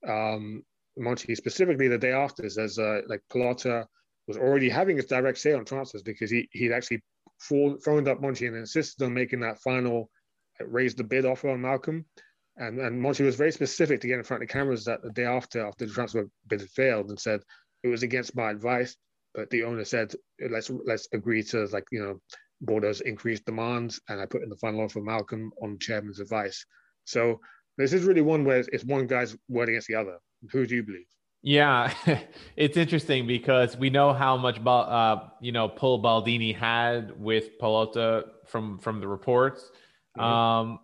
[0.07, 0.62] um,
[0.99, 3.86] Monchi specifically the day after says uh, like Pallotta
[4.26, 7.03] was already having his direct say on transfers because he he'd actually
[7.40, 10.11] phoned up Monchi and insisted on making that final
[10.61, 12.05] uh, raise the bid offer on Malcolm.
[12.59, 15.11] And, and Monchi was very specific to get in front of the cameras that the
[15.11, 17.40] day after, after the transfer bid had failed, and said
[17.82, 18.97] it was against my advice.
[19.34, 20.14] But the owner said,
[20.51, 22.20] let's let's agree to like you know
[22.64, 26.64] Bordeaux's increased demands, and I put in the final offer Malcolm on chairman's advice.
[27.05, 27.40] So
[27.76, 30.16] this is really one where it's one guy's word against the other.
[30.51, 31.07] Who do you believe?
[31.43, 31.93] Yeah,
[32.57, 38.24] it's interesting because we know how much uh, you know pull Baldini had with Pallotta
[38.47, 39.70] from from the reports.
[40.16, 40.24] Mm-hmm.
[40.24, 40.80] Um,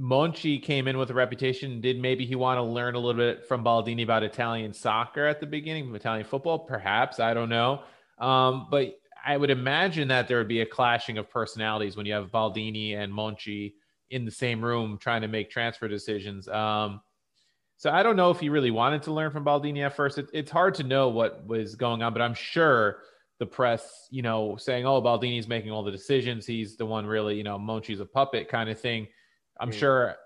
[0.00, 1.80] Monchi came in with a reputation.
[1.80, 5.40] Did maybe he want to learn a little bit from Baldini about Italian soccer at
[5.40, 6.60] the beginning, Italian football?
[6.60, 7.82] Perhaps I don't know.
[8.18, 12.14] Um, but I would imagine that there would be a clashing of personalities when you
[12.14, 13.74] have Baldini and Monchi
[14.10, 16.48] in the same room trying to make transfer decisions.
[16.48, 17.00] Um,
[17.80, 20.18] so I don't know if he really wanted to learn from Baldini at first.
[20.18, 22.98] It, it's hard to know what was going on, but I'm sure
[23.38, 26.44] the press, you know, saying, "Oh, Baldini's making all the decisions.
[26.44, 29.08] He's the one really, you know, Monchi's a puppet," kind of thing
[29.58, 29.72] I'm mm.
[29.72, 30.16] sure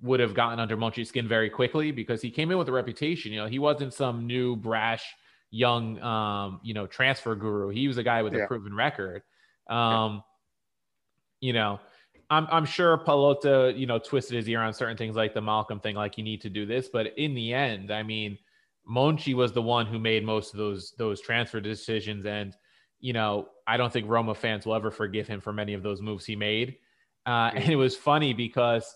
[0.00, 3.32] would have gotten under Monchi's skin very quickly because he came in with a reputation.
[3.32, 5.04] You know, he wasn't some new brash
[5.50, 7.70] young um, you know, transfer guru.
[7.70, 8.44] He was a guy with yeah.
[8.44, 9.22] a proven record.
[9.68, 10.22] Um,
[11.40, 11.48] yeah.
[11.48, 11.80] you know,
[12.30, 15.80] I'm I'm sure Pallotta, you know, twisted his ear on certain things like the Malcolm
[15.80, 16.88] thing, like you need to do this.
[16.88, 18.38] But in the end, I mean,
[18.88, 22.26] Monchi was the one who made most of those those transfer decisions.
[22.26, 22.56] And,
[23.00, 26.00] you know, I don't think Roma fans will ever forgive him for many of those
[26.00, 26.76] moves he made.
[27.26, 28.94] Uh, and it was funny because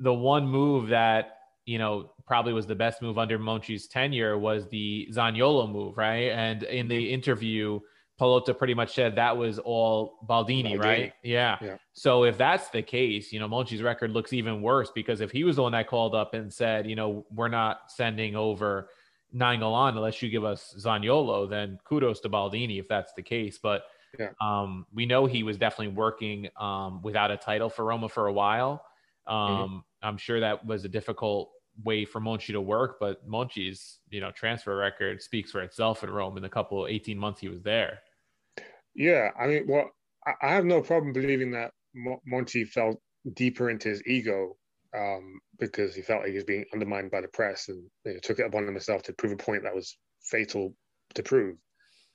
[0.00, 4.68] the one move that you know probably was the best move under Monchi's tenure was
[4.68, 6.30] the Zaniolo move, right?
[6.30, 7.80] And in the interview,
[8.20, 10.78] Pallotta pretty much said that was all Baldini, Baldini.
[10.78, 11.12] right?
[11.22, 11.56] Yeah.
[11.62, 11.76] yeah.
[11.94, 15.44] So if that's the case, you know, Monchi's record looks even worse because if he
[15.44, 18.90] was the one that called up and said, you know, we're not sending over
[19.34, 23.58] Nainggolan unless you give us Zaniolo, then kudos to Baldini if that's the case.
[23.58, 23.84] But
[24.18, 24.30] yeah.
[24.40, 28.32] Um, we know he was definitely working um, without a title for Roma for a
[28.32, 28.84] while.
[29.28, 29.34] Mm-hmm.
[29.34, 29.78] Um, mm-hmm.
[30.08, 31.50] I'm sure that was a difficult
[31.84, 36.10] way for Monchi to work, but Monchi's you know transfer record speaks for itself in
[36.10, 38.00] Rome in the couple 18 months he was there.
[38.94, 39.90] Yeah, I mean, well,
[40.42, 43.00] I have no problem believing that Monchi felt
[43.34, 44.56] deeper into his ego
[44.96, 48.18] um, because he felt like he was being undermined by the press and you know,
[48.22, 50.74] took it upon himself to prove a point that was fatal
[51.14, 51.56] to prove.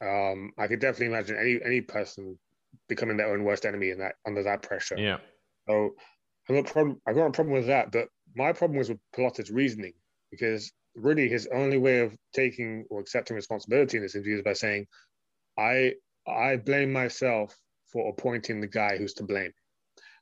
[0.01, 2.38] Um, I could definitely imagine any any person
[2.89, 4.97] becoming their own worst enemy in that under that pressure.
[4.97, 5.19] Yeah.
[5.67, 5.95] So
[6.49, 7.01] I've got a problem.
[7.07, 9.93] I've got a problem with that, but my problem was with Pallotta's reasoning
[10.32, 14.53] because really his only way of taking or accepting responsibility in this interview is by
[14.53, 14.88] saying,
[15.57, 15.93] "I
[16.28, 17.55] I blame myself
[17.91, 19.51] for appointing the guy who's to blame."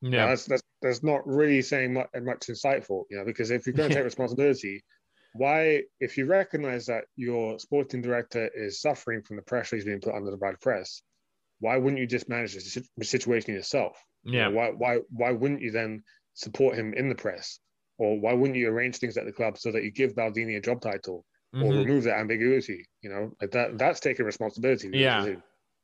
[0.02, 3.66] Yeah, now that's, that's that's not really saying much, much insightful, you know, because if
[3.66, 4.84] you're going to take responsibility,
[5.34, 10.02] why, if you recognize that your sporting director is suffering from the pressure he's being
[10.02, 11.02] put under by the press,
[11.60, 13.98] why wouldn't you just manage the situation yourself?
[14.24, 14.50] Yeah.
[14.50, 17.60] You know, why, why, why wouldn't you then support him in the press?
[17.98, 20.62] Or why wouldn't you arrange things at the club so that you give Baldini a
[20.62, 21.26] job title
[21.56, 21.64] mm-hmm.
[21.64, 22.86] or remove that ambiguity?
[23.02, 24.90] You know, like that, that's taking responsibility.
[24.94, 25.36] Yeah.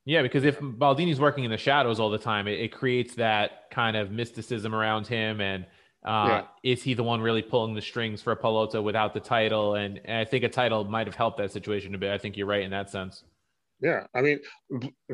[0.10, 3.70] Yeah, because if Baldini's working in the shadows all the time, it, it creates that
[3.72, 5.66] kind of mysticism around him and–
[6.03, 6.43] uh, yeah.
[6.64, 9.76] Is he the one really pulling the strings for Pallotta without the title?
[9.76, 12.12] And, and, I think a title might have helped that situation a bit.
[12.12, 13.24] I think you're right in that sense.
[13.82, 14.39] Yeah, I mean,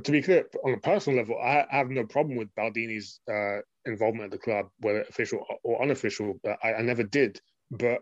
[0.03, 4.25] to be clear, on a personal level, I, have no problem with Baldini's uh, involvement
[4.25, 6.39] at the club, whether official or unofficial.
[6.63, 7.39] I, I never did,
[7.69, 7.99] but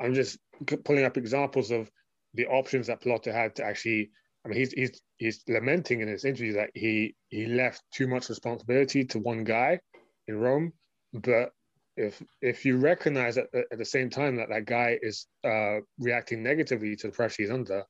[0.00, 0.38] I'm just
[0.84, 1.90] pulling up examples of
[2.32, 4.10] the options that Pallotta had to actually.
[4.46, 8.28] I mean, he's he's he's lamenting in his interview that he he left too much
[8.28, 9.80] responsibility to one guy
[10.28, 10.72] in Rome,
[11.12, 11.50] but
[11.96, 16.44] if if you recognize at, at the same time that that guy is uh, reacting
[16.44, 17.82] negatively to the pressure he's under,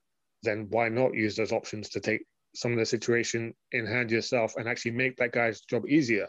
[0.42, 4.54] then why not use those options to take some of the situation in hand yourself
[4.56, 6.28] and actually make that guy's job easier?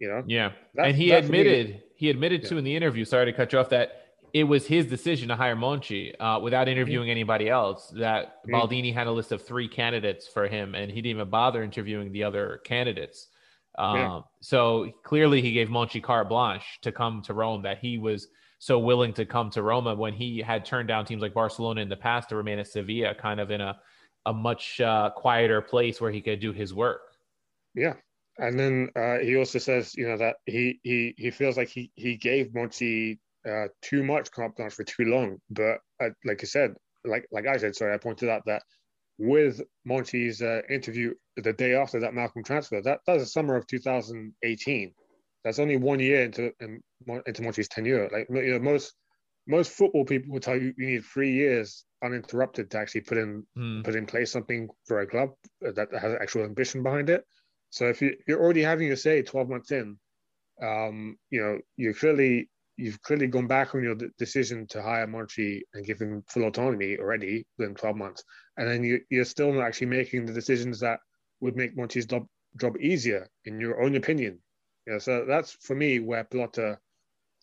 [0.00, 0.24] You know?
[0.26, 0.52] Yeah.
[0.74, 2.48] That, and he admitted me, he admitted yeah.
[2.48, 3.04] to in the interview.
[3.04, 3.68] Sorry to cut you off.
[3.68, 3.99] That
[4.32, 7.88] it was his decision to hire Monchi uh, without interviewing anybody else.
[7.96, 8.52] That Mm.
[8.52, 12.12] Baldini had a list of three candidates for him, and he didn't even bother interviewing
[12.12, 13.28] the other candidates.
[13.78, 14.20] Um, Yeah.
[14.40, 17.62] So clearly, he gave Monchi carte blanche to come to Rome.
[17.62, 18.28] That he was
[18.58, 21.88] so willing to come to Roma when he had turned down teams like Barcelona in
[21.88, 23.80] the past to remain at Sevilla, kind of in a
[24.26, 27.00] a much uh, quieter place where he could do his work.
[27.74, 27.94] Yeah,
[28.38, 31.90] and then uh, he also says, you know, that he he he feels like he
[31.94, 33.18] he gave Monchi
[33.48, 35.38] uh, too much blanche for too long.
[35.50, 36.74] But uh, like I said,
[37.04, 38.62] like like I said, sorry, I pointed out that
[39.18, 43.56] with Monchi's uh, interview the day after that Malcolm transfer, that that was the summer
[43.56, 44.94] of 2018.
[45.44, 46.80] That's only one year into in,
[47.26, 48.08] into Monchi's tenure.
[48.12, 48.94] Like you know, most
[49.46, 53.46] most football people will tell you you need three years uninterrupted to actually put in
[53.56, 53.82] Hmm.
[53.82, 55.30] put in place something for a club
[55.60, 57.24] that has actual ambition behind it.
[57.70, 59.96] So if you, you're already having your say 12 months in,
[60.62, 62.50] um, you know, you're clearly
[62.80, 66.44] you've clearly gone back on your d- decision to hire Monchi and give him full
[66.44, 68.24] autonomy already within 12 months,
[68.56, 71.00] and then you, you're still not actually making the decisions that
[71.40, 72.26] would make Monchi's job
[72.60, 74.38] job easier in your own opinion.
[74.86, 76.78] Know, so that's for me where Pallotta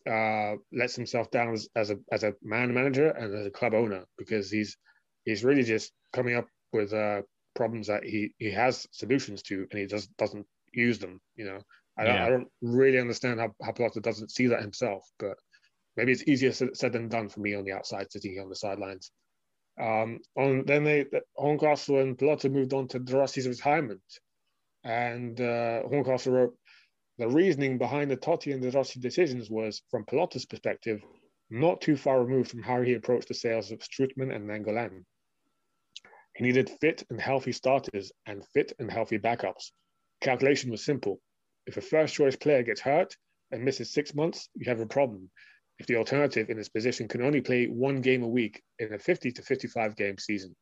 [0.09, 3.73] uh, lets himself down as, as a as a man manager and as a club
[3.73, 4.77] owner because he's
[5.23, 7.21] he's really just coming up with uh,
[7.55, 11.19] problems that he, he has solutions to and he just doesn't use them.
[11.35, 11.59] You know,
[11.97, 12.25] I don't, Yeah.
[12.25, 15.37] I don't really understand how, how Pallotta doesn't see that himself, but
[15.95, 18.55] maybe it's easier said than done for me on the outside, sitting here on the
[18.55, 19.11] sidelines.
[19.79, 24.01] Um, on then they Horncastle and Pallotta moved on to De Rossi's retirement,
[24.83, 26.57] and uh, Horncastle wrote
[27.17, 31.01] the reasoning behind the Totti and De Rossi decisions was, from Pallotta's perspective,
[31.49, 35.03] not too far removed from how he approached the sales of Strootman and Nainggolan.
[36.35, 39.71] He needed fit and healthy starters and fit and healthy backups.
[40.21, 41.19] Calculation was simple.
[41.67, 43.15] If a first choice player gets hurt
[43.51, 45.29] and misses six months, you have a problem.
[45.79, 48.97] If the alternative in his position can only play one game a week in a
[48.97, 50.55] 50 to 55 game season.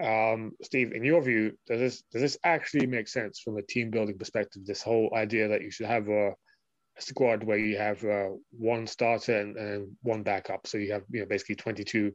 [0.00, 3.90] Um, Steve, in your view, does this does this actually make sense from a team
[3.90, 4.64] building perspective?
[4.64, 8.86] This whole idea that you should have a, a squad where you have uh, one
[8.86, 12.12] starter and, and one backup, so you have you know basically 22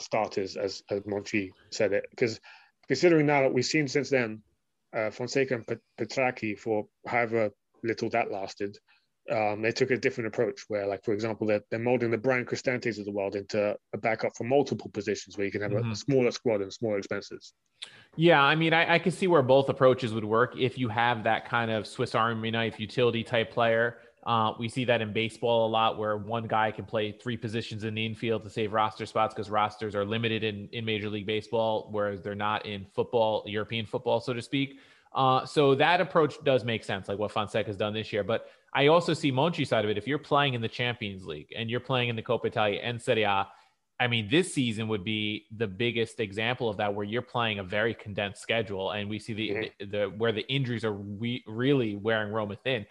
[0.00, 2.04] starters, as as Monchi said it.
[2.10, 2.38] Because
[2.88, 4.42] considering now that we've seen since then,
[4.94, 7.50] uh, Fonseca and Petrachi for however
[7.82, 8.76] little that lasted,
[9.30, 10.64] um, they took a different approach.
[10.68, 13.98] Where, like for example, they're, they're molding the Bryan Cristantes of the world into a
[13.98, 17.54] backup for multiple positions, where you can have a, a smaller squad and smaller expenses.
[18.16, 21.24] Yeah, I mean, I, I can see where both approaches would work if you have
[21.24, 23.98] that kind of Swiss Army knife utility type player.
[24.26, 27.84] Uh, we see that in baseball a lot, where one guy can play three positions
[27.84, 31.26] in the infield to save roster spots because rosters are limited in, in Major League
[31.26, 34.78] Baseball, whereas they're not in football, European football, so to speak.
[35.14, 38.24] Uh, so that approach does make sense, like what Fonseca has done this year.
[38.24, 39.98] But I also see Monchi's side of it.
[39.98, 43.00] If you're playing in the Champions League and you're playing in the Coppa Italia and
[43.00, 43.46] Serie A,
[44.00, 47.62] I mean, this season would be the biggest example of that, where you're playing a
[47.62, 49.70] very condensed schedule, and we see the Mhm.
[49.78, 52.84] the, the where the injuries are re- really wearing Roma thin.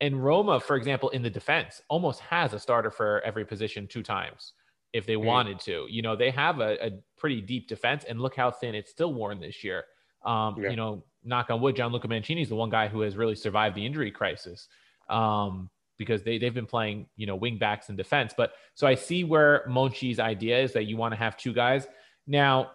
[0.00, 4.02] And Roma, for example, in the defense, almost has a starter for every position two
[4.02, 4.52] times
[4.92, 5.24] if they Mhm.
[5.24, 5.86] wanted to.
[5.90, 9.12] You know, they have a, a pretty deep defense, and look how thin it's still
[9.12, 9.84] worn this year.
[10.24, 10.70] Um, Yeah.
[10.70, 13.74] You know, knock on wood, Gianluca Mancini is the one guy who has really survived
[13.74, 14.68] the injury crisis.
[15.08, 18.32] Um, because they, they've been playing, you know, wing backs in defense.
[18.36, 21.88] But so I see where Monchi's idea is that you want to have two guys.
[22.24, 22.70] Now,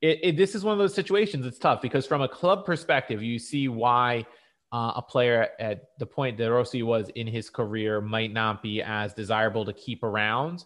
[0.00, 1.44] it, it, this is one of those situations.
[1.44, 4.26] It's tough because from a club perspective, you see why
[4.72, 8.82] uh, a player at the point that Rossi was in his career might not be
[8.82, 10.64] as desirable to keep around.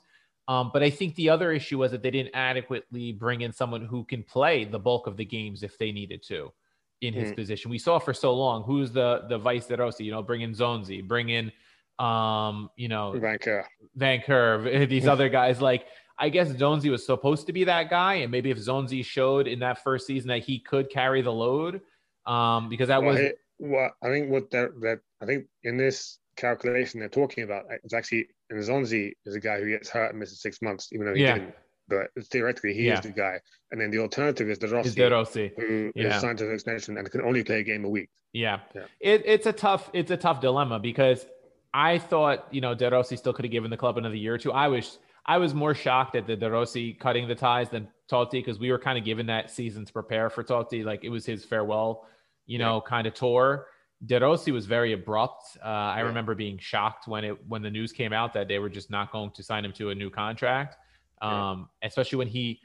[0.49, 3.85] Um, but I think the other issue was that they didn't adequately bring in someone
[3.85, 6.53] who can play the bulk of the games if they needed to
[7.01, 7.35] in his Mhm.
[7.37, 7.71] position.
[7.71, 10.53] We saw for so long who's the the vice de Rossi, you know, bring in
[10.53, 11.51] Nzonzi, bring in
[11.99, 13.65] um, you know, Vanker.
[13.95, 15.61] Van Curve, these other guys.
[15.63, 15.87] Like,
[16.19, 19.61] I guess Nzonzi was supposed to be that guy, and maybe if Nzonzi showed in
[19.61, 21.81] that first season that he could carry the load,
[22.27, 25.77] um, because that Well, was he- well, I think what that that I think in
[25.77, 30.11] this calculation they're talking about uh, it's actually Nzonzi is a guy who gets hurt
[30.11, 31.35] and misses six months, even though he Yeah.
[31.35, 31.55] didn't.
[31.89, 32.95] But theoretically, he Yeah.
[32.95, 33.41] is the guy.
[33.71, 35.53] And then the alternative is the Rossi, is De Rossi.
[35.57, 36.19] who is Yeah.
[36.19, 38.11] signed to an extension and can only play a game a week.
[38.33, 38.61] Yeah.
[38.75, 38.83] Yeah.
[39.01, 41.27] It, it's a tough it's a tough dilemma because
[41.73, 44.39] I thought you know De Rossi still could have given the club another year or
[44.39, 44.53] two.
[44.53, 48.33] I was I was more shocked at the De Rossi cutting the ties than Totti
[48.33, 50.85] because we were kind of given that season to prepare for Totti.
[50.85, 52.07] Like it was his farewell,
[52.47, 53.67] you know, kind of tour.
[54.05, 55.57] De Rossi was very abrupt.
[55.65, 56.03] Uh, I Yeah.
[56.09, 59.11] remember being shocked when it when the news came out that they were just not
[59.11, 60.77] going to sign him to a new contract,
[61.23, 61.51] Yeah.
[61.51, 62.61] um, especially when he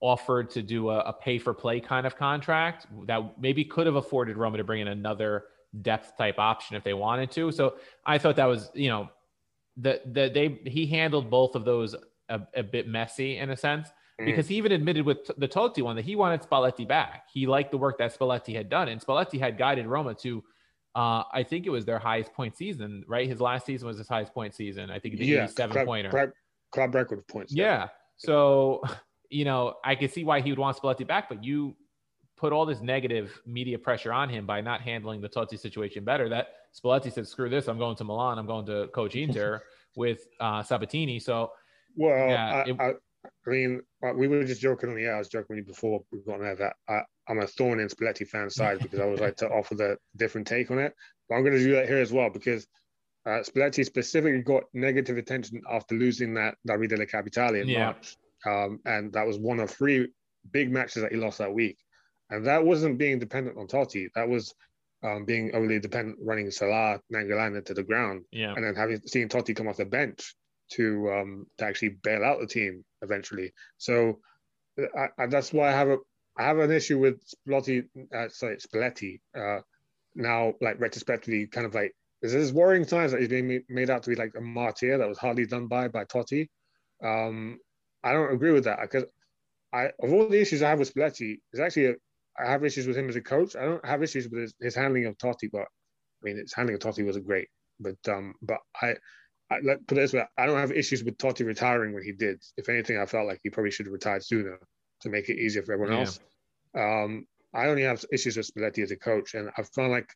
[0.00, 3.94] offered to do a, a pay for play kind of contract that maybe could have
[3.94, 5.44] afforded Roma to bring in another
[5.82, 7.52] depth type option if they wanted to.
[7.52, 9.08] So I thought that was, you know,
[9.76, 11.94] that the, they he handled both of those
[12.28, 13.88] a, a bit messy in a sense
[14.22, 14.26] Mm.
[14.26, 17.24] because he even admitted with the Totti one that he wanted Spalletti back.
[17.32, 20.42] He liked the work that Spalletti had done, and Spalletti had guided Roma to,
[20.94, 23.28] uh, I think it was their highest point season, right?
[23.28, 24.90] His last season was his highest point season.
[24.90, 26.10] I think he did yeah, seven club, pointer.
[26.10, 26.30] club,
[26.72, 27.52] club record of points.
[27.52, 27.88] Yeah.
[28.16, 28.82] So,
[29.30, 31.74] you know, I could see why he would want Spalletti back, but you
[32.36, 36.28] put all this negative media pressure on him by not handling the Totti situation better.
[36.28, 37.68] That Spalletti said, "Screw this!
[37.68, 38.38] I'm going to Milan.
[38.38, 39.62] I'm going to coach Inter
[39.96, 41.52] with uh, Sabatini." So,
[41.96, 42.92] Well, Yeah, I, it- I,
[43.24, 45.16] I mean, uh, we were just joking on the air.
[45.16, 47.80] I was joking with you before we got on there that I, I'm a thorn
[47.80, 50.92] in Spalletti fan side because I always like to offer the different take on it.
[51.28, 52.66] But I'm going to do that here as well because
[53.26, 57.84] uh, Spalletti specifically got negative attention after losing that Derby della Capitale in Yeah.
[57.84, 58.16] March.
[58.44, 60.08] Um, and that was one of three
[60.50, 61.78] big matches that he lost that week.
[62.30, 64.08] And that wasn't being dependent on Totti.
[64.16, 64.52] That was
[65.04, 69.28] um, being overly dependent, running Salah, Nangalana to the ground yeah, and then having seen
[69.28, 70.34] Totti come off the bench
[70.76, 73.52] to um, to actually bail out the team eventually.
[73.78, 74.18] So
[74.78, 75.98] I, I, that's why I have a
[76.36, 77.84] I have an issue with Spalletti.
[78.14, 79.20] Uh, sorry, Spalletti.
[79.36, 79.60] Uh,
[80.14, 84.10] now, like retrospectively, kind of like this worrying times that he's being made out to
[84.10, 86.48] be like a martyr that was hardly done by by Totti.
[87.04, 87.58] Um,
[88.04, 89.04] I don't agree with that because
[89.72, 91.94] I of all the issues I have with Spalletti, there's actually a,
[92.38, 93.56] I have issues with him as a coach.
[93.56, 96.76] I don't have issues with his, his handling of Totti, but I mean his handling
[96.76, 97.48] of Totti wasn't great.
[97.80, 98.94] But um, but I
[99.52, 102.12] I, let put it this way: I don't have issues with Totti retiring when he
[102.12, 102.42] did.
[102.56, 104.58] If anything, I felt like he probably should have retired sooner
[105.02, 106.04] to make it easier for everyone Yeah.
[106.04, 106.20] else.
[106.74, 110.10] Um, I only have issues with Spalletti as a coach, and I found like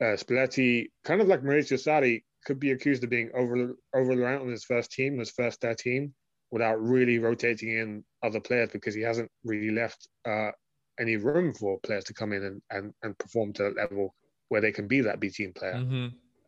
[0.00, 4.42] uh, Spalletti, kind of like Maurizio Sarri, could be accused of being over over reliant
[4.42, 6.12] on his first team, his first thirteen,
[6.50, 10.50] without really rotating in other players because he hasn't really left uh,
[10.98, 14.14] any room for players to come in and, and, and perform to that level
[14.48, 15.78] where they can be that B team player.
[15.78, 16.06] hmm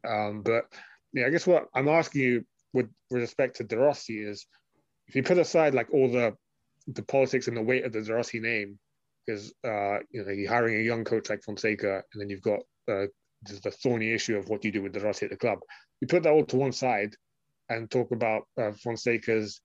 [0.09, 0.65] Um, but
[1.17, 2.45] yeah, I guess what I'm asking you
[2.75, 4.47] with respect to De Rossi is
[5.09, 6.35] if you put aside like all the
[6.89, 8.79] the politics and the weight of the De Rossi name,
[9.27, 12.61] because uh, you know you're hiring a young coach like Fonseca, and then you've got
[12.89, 13.07] uh,
[13.63, 15.59] the thorny issue of what you do with De Rossi at the club.
[16.01, 17.15] You put that all to one side
[17.71, 19.61] and talk about uh, Fonseca's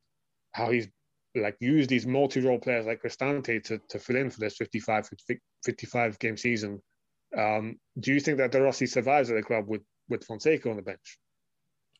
[0.53, 0.87] how he's
[1.35, 5.09] like used these multi-role players like Cristante to, to fill in for this 55
[5.65, 6.81] 55 game season.
[7.37, 10.77] Um, do you think that De Rossi survives at the club with with Fonseca on
[10.77, 11.17] the bench?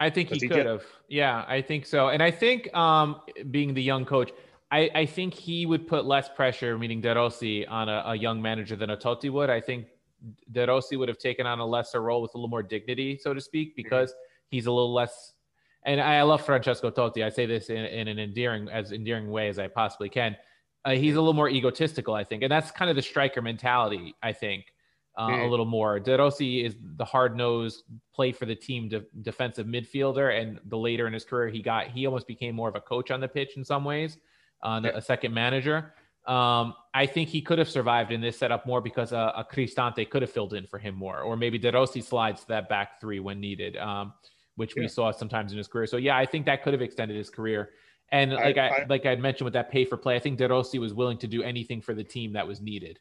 [0.02, 0.84] I think he he could have.
[1.08, 2.10] Yeah, I think so.
[2.10, 3.22] And I think um,
[3.52, 4.32] being the young coach,
[4.72, 8.42] I, I think he would put less pressure, meaning De Rossi, on a, a young
[8.42, 9.50] manager than a Totti would.
[9.52, 9.86] I think
[10.52, 13.34] De Rossi would have taken on a lesser role with a little more dignity, so
[13.34, 14.14] to speak, because
[14.50, 15.34] he's a little less.
[15.84, 17.24] And I love Francesco Totti.
[17.24, 20.36] I say this in, in an endearing, as endearing way as I possibly can.
[20.84, 24.16] Uh, he's a little more egotistical, I think, and that's kind of the striker mentality.
[24.24, 24.66] I think
[25.18, 25.50] uh, a Mm.
[25.50, 26.00] little more.
[26.00, 27.84] De Rossi is the hard nosed,
[28.14, 31.88] play for the team de- defensive midfielder, and the later in his career he got,
[31.88, 34.18] he almost became more of a coach on the pitch in some ways,
[34.64, 34.92] uh, Yeah.
[34.96, 35.94] a second manager.
[36.28, 40.08] Um, I think he could have survived in this setup more because uh, a Cristante
[40.10, 43.02] could have filled in for him more, or maybe De Rossi slides to that back
[43.02, 44.14] three when needed, um,
[44.56, 45.88] which we saw sometimes in his career.
[45.88, 47.72] So yeah, I think that could have extended his career.
[48.14, 50.38] And I- like I, I- like I'd mentioned with that pay for play, I think
[50.38, 53.00] De Rossi was willing to do anything for the team that was needed.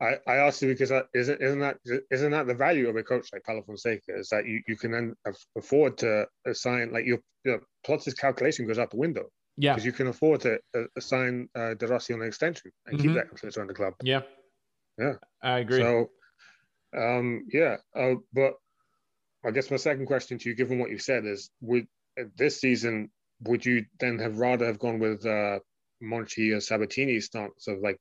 [0.00, 1.78] I, I asked you because that, isn't isn't that
[2.10, 4.92] isn't that the value of a coach like Paulo Fonseca is that you, you can
[4.92, 5.14] then
[5.56, 9.92] afford to assign like your, your Plot's calculation goes out the window Yeah, because you
[9.92, 13.02] can afford to uh, assign uh, De Rossi on an extension and Mhm.
[13.02, 13.94] keep that influence around the club.
[14.02, 14.22] yeah,
[14.98, 15.14] Yeah.
[15.42, 15.80] I agree.
[15.80, 16.10] So,
[16.96, 18.54] um, yeah, uh, but
[19.44, 21.86] I guess my second question to you, given what you said, is would
[22.20, 23.10] uh, this season
[23.42, 25.58] would you then have rather have gone with uh,
[26.02, 27.98] Monchi or Sabatini's stance of like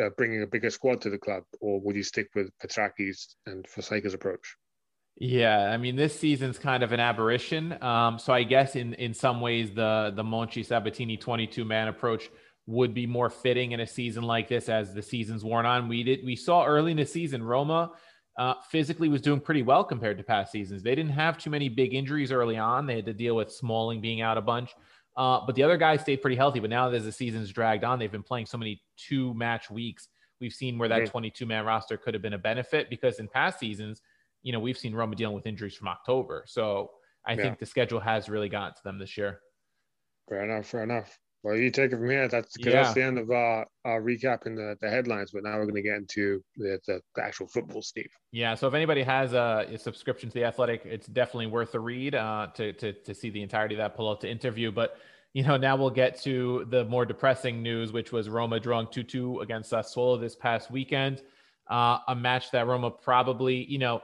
[0.00, 3.66] uh, bringing a bigger squad to the club, or would you stick with Petrachi's and
[3.66, 4.56] Fonseca's approach?
[5.16, 7.80] Yeah, I mean this season's kind of an aberration.
[7.82, 12.28] Um, so I guess in in some ways the the Monchi Sabatini 22 man approach
[12.66, 15.88] would be more fitting in a season like this as the season's worn on.
[15.88, 17.92] We did we saw early in the season Roma
[18.36, 20.82] uh, physically was doing pretty well compared to past seasons.
[20.82, 22.86] They didn't have too many big injuries early on.
[22.86, 24.70] They had to deal with Smalling being out a bunch.
[25.16, 26.58] Uh, but the other guys stayed pretty healthy.
[26.58, 30.08] But now as the season's dragged on, they've been playing so many two match weeks.
[30.40, 31.10] We've seen where that Mhm.
[31.10, 34.02] 22 man roster could have been a benefit because in past seasons,
[34.42, 36.44] you know, we've seen Roma dealing with injuries from October.
[36.46, 36.90] So
[37.24, 37.42] I Yeah.
[37.42, 39.40] think the schedule has really gotten to them this year.
[40.28, 40.66] Fair enough.
[40.66, 41.18] Fair enough.
[41.42, 42.26] Well, you take it from here.
[42.26, 42.70] That's Yeah.
[42.72, 45.30] that's the end of our, our recap in the, the headlines.
[45.30, 48.10] But now we're going to get into the, the, actual football, Steve.
[48.32, 48.54] Yeah.
[48.54, 52.14] So if anybody has a, a subscription to the Athletic, it's definitely worth a read
[52.14, 54.72] uh, to, to to see the entirety of that Pallotta interview.
[54.72, 54.96] But
[55.34, 59.02] you know, now we'll get to the more depressing news, which was Roma drawing two
[59.02, 61.22] two against Sassuolo this past weekend.
[61.68, 64.00] Uh, a match that Roma probably, you know,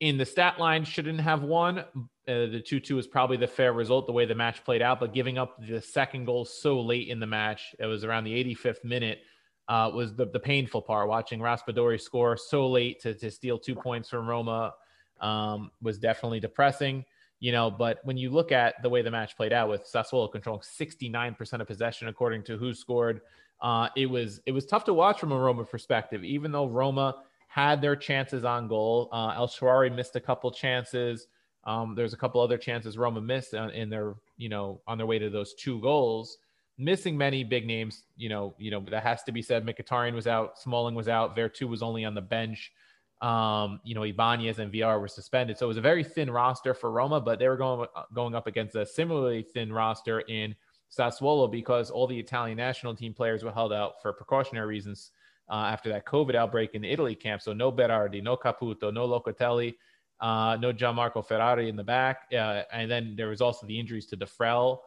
[0.00, 1.84] in the stat line shouldn't have won, uh,
[2.26, 5.12] the 2 2 was probably the fair result the way the match played out, but
[5.12, 8.84] giving up the second goal so late in the match, it was around the 85th
[8.84, 9.20] minute,
[9.68, 11.08] uh, was the, the painful part.
[11.08, 14.74] Watching Raspadori score so late to, to steal two points from Roma
[15.20, 17.04] um, was definitely depressing.
[17.40, 20.30] You know, but when you look at the way the match played out with Sassuolo
[20.30, 23.20] controlling 69% of possession according to WhoScored,
[23.62, 26.22] uh, it was it was tough to watch from a Roma perspective.
[26.22, 31.26] Even though Roma had their chances on goal, uh, El Shaarawy missed a couple chances.
[31.64, 35.18] Um, there's a couple other chances Roma missed in their, you know, on their way
[35.18, 36.38] to those two goals.
[36.78, 39.66] Missing many big names, you know, you know that has to be said.
[39.66, 42.72] Mkhitaryan was out, Smalling was out, Veretout was only on the bench.
[43.20, 46.72] Um, you know, Ibanez and Villar were suspended, so it was a very thin roster
[46.72, 47.20] for Roma.
[47.20, 50.54] But they were going going up against a similarly thin roster in
[50.90, 55.12] Sassuolo because all the Italian national team players were held out for precautionary reasons
[55.50, 57.42] uh, after that COVID outbreak in the Italy camp.
[57.42, 59.74] So no Berardi, no Caputo, no Locatelli
[60.20, 62.28] uh, no Gianmarco Ferrari in the back.
[62.32, 64.78] Uh, and then there was also the injuries to Defrel.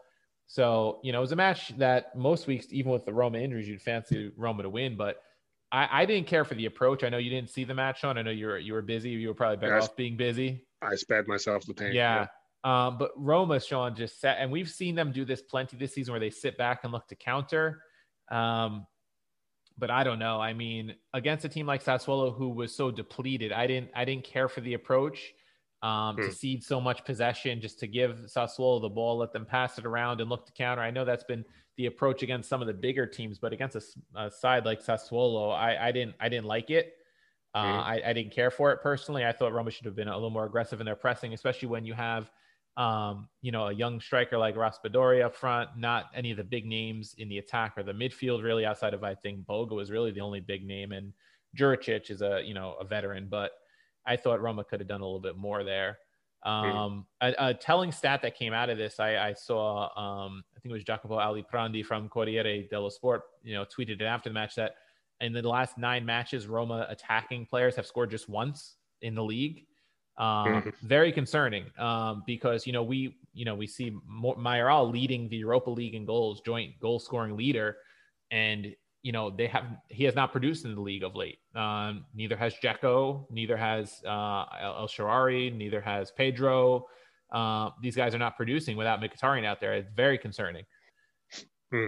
[0.45, 3.67] So, you know, it was a match that most weeks, even with the Roma injuries,
[3.67, 4.95] you'd fancy Roma to win.
[4.95, 5.17] But
[5.73, 7.03] I, I didn't care for the approach.
[7.03, 8.17] I know you didn't see the match, Sean.
[8.19, 9.09] I know you were you were busy.
[9.09, 10.65] You were probably better off being busy.
[10.83, 11.93] I spared myself the pain.
[11.93, 12.27] Yeah.
[12.63, 12.87] yeah.
[12.87, 16.13] Um, but Roma, Sean, just sat, and we've seen them do this plenty this season
[16.13, 17.81] where they sit back and look to counter.
[18.31, 18.85] Um,
[19.77, 20.39] but I don't know.
[20.39, 24.25] I mean, against a team like Sassuolo who was so depleted, I didn't I didn't
[24.25, 25.33] care for the approach
[25.83, 26.31] um, to hmm.
[26.31, 30.21] cede so much possession, just to give Sassuolo the ball, let them pass it around
[30.21, 30.81] and look to counter.
[30.81, 31.45] I know that's been
[31.77, 33.83] the approach against some of the bigger teams, but against a,
[34.19, 36.93] a side like Sassuolo, I, I didn't I didn't like it.
[37.53, 37.83] Uh, mm.
[37.83, 39.23] I, I, didn't care for it personally.
[39.23, 41.85] I thought Roma should have been a little more aggressive in their pressing, especially when
[41.85, 42.31] you have
[42.77, 46.65] um, you know, a young striker like Raspadori up front, not any of the big
[46.65, 50.11] names in the attack or the midfield, really outside of I think Boga was really
[50.11, 51.13] the only big name, and
[51.55, 53.51] Juricic is a you know a veteran, but
[54.05, 55.99] I thought Roma could have done a little bit more there.
[56.43, 60.59] Um, a, a, telling stat that came out of this, I, I saw, um, I
[60.59, 64.33] think it was Jacopo Aliprandi from Corriere dello Sport, you know, tweeted it after the
[64.33, 64.75] match that
[65.21, 69.65] in the last nine matches, Roma attacking players have scored just once in the league.
[70.17, 70.69] Um, mm-hmm.
[70.83, 75.71] very concerning um, because you know we you know we see Mayoral leading the Europa
[75.71, 77.77] League in goals, joint goal scoring leader,
[78.29, 81.37] and you know they have he has not produced in the league of late.
[81.55, 86.87] Um, neither has Dzeko, neither has uh, El Shaarawy, neither has Pedro.
[87.31, 89.73] Uh, these guys are not producing without Mkhitaryan out there.
[89.73, 90.63] It's very concerning.
[91.71, 91.87] Hmm.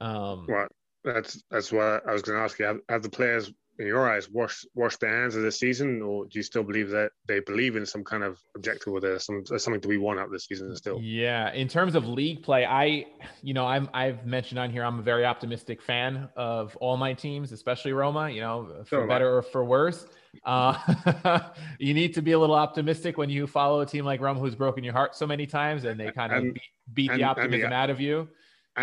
[0.00, 0.66] Um, well,
[1.04, 2.64] that's that's what I was going to ask you.
[2.64, 6.26] Have, have the players in your eyes, wash wash their hands of the season, or
[6.26, 9.42] do you still believe that they believe in some kind of objective or there's some
[9.48, 11.00] there's something to be won out this season still?
[11.00, 13.06] Yeah, in terms of league play, I
[13.42, 17.14] you know I'm I've mentioned on here I'm a very optimistic fan of all my
[17.14, 18.28] teams, especially Roma.
[18.28, 20.06] You know, for so better or for worse.
[20.44, 21.40] Uh,
[21.78, 24.54] you need to be a little optimistic when you follow a team like Roma who's
[24.54, 26.62] broken your heart so many times, and they kind of and, beat,
[26.92, 28.28] beat and, the optimism the, out of you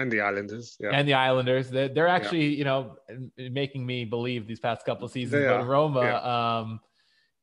[0.01, 1.69] and the Islanders, yeah, and the Islanders.
[1.69, 2.57] They're, they're actually, yeah.
[2.57, 2.97] you know,
[3.37, 5.45] making me believe these past couple seasons.
[5.45, 6.59] But Roma, yeah.
[6.59, 6.79] um,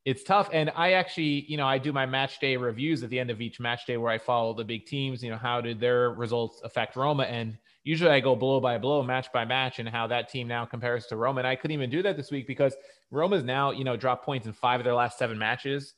[0.05, 0.49] it's tough.
[0.53, 3.41] And I actually, you know, I do my match day reviews at the end of
[3.41, 5.23] each match day where I follow the big teams.
[5.23, 7.23] You know, how did their results affect Roma?
[7.23, 10.63] And usually I go blow by blow, match by match, and how that team now
[10.63, 11.39] compares to Roma.
[11.39, 12.75] And I couldn't even do that this week because
[13.11, 15.95] Roma's now, you know, dropped points in five of their last seven matches.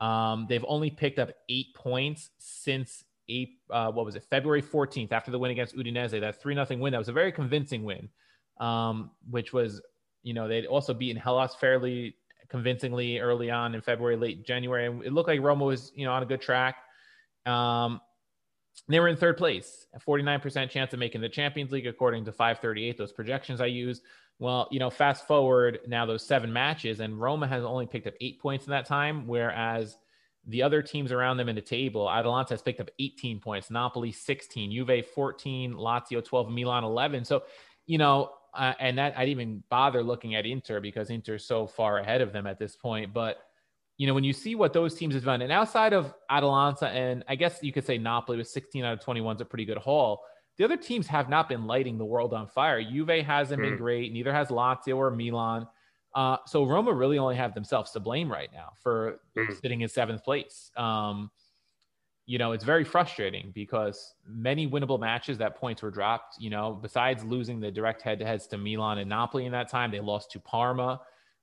[0.00, 3.04] Um, they've only picked up eight points since
[3.70, 6.92] uh, what was it, February 14th after the win against Udinese, that 3 nothing win.
[6.92, 8.08] That was a very convincing win,
[8.60, 9.80] um, which was,
[10.22, 12.16] you know, they'd also beaten Hellas fairly
[12.48, 14.86] convincingly early on in February, late January.
[14.86, 16.76] And it looked like Roma was, you know, on a good track.
[17.46, 18.00] Um,
[18.88, 22.32] they were in third place, a 49% chance of making the Champions League, according to
[22.32, 24.02] 538, those projections I use.
[24.38, 28.14] Well, you know, fast forward now those seven matches, and Roma has only picked up
[28.20, 29.96] eight points in that time, whereas
[30.46, 34.12] the other teams around them in the table, Atalanta has picked up 18 points, Napoli
[34.12, 37.24] 16, Juve 14, Lazio 12, Milan 11.
[37.24, 37.44] So,
[37.86, 41.66] you know, uh, and that I didn't even bother looking at Inter because Inter's so
[41.66, 43.12] far ahead of them at this point.
[43.12, 43.38] But,
[43.96, 47.24] you know, when you see what those teams have done, and outside of Atalanta, and
[47.28, 49.78] I guess you could say Napoli with 16 out of 21 is a pretty good
[49.78, 50.22] haul.
[50.56, 52.82] The other teams have not been lighting the world on fire.
[52.82, 53.70] Juve hasn't mm.
[53.70, 54.12] been great.
[54.12, 55.66] Neither has Lazio or Milan.
[56.14, 59.60] Uh, so Roma really only have themselves to blame right now for mm.
[59.60, 60.70] sitting in seventh place.
[60.76, 61.30] Um,
[62.26, 66.36] you know, it's very frustrating because many winnable matches that points were dropped.
[66.38, 70.00] You know, besides losing the direct head-to-heads to Milan and Napoli in that time, they
[70.00, 71.00] lost to Parma.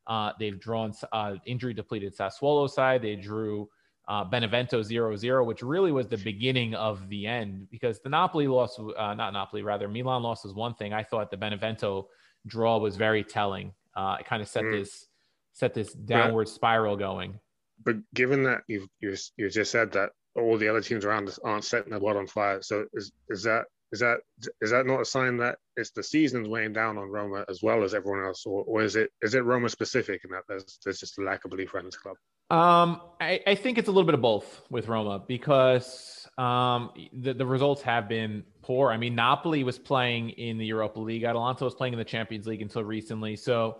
[0.07, 3.03] Uh, they've drawn uh, injury depleted Sassuolo side.
[3.03, 3.69] They drew
[4.07, 8.79] uh, Benevento 0-0, which really was the beginning of the end because the Napoli loss,
[8.79, 10.93] uh, not Napoli, rather Milan loss was one thing.
[10.93, 12.07] I thought the Benevento
[12.47, 14.71] draw was very telling uh, it kind of set mm.
[14.71, 15.07] this
[15.53, 17.39] set this downward spiral going.
[17.83, 21.39] But given that you've you you just said that all the other teams around us
[21.43, 22.61] aren't setting the world on fire.
[22.61, 24.19] So is is that is that
[24.61, 27.83] is that not a sign that it's the season's weighing down on Roma as well
[27.83, 30.99] as everyone else, or, or is it is it Roma specific in that there's there's
[30.99, 32.15] just a lack of belief around this club?
[32.49, 37.33] Um, I, I think it's a little bit of both with Roma because um, the,
[37.33, 38.91] the results have been poor.
[38.91, 42.47] I mean, Napoli was playing in the Europa League, Atalanta was playing in the Champions
[42.47, 43.35] League until recently.
[43.35, 43.77] So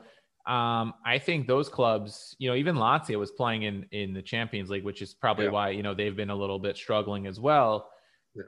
[0.48, 4.70] um, I think those clubs, you know, even Lazio was playing in in the Champions
[4.70, 5.52] League, which is probably Yeah.
[5.52, 7.90] why you know they've been a little bit struggling as well.
[8.36, 8.44] Yeah.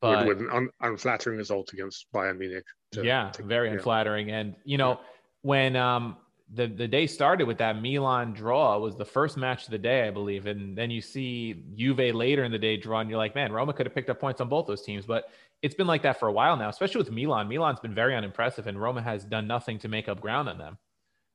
[0.00, 2.64] But with, with an un, unflattering result against Bayern Munich.
[2.92, 3.74] to- yeah, to- very yeah.
[3.74, 4.30] unflattering.
[4.30, 5.00] And you know,
[5.42, 6.16] when um
[6.54, 10.06] the the day started with that Milan draw was the first match of the day,
[10.06, 13.34] I believe, and then you see Juve later in the day draw, and you're like,
[13.34, 15.30] man, Roma could have picked up points on both those teams, but
[15.62, 17.48] it's been like that for a while now, especially with Milan.
[17.48, 20.78] Milan's been very unimpressive, and Roma has done nothing to make up ground on them,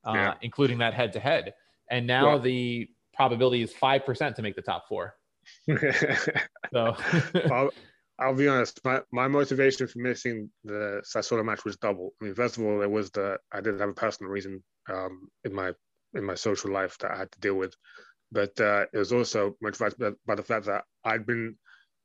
[0.05, 0.33] uh, Yeah.
[0.41, 1.53] including that head to head.
[1.89, 5.15] And now Well- the probability is five percent to make the top four.
[6.73, 6.95] So
[8.19, 8.79] I'll, be honest.
[8.83, 12.13] My, my motivation for missing the Sassuolo match was double.
[12.21, 15.29] I mean, first of all, there was the I did have a personal reason um,
[15.43, 15.73] in my
[16.13, 17.75] in my social life that I had to deal with,
[18.31, 21.57] but uh, it was also motivated by, by the fact that I'd been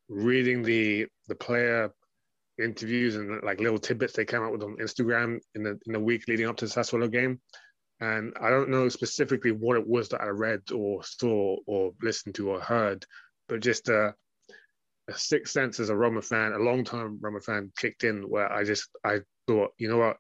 [0.09, 1.91] reading the the player
[2.63, 6.01] interviews and like little tidbits they came out with on Instagram in the in the
[6.01, 7.41] week leading up to the Sassuolo game.
[8.01, 12.35] And I don't know specifically what it was that I read or saw or listened
[12.35, 13.07] to or heard,
[13.49, 14.13] but just uh,
[15.09, 18.65] a sixth sense as a Roma fan, a long-time Roma fan, kicked in where I
[18.65, 20.17] just I thought, you know what,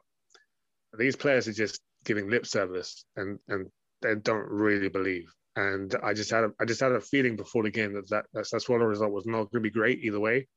[0.98, 3.68] these players are just giving lip service and and
[4.02, 5.32] they don't really believe.
[5.54, 8.24] And I just had a I just had a feeling before the game that that,
[8.32, 10.48] that Sassuolo result was not going to be great either way.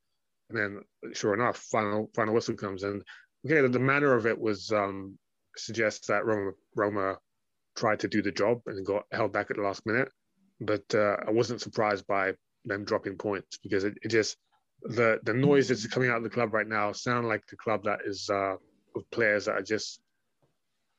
[0.50, 0.82] And then,
[1.14, 3.04] sure enough, final final whistle comes and
[3.46, 5.18] okay, the, the manner of it was um,
[5.58, 7.18] suggests that Roma Roma
[7.76, 10.10] tried to do the job and got held back at the last minute.
[10.62, 12.34] But uh, I wasn't surprised by
[12.66, 14.38] them dropping points because it, it just
[14.82, 17.84] the the noise that's coming out of the club right now sound like the club
[17.84, 18.56] that is uh,
[18.96, 20.00] of players that are just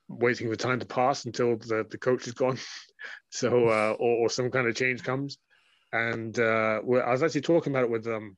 [0.09, 2.59] waiting for time to pass until the, the coach is gone,
[3.31, 5.39] so uh, or, or some kind of change comes.
[5.93, 8.37] And uh, I was actually talking about it with um,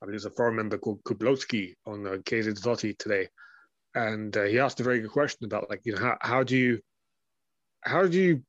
[0.00, 3.28] I mean, there's a foreign member called Kublowski on uh, Chiesa di Totti today,
[3.94, 6.56] and uh, he asked a very good question about like you know how how do
[6.56, 6.80] you
[7.82, 8.42] how do you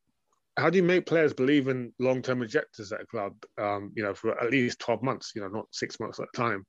[0.58, 4.14] how do you make players believe in long-term objectives at a club um, you know
[4.14, 6.66] for at least 12 months you know not six months at a time?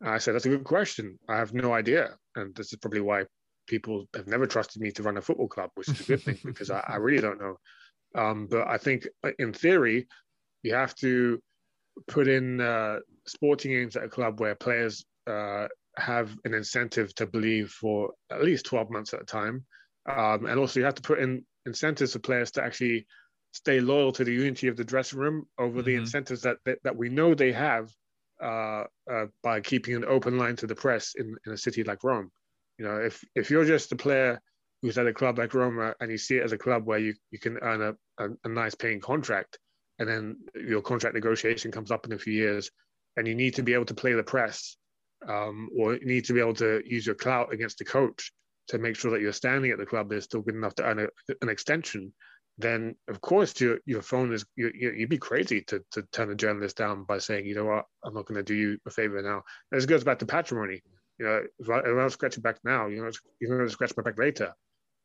[0.00, 1.18] And i said that's a good question.
[1.28, 2.16] I have no idea.
[2.36, 3.24] And this is probably why
[3.66, 6.38] people have never trusted me to run a football club which is a good thing
[6.44, 7.56] because I, I really don't know.
[8.14, 10.08] Um, but i think uh, in theory
[10.62, 11.38] you have to
[12.06, 15.66] put in uh, sporting aims at a club where players uh,
[15.96, 19.64] have an incentive to believe for at least 12 months at a time.
[20.08, 23.06] Um, and also you have to put in incentives for players to actually
[23.52, 26.00] stay loyal to the unity of the dressing room over the Mhm.
[26.00, 27.90] incentives that, that that we know they have
[28.42, 32.04] uh, uh, by keeping an open line to the press in, in a city like
[32.04, 32.30] Rome.
[32.78, 34.40] You know, if if you're just a player
[34.80, 37.14] who's at a club like Roma and you see it as a club where you,
[37.32, 39.58] you can earn a, a, a nice paying contract,
[39.98, 42.70] and then your contract negotiation comes up in a few years,
[43.16, 44.76] and you need to be able to play the press,
[45.26, 48.32] um, or you need to be able to use your clout against the coach
[48.68, 51.00] to make sure that your standing at the club is still good enough to earn
[51.00, 51.08] a,
[51.42, 52.12] an extension,
[52.58, 56.30] then of course your your phone is you, you, you'd be crazy to, to turn
[56.30, 58.90] a journalist down by saying you know what I'm not going to do you a
[58.90, 59.42] favor now.
[59.70, 60.82] This goes back to patrimony.
[61.18, 63.72] You know, if I, if I scratch your back now, you know, you're going to
[63.72, 64.52] scratch my back later.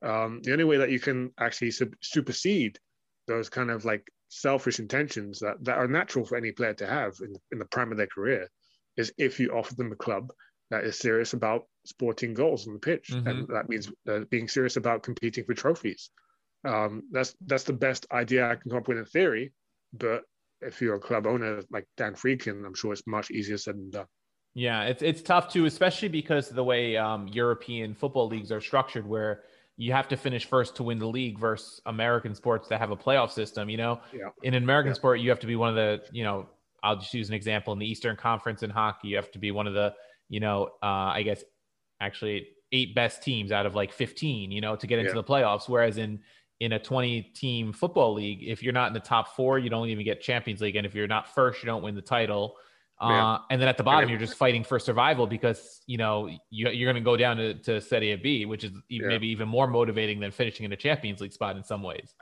[0.04, 2.78] Um, the only way that you can actually sub- supersede
[3.28, 7.16] those kind of like selfish intentions that, that are natural for any player to have
[7.22, 8.48] in, in the prime of their career
[8.98, 10.32] is if you offer them a club
[10.70, 13.28] that is serious about sporting goals on the pitch, Mhm.
[13.30, 16.10] and that means uh, being serious about competing for trophies.
[16.64, 19.54] Um, that's that's the best idea I can come up with in theory,
[19.92, 20.24] but
[20.62, 23.90] if you're a club owner like Dan Friedkin, I'm sure it's much easier said than
[23.90, 24.08] done.
[24.56, 28.62] Yeah, it's it's tough too, especially because of the way um, European football leagues are
[28.62, 29.44] structured, where
[29.78, 32.96] you have to finish first to win the league versus American sports that have a
[32.98, 33.68] playoff system.
[33.70, 34.30] You know, Yeah.
[34.44, 34.94] in an American Yeah.
[34.94, 36.50] sport, you have to be one of the, you know,
[36.84, 39.50] I'll just use an example in the Eastern Conference in hockey, you have to be
[39.52, 39.96] one of the,
[40.30, 41.44] you know, uh, I guess
[42.00, 45.16] actually eight best teams out of like 15, you know, to get into Yeah.
[45.16, 45.68] the playoffs.
[45.70, 46.22] Whereas in
[46.64, 49.90] in a 20 team football league, if you're not in the top four, you don't
[49.90, 52.56] even get Champions League, and if you're not first, you don't win the title.
[53.02, 54.14] Uh, and then at the bottom, Yeah.
[54.14, 57.54] you're just fighting for survival because you know you, you're going to go down to,
[57.56, 59.08] to Serie B, which is Yeah.
[59.08, 62.14] maybe even more motivating than finishing in a Champions League spot in some ways.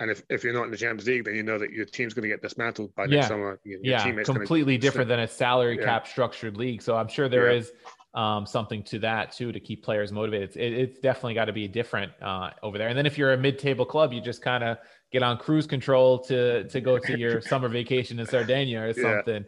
[0.00, 2.14] and if, if you're not in the Champions League, then you know that your team's
[2.14, 3.58] going to get dismantled by next summer.
[3.64, 5.86] Your, yeah, completely different than a salary Yeah.
[5.86, 6.82] cap structured league.
[6.82, 7.58] So I'm sure there Yeah.
[7.58, 7.72] is
[8.18, 10.48] um, something to that too to keep players motivated.
[10.48, 12.88] It's, it, it's definitely got to be different uh, over there.
[12.88, 14.78] And then if you're a mid-table club, you just kind of
[15.12, 19.02] get on cruise control to to go to your summer vacation in Sardinia or Yeah.
[19.02, 19.44] something.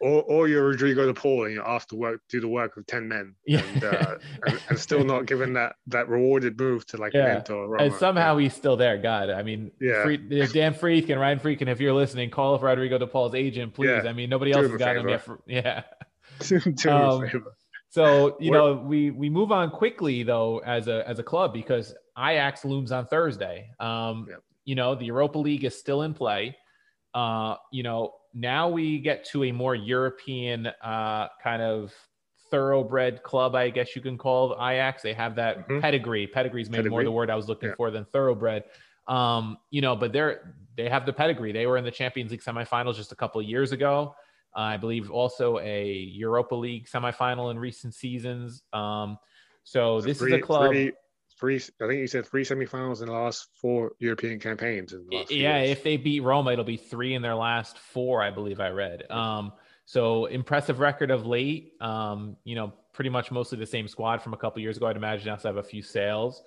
[0.00, 2.84] Or, or you're Rodrigo de Paul and you're asked to work, do the work of
[2.86, 3.62] 10 men Yeah.
[3.74, 4.14] and, uh,
[4.46, 7.30] and, and still not given that, that rewarded move to like Yeah.
[7.30, 7.84] an Inter or Roma.
[7.84, 8.98] and somehow he's still there.
[8.98, 10.02] God, I mean, Yeah.
[10.02, 14.02] Free, Dan Freak and Ryan Friedkin, if you're listening, call Rodrigo de Paul's agent, please.
[14.04, 14.10] Yeah.
[14.10, 15.22] I mean, nobody Do else has got him yet.
[15.22, 15.84] For, yeah.
[16.40, 17.56] Do him a Um, favor.
[17.94, 21.94] So you know we we move on quickly though as a as a club because
[22.18, 23.70] Ajax looms on Thursday.
[23.78, 24.42] Um, Yep.
[24.64, 26.56] You know the Europa League is still in play.
[27.12, 31.94] Uh, you know now we get to a more European uh, kind of
[32.50, 35.02] thoroughbred club, I guess you can call Ajax.
[35.02, 35.80] They have that Mhm.
[35.80, 36.26] pedigree.
[36.26, 37.74] Pedigree is maybe more the word I was looking Yeah.
[37.76, 38.64] for than thoroughbred.
[39.06, 41.52] Um, you know, but they're they have the pedigree.
[41.52, 44.16] They were in the Champions League semifinals just a couple of years ago.
[44.56, 48.62] Uh, I believe also a Europa League semifinal in recent seasons.
[48.72, 49.18] Um,
[49.64, 50.70] so this three, is a club.
[50.70, 50.92] Three,
[51.38, 54.92] three, I think you said three semifinals in the last four European campaigns.
[54.92, 58.22] In the last yeah, if they beat Roma, it'll be three in their last four,
[58.22, 59.10] I believe I read.
[59.10, 59.52] Um,
[59.86, 61.72] so impressive record of late.
[61.80, 64.86] Um, you know, pretty much mostly the same squad from a couple years ago.
[64.86, 66.42] I'd imagine also have a few sales.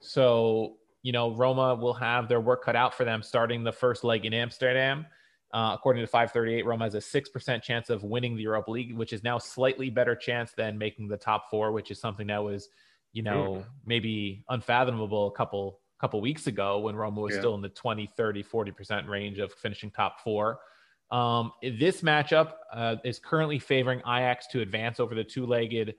[0.00, 4.04] So you know, Roma will have their work cut out for them starting the first
[4.04, 5.06] leg in Amsterdam.
[5.52, 9.12] Uh, according to 538, Roma has a 6% chance of winning the Europa League, which
[9.12, 12.68] is now slightly better chance than making the top four, which is something that was,
[13.12, 17.40] you know, maybe unfathomable a couple couple weeks ago when Roma was Yeah.
[17.40, 20.60] still in the 20, 30, 40% range of finishing top four.
[21.10, 25.96] Um, this matchup uh, is currently favoring Ajax to advance over the two-legged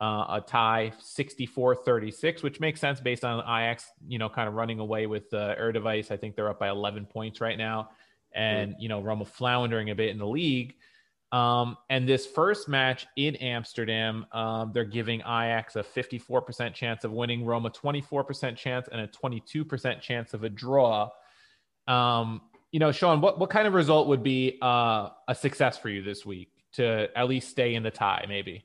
[0.00, 4.78] uh, a tie 64-36, which makes sense based on Ajax, you know, kind of running
[4.78, 6.10] away with the uh, Eredivisie.
[6.10, 7.90] I think they're up by 11 points right now.
[8.34, 10.74] And, you know, Roma floundering a bit in the league.
[11.32, 17.12] Um, and this first match in Amsterdam, um, they're giving Ajax a 54% chance of
[17.12, 21.08] winning, Roma 24% chance, and a 22% chance of a draw.
[21.86, 22.40] Um,
[22.72, 26.02] you know, Sean, what, what kind of result would be uh, a success for you
[26.02, 28.64] this week to at least stay in the tie, maybe?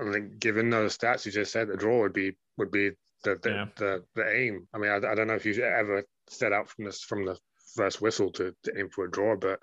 [0.00, 2.90] I think given those stats you just said, the draw would be would be
[3.24, 3.64] the the, Yeah.
[3.76, 4.68] the, the aim.
[4.74, 7.38] I mean, I, I don't know if you ever set out from this from the
[7.76, 9.60] first whistle to, to aim for a draw, but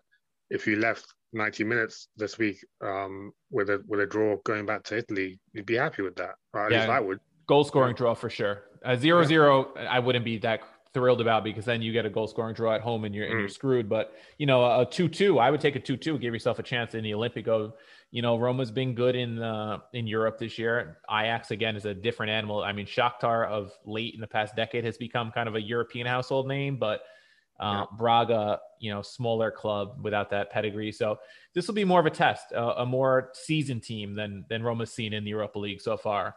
[0.50, 4.84] if you left 90 minutes this week um, with a with a draw going back
[4.84, 6.36] to Italy, you'd be happy with that.
[6.54, 6.90] Least Yeah.
[6.90, 7.20] I would.
[7.48, 8.64] Goal scoring draw for sure.
[8.84, 10.62] A zero zero, I wouldn't be that
[10.94, 13.40] thrilled about because then you get a goal scoring draw at home and you're and
[13.40, 13.90] you're screwed.
[13.90, 16.64] But you know, a two two, I would take a two two, give yourself a
[16.64, 17.74] chance in the Olimpico.
[18.12, 21.00] You know, Roma's been good in uh, in Europe this year.
[21.10, 22.64] Ajax again is a different animal.
[22.64, 26.06] I mean, Shakhtar of late in the past decade has become kind of a European
[26.06, 27.02] household name, but
[27.60, 30.92] uh, Braga, you know, smaller club without that pedigree.
[30.92, 31.20] So
[31.54, 34.92] this will be more of a test, a, a more seasoned team than than Roma's
[34.92, 36.36] seen in the Europa League so far.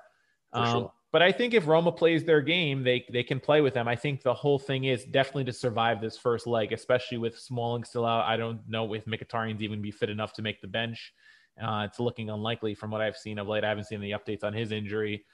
[0.53, 0.93] Um, sure.
[1.13, 3.89] But I think if Roma plays their game, they they can play with them.
[3.89, 7.85] I think the whole thing is definitely to survive this first leg, especially with Smalling
[7.85, 8.27] still out.
[8.27, 11.13] I don't know if Mkhitaryan's even be fit enough to make the bench.
[11.61, 13.65] Uh, it's looking unlikely from what I've seen of late.
[13.65, 15.25] I haven't seen any updates on his injury.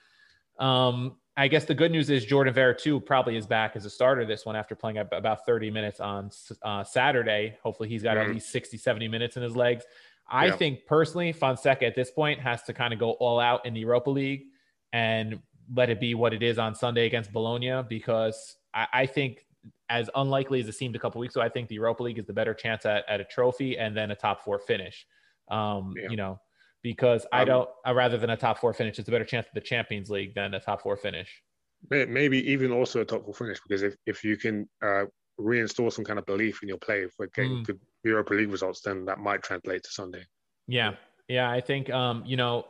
[0.59, 4.23] Um, I guess the good news is Jordan Veretout probably is back as a starter
[4.23, 6.29] this one after playing about 30 minutes on
[6.61, 7.57] uh, Saturday.
[7.63, 8.33] Hopefully he's got at Mhm.
[8.35, 9.83] least 60, 70 minutes in his legs.
[10.27, 10.55] I Yeah.
[10.55, 13.79] think personally, Fonseca at this point has to kind of go all out in the
[13.79, 14.45] Europa League
[14.93, 15.41] and
[15.73, 19.45] let it be what it is on Sunday against Bologna because I, I think
[19.89, 22.25] as unlikely as it seemed a couple weeks ago, I think the Europa League is
[22.25, 25.07] the better chance at, at a trophy and then a top four finish.
[25.49, 26.09] Um, Yeah.
[26.09, 26.39] You know,
[26.83, 29.53] because I Um, don't, rather than a top four finish, it's a better chance of
[29.53, 31.41] the Champions League than a top four finish.
[31.89, 35.05] Maybe even also a top four finish because if, if you can uh,
[35.39, 37.65] reinstall some kind of belief in your play for getting Mm.
[37.65, 40.23] good Europa League results, then that might translate to Sunday.
[40.67, 40.95] Yeah.
[41.27, 41.49] Yeah.
[41.49, 42.67] I think, um, you know,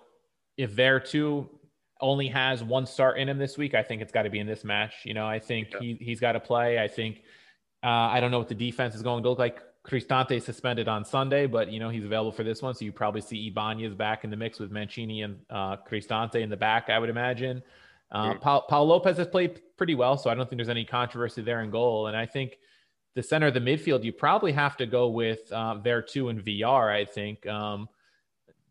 [0.58, 1.50] if Veretout
[2.02, 4.48] only has one start in him this week, I think it's got to be in
[4.48, 4.94] this match.
[5.06, 5.80] You know, I think Yeah.
[5.80, 6.80] he, he's got to play.
[6.80, 7.24] I think,
[7.84, 9.62] uh, I don't know what the defense is going to look like.
[9.86, 12.74] Cristante suspended on Sunday, but you know, he's available for this one.
[12.74, 16.50] So you probably see Ibanez back in the mix with Mancini and uh, Cristante in
[16.50, 17.62] the back, I would imagine.
[18.12, 18.42] Uh, Mm.
[18.42, 21.62] Paul, Pau Lopez has played pretty well, so I don't think there's any controversy there
[21.62, 22.08] in goal.
[22.08, 22.60] And I think
[23.16, 26.92] the center of the midfield, you probably have to go with uh, Veretout and Villar.
[26.92, 27.90] I think um,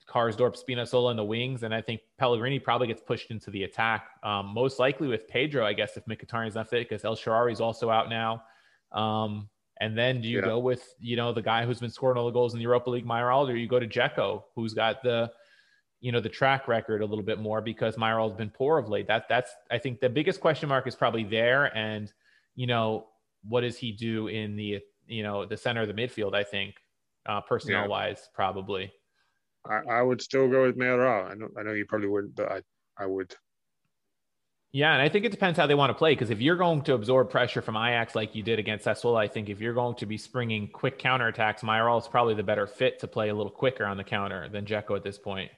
[0.09, 4.11] Karsdorp, Spinazzola in the wings, and I think Pellegrini probably gets pushed into the attack.
[4.23, 7.61] Um, most likely with Pedro, I guess, if Mkhitaryan's not fit, because El Shaarawy is
[7.61, 8.45] also out now.
[8.93, 9.49] Um,
[9.81, 10.45] and then do you Yeah.
[10.45, 12.91] go with you know the guy who's been scoring all the goals in the Europa
[12.91, 15.33] League, Mayoral, or you go to Dzeko, who's got the
[16.01, 19.07] you know the track record a little bit more because Mayoral's been poor of late.
[19.07, 22.13] That that's I think the biggest question mark is probably there, and
[22.55, 23.09] you know
[23.49, 26.35] what does he do in the you know the center of the midfield?
[26.35, 26.75] I think
[27.27, 28.93] uh, personnel wise, probably.
[29.65, 31.29] I, I would still go with Mayoral.
[31.31, 32.63] I know I know you probably wouldn't, but I
[32.99, 33.35] I would.
[34.73, 36.13] Yeah, and I think it depends how they want to play.
[36.13, 39.29] Because if you're going to absorb pressure from Ajax like you did against Sassuolo, I
[39.29, 42.99] think if you're going to be springing quick counterattacks, Mayoral is probably the better fit
[43.01, 45.51] to play a little quicker on the counter than Dzeko at this point.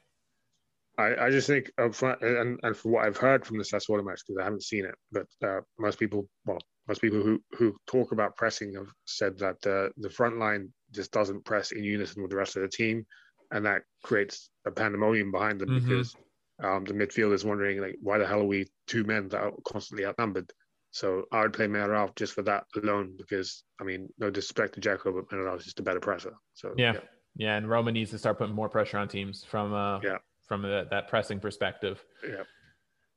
[0.98, 4.04] I, I just think up front, and, and from what I've heard from the Sassuolo
[4.04, 7.76] match, because I haven't seen it, but uh, most people, well, most people who, who
[7.86, 12.22] talk about pressing have said that uh, the front line just doesn't press in unison
[12.22, 13.04] with the rest of the team,
[13.50, 15.88] and that creates a pandemonium behind them mm-hmm.
[15.88, 16.14] because
[16.62, 19.52] um, the midfield is wondering like, why the hell are we two men that are
[19.66, 20.52] constantly outnumbered?
[20.90, 24.80] So I would play Mayoral just for that alone because I mean, no disrespect to
[24.80, 26.34] Dzeko, but Mayoral is just a better presser.
[26.54, 26.92] So yeah.
[26.92, 27.00] yeah,
[27.36, 30.62] yeah, and Roma needs to start putting more pressure on teams from uh, yeah from
[30.62, 32.04] that, that pressing perspective.
[32.26, 32.42] Yeah.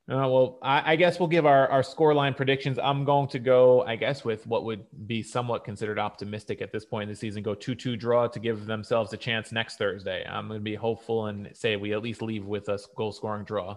[0.10, 2.80] Uh, well, I, I, guess we'll give our, our scoreline predictions.
[2.82, 6.86] I'm going to go, I guess, with what would be somewhat considered optimistic at this
[6.86, 7.44] point in the season.
[7.44, 10.26] Go 2 2 draw to give themselves a chance next Thursday.
[10.26, 13.44] I'm going to be hopeful and say we at least leave with a goal scoring
[13.44, 13.76] draw.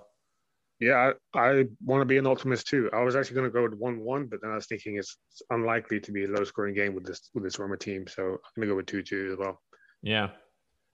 [0.81, 2.89] Yeah, I, I want to be an optimist too.
[2.93, 5.19] I was actually going to go with 1 1, but then I was thinking it's,
[5.31, 8.07] it's unlikely to be a low scoring game with this with this Roma team.
[8.09, 9.61] So I'm going to go with 2 2 as well.
[10.03, 10.31] Yeah,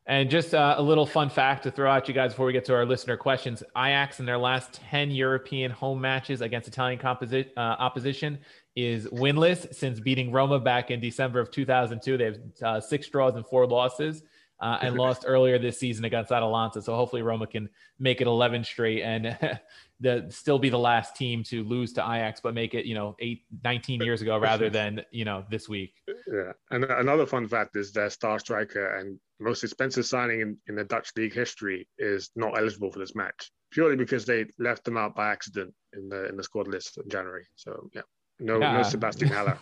[0.08, 2.64] and just uh, a little fun fact to throw at you guys before we get
[2.66, 7.50] to our listener questions Ajax in their last 10 European home matches against Italian composi-
[7.56, 8.38] uh, opposition
[8.76, 12.16] is winless since beating Roma back in December of 2002.
[12.16, 14.22] They have uh, six draws and four losses.
[14.60, 16.80] Uh, and lost earlier this season against Atalanta.
[16.80, 17.68] So hopefully Roma can
[17.98, 19.36] make it 11 straight and
[20.00, 23.16] the, still be the last team to lose to Ajax, but make it, you know,
[23.20, 25.94] eight, 19 years ago rather than, you know, this week.
[26.32, 26.52] Yeah.
[26.70, 30.84] And another fun fact is their star striker and most expensive signing in, in the
[30.84, 35.14] Dutch league history is not eligible for this match purely because they left them out
[35.14, 37.46] by accident in the in the squad list in January.
[37.56, 38.02] So yeah,
[38.40, 38.78] no yeah.
[38.78, 39.58] no Sebastian Haller.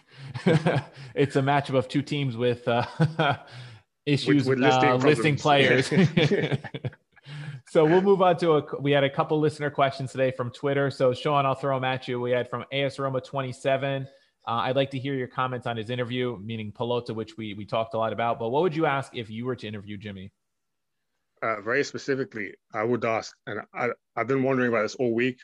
[1.14, 2.86] it's a matchup of two teams with uh,
[4.06, 5.88] issues with, with listing, uh, listing players.
[7.68, 8.80] so we'll move on to a.
[8.80, 10.90] We had a couple listener questions today from Twitter.
[10.90, 12.20] So Sean, I'll throw them at you.
[12.20, 14.06] We had from AS Roma twenty seven.
[14.46, 17.64] Uh, I'd like to hear your comments on his interview, meaning Pallotta, which we we
[17.64, 18.38] talked a lot about.
[18.38, 20.30] But what would you ask if you were to interview Jimmy?
[21.42, 25.38] Uh, very specifically, I would ask, and I, I've been wondering about this all week.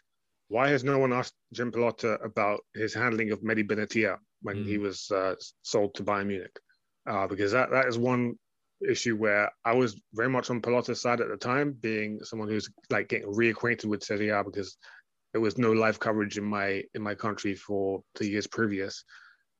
[0.48, 4.66] Why has no one asked Jim Pallotta about his handling of Mehdi Benatia when mm.
[4.66, 6.58] he was uh, sold to Bayern Munich?
[7.06, 8.34] Uh, because that, that is one
[8.88, 12.68] issue where I was very much on Pallotta's side at the time, being someone who's
[12.90, 14.76] like getting reacquainted with Serie A because
[15.32, 19.04] there was no live coverage in my in my country for the years previous.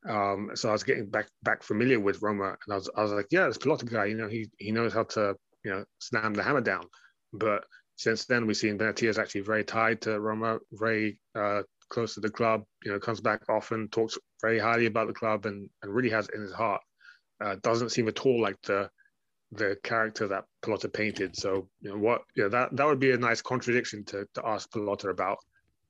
[0.08, 3.12] Um, so I was getting back back familiar with Roma, and I was I was
[3.12, 6.34] like, yeah, this Pallotta guy, you know, he he knows how to you know slam
[6.34, 6.84] the hammer down.
[7.32, 7.64] But
[7.96, 12.20] since then, we've seen Benatia is actually very tied to Roma, very uh, close to
[12.20, 12.64] the club.
[12.84, 16.28] You know, comes back often, talks very highly about the club, and and really has
[16.28, 16.80] it in his heart.
[17.42, 18.90] Uh, doesn't seem at all like the
[19.52, 21.36] the character that Pallotta painted.
[21.36, 24.70] So you know what, yeah, that that would be a nice contradiction to to ask
[24.70, 25.38] Pallotta about.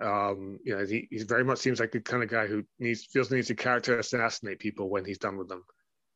[0.00, 3.04] Um, you know, he, he very much seems like the kind of guy who needs
[3.04, 5.62] feels the need to character assassinate people when he's done with them.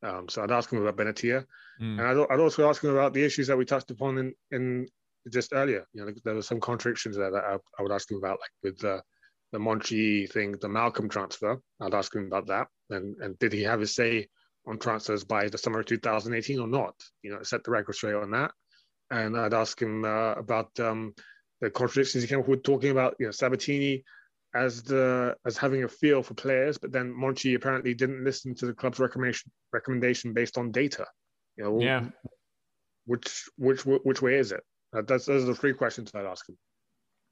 [0.01, 1.45] Um, so I'd ask him about Benatia,
[1.81, 1.99] mm.
[1.99, 4.87] and I'd, I'd, also ask him about the issues that we touched upon in, in
[5.31, 5.87] just earlier.
[5.93, 8.51] You know, there were some contradictions there that I, I would ask him about, like
[8.63, 9.01] with the
[9.51, 11.59] the Monchi thing, the Malcolm transfer.
[11.79, 14.27] I'd ask him about that, and and did he have a say
[14.67, 16.95] on transfers by the summer of 2018 or not?
[17.21, 18.51] You know, set the record straight on that.
[19.11, 21.13] And I'd ask him uh, about um,
[21.61, 24.03] the contradictions he came up with talking about you know Sabatini
[24.55, 28.65] as the as having a feel for players, but then Monchi apparently didn't listen to
[28.65, 31.05] the club's recommendation recommendation based on data.
[31.57, 32.05] You know, yeah.
[33.05, 34.63] Which which which way is it?
[34.95, 36.57] Uh, that's those are the three questions I'd ask him.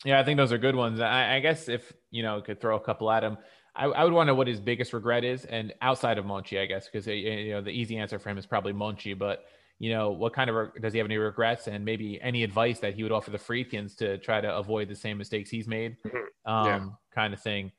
[0.06, 1.00] Yeah, I think those are good ones.
[1.00, 3.38] I, I guess if you know could throw a couple at him,
[3.76, 6.60] I, I, would want to know what his biggest regret is, and outside of Monchi,
[6.60, 9.46] I guess, because you know the easy answer for him is probably Monchi, but
[9.80, 12.94] you know, what kind of does he have any regrets and maybe any advice that
[12.94, 16.52] he would offer the Friedkins to try to avoid the same mistakes he's made, mm-hmm.
[16.52, 16.86] um, yeah.
[17.14, 17.72] kind of thing.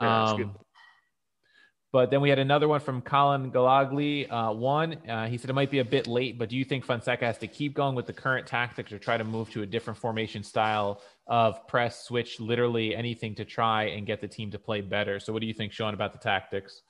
[0.00, 0.56] Yeah, um,
[1.92, 4.28] but then we had another one from Colin Galagli.
[4.28, 6.84] Uh, one, uh, he said it might be a bit late, but do you think
[6.84, 9.66] Fonseca has to keep going with the current tactics or try to move to a
[9.66, 14.58] different formation style of press, switch, literally anything to try and get the team to
[14.58, 15.20] play better?
[15.20, 16.82] So, what do you think, Sean, about the tactics?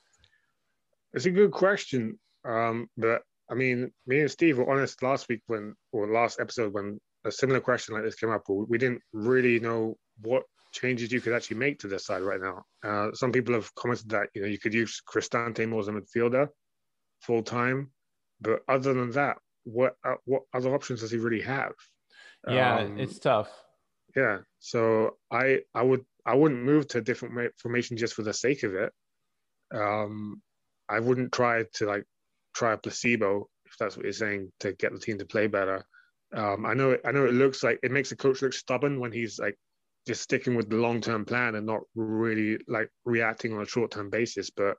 [1.13, 5.41] It's a good question, um, but I mean, me and Steve were honest last week
[5.47, 8.43] when, or last episode when a similar question like this came up.
[8.49, 12.63] We didn't really know what changes you could actually make to this side right now.
[12.83, 15.91] Uh, some people have commented that you know you could use Cristante more as a
[15.91, 16.49] midfielder
[17.21, 17.91] full time,
[18.41, 21.73] but other than that, what uh, what other options does he really have?
[22.47, 23.49] Yeah, um, it's tough.
[24.15, 28.33] Yeah, so I I would I wouldn't move to a different formation just for the
[28.33, 28.93] sake of it.
[29.73, 30.41] Um,
[30.87, 32.05] I wouldn't try to like
[32.53, 35.85] try a placebo if that's what you're saying to get the team to play better.
[36.33, 39.11] Um, I know I know it looks like it makes the coach look stubborn when
[39.11, 39.57] he's like
[40.07, 43.91] just sticking with the long term plan and not really like reacting on a short
[43.91, 44.49] term basis.
[44.49, 44.77] But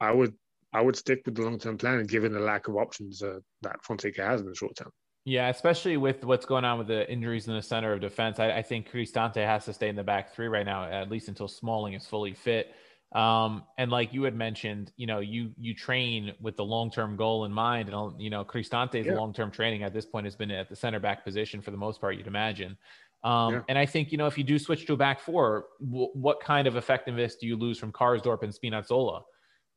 [0.00, 0.34] I would
[0.72, 3.84] I would stick with the long term plan, given the lack of options uh, that
[3.84, 4.90] Fonseca has in the short term.
[5.24, 8.50] Yeah, especially with what's going on with the injuries in the center of defense, I,
[8.50, 11.46] I think Cristante has to stay in the back three right now, at least until
[11.46, 12.74] Smalling is fully fit.
[13.14, 17.16] Um, and like you had mentioned, you know, you you train with the long term
[17.16, 19.14] goal in mind, and you know, Cristante's yeah.
[19.14, 21.76] long term training at this point has been at the center back position for the
[21.76, 22.16] most part.
[22.16, 22.76] You'd imagine.
[23.22, 23.60] Um, yeah.
[23.68, 26.40] And I think you know if you do switch to a back four, w- what
[26.40, 29.22] kind of effectiveness do you lose from Karsdorp and Spinazzola?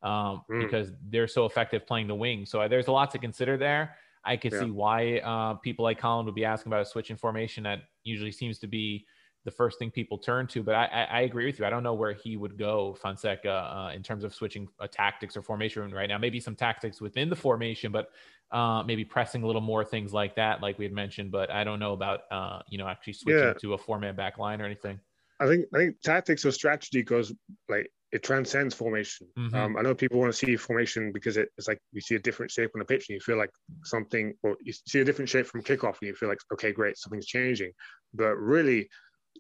[0.02, 0.62] Um, mm.
[0.62, 2.46] Because they're so effective playing the wing.
[2.46, 3.96] So uh, there's a lot to consider there.
[4.26, 4.62] I could yeah.
[4.62, 7.80] see why uh, people like Colin would be asking about a switch in formation that
[8.04, 9.06] usually seems to be
[9.46, 10.64] the first thing people turn to.
[10.64, 11.66] But I, I, I agree with you.
[11.66, 15.38] I don't know where he would go, Fonseca, uh, in terms of switching a tactics
[15.38, 16.18] or formation right now.
[16.18, 18.10] Maybe some tactics within the formation, but
[18.52, 21.32] uh, maybe pressing a little more things like that, like we had mentioned.
[21.32, 23.54] But I don't know about uh, you know actually switching yeah.
[23.54, 25.00] to a four man back line or anything.
[25.40, 27.32] I think I think tactics or strategy goes
[27.70, 29.28] like it transcends formation.
[29.38, 29.56] Mm-hmm.
[29.56, 32.20] Um, I know people want to see formation because it, it's like you see a
[32.20, 33.52] different shape on the pitch and you feel like
[33.84, 36.98] something, or you see a different shape from kickoff and you feel like okay, great,
[36.98, 37.74] something's changing.
[38.14, 38.88] But really,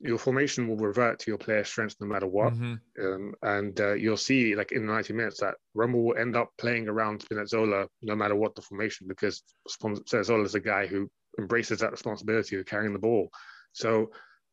[0.01, 2.53] your formation will revert to your player strengths no matter what.
[2.53, 3.05] Mm-hmm.
[3.05, 6.49] Um, and uh, you'll see, like in the 90 minutes, that Roma will end up
[6.57, 11.79] playing around Spinazzola no matter what the formation, because Spinazzola is a guy who embraces
[11.79, 13.29] that responsibility of carrying the ball.
[13.71, 14.11] So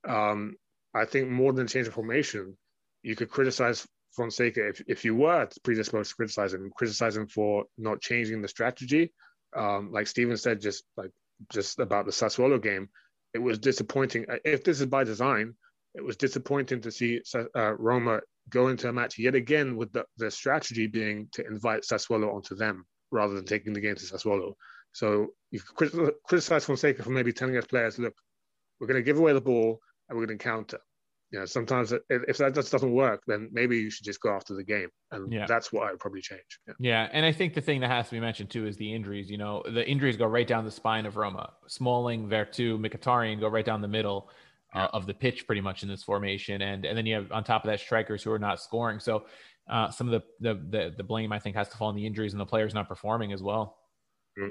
[0.09, 0.55] um,
[0.95, 2.57] I think more than change of formation,
[3.03, 3.85] you could criticize
[4.17, 8.49] Fonseca if, if you were predisposed to criticize him, criticize him for not changing the
[8.49, 9.13] strategy.
[9.57, 11.11] Um, like Steven said, just like
[11.51, 12.89] just about the Sassuolo game,
[13.35, 14.27] it was disappointing.
[14.31, 15.55] Uh, if this is by design,
[15.95, 20.05] it was disappointing to see uh, Roma go into a match yet again with the,
[20.17, 24.55] the strategy being to invite Sassuolo onto them rather than taking the game to Sassuolo.
[24.93, 28.15] So you criticize Fonseca for maybe telling his players, look,
[28.79, 30.79] we're going to give away the ball and we're going to counter.
[31.33, 34.55] You know, sometimes if that just doesn't work, then maybe you should just go after
[34.55, 35.47] the game, and yeah.
[35.47, 36.61] that's what I would probably change.
[36.69, 36.75] Yeah.
[36.79, 39.31] yeah, and I think the thing that has to be mentioned too is the injuries.
[39.31, 41.55] You know, the injuries go right down the spine of Roma.
[41.69, 44.29] Smalling, Veretout, Mkhitaryan go right down the middle
[44.75, 47.45] uh, of the pitch, pretty much in this formation, and and then you have on
[47.45, 49.01] top of that strikers who are not scoring.
[49.01, 49.25] So
[49.71, 52.07] uh, some of the, the, the the blame I think has to fall on the
[52.07, 53.79] injuries and the players not performing as well.
[54.39, 54.51] Mm-hmm.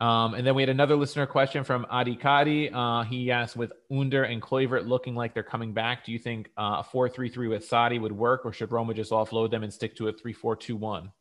[0.00, 2.70] Um, and then we had another listener question from Adi Kadi.
[2.70, 6.50] Uh, he asked, with Under and Kluivert looking like they're coming back, do you think
[6.58, 9.62] uh, a 4 3 3 with Sarri would work, or should Roma just offload them
[9.62, 11.12] and stick to a 3 4 2 1?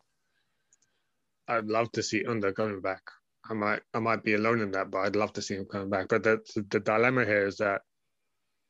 [1.48, 3.02] I'd love to see Under coming back.
[3.50, 5.90] I might I might be alone in that, but I'd love to see him coming
[5.90, 6.08] back.
[6.08, 6.40] But the,
[6.70, 7.82] the dilemma here is that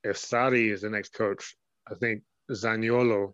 [0.03, 1.55] if Sarri is the next coach,
[1.89, 3.33] I think Zaniolo,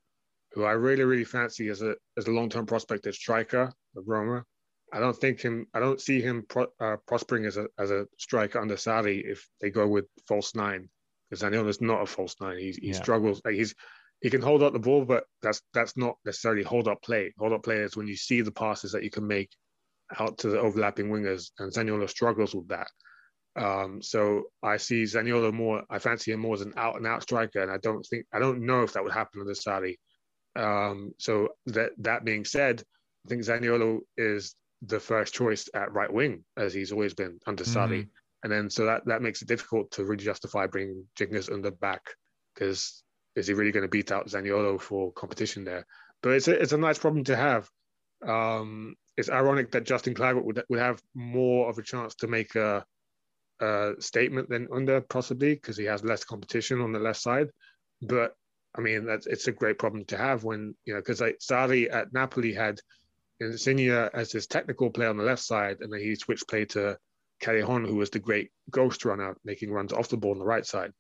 [0.52, 4.04] who I really, really fancy as a as a long term prospect as striker of
[4.06, 4.44] Roma,
[4.94, 5.68] I don't think him.
[5.74, 9.48] I don't see him pro, uh, prospering as a as a striker under Sarri if
[9.62, 10.90] they go with false nine,
[11.30, 12.58] because Zaniolo is not a false nine.
[12.58, 12.94] He he yeah.
[12.94, 13.42] struggles.
[13.46, 13.76] Like he's
[14.22, 17.34] he can hold up the ball, but that's that's not necessarily hold up play.
[17.38, 19.50] Hold up play is when you see the passes that you can make
[20.20, 22.90] out to the overlapping wingers, and Zaniolo struggles with that.
[23.56, 25.84] Um, so I see Zaniolo more.
[25.90, 28.40] I fancy him more as an out and out striker, and I don't think I
[28.40, 29.98] don't know if that would happen under Sarri.
[30.56, 32.84] Um, so that that being said,
[33.26, 37.64] I think Zaniolo is the first choice at right wing as he's always been under.
[37.64, 38.08] Mm.
[38.44, 42.02] And then so that, that makes it difficult to really justify bringing Cengiz Under back
[42.54, 43.04] because
[43.36, 45.86] is he really going to beat out Zaniolo for competition there?
[46.22, 47.70] But it's a, it's a nice problem to have.
[48.26, 52.56] Um, it's ironic that Justin Kluivert would, would have more of a chance to make
[52.56, 52.86] a,
[53.60, 57.50] a statement than Under possibly because he has less competition on the left side.
[58.02, 58.34] But
[58.76, 61.94] I mean, that's it's a great problem to have when you know because like Sarri
[61.94, 62.80] at Napoli had
[63.40, 66.98] Insigne as his technical player on the left side, and then he switched play to
[67.42, 70.66] Callejon, who was the great ghost runner, making runs off the ball on the right
[70.66, 70.92] side.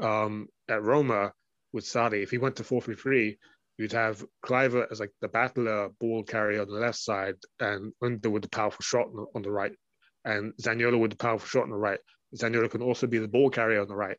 [0.00, 1.32] Um, at Roma
[1.72, 3.38] with Sarri, if he went to 4 3 3,
[3.78, 8.30] you'd have Kluivert as like the battler ball carrier on the left side, and Under
[8.30, 9.72] with the powerful shot on the, right,
[10.24, 12.00] and Zaniolo with the powerful shot on the right.
[12.34, 14.18] Zaniolo can also be the ball carrier on the right.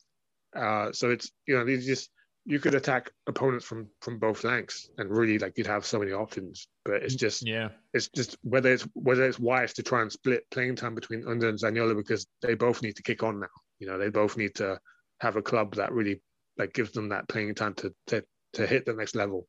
[0.56, 2.10] Uh, so it's you know these just
[2.46, 6.12] you could attack opponents from from both flanks and really like you'd have so many
[6.12, 10.12] options but it's just yeah it's just whether it's whether it's wise to try and
[10.12, 13.48] split playing time between Under and Zaniolo because they both need to kick on now
[13.80, 14.80] you know they both need to
[15.22, 16.22] have a club that really
[16.58, 18.24] like gives them that playing time to to,
[18.54, 19.48] to hit the next level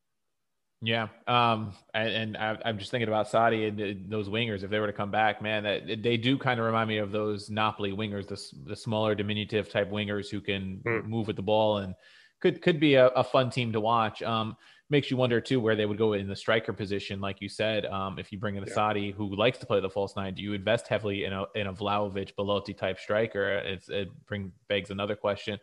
[0.83, 4.63] yeah, um, and, and I, am just thinking about Sarri and those wingers.
[4.63, 7.11] If they were to come back, man, that they do kind of remind me of
[7.11, 11.05] those Napoli wingers, the, the smaller, diminutive type wingers who can mm.
[11.07, 11.95] move with the ball and
[12.41, 14.23] could could be a, a fun team to watch.
[14.23, 14.57] Um,
[14.89, 17.87] makes you wonder too where they would go in the striker position, like you said.
[17.87, 20.43] Um, if you bring in a Sarri who likes to play the false nine, do
[20.43, 23.59] you invest heavily in a in a Vlahovic Belotti type striker?
[23.59, 25.59] It's, it bring begs another question.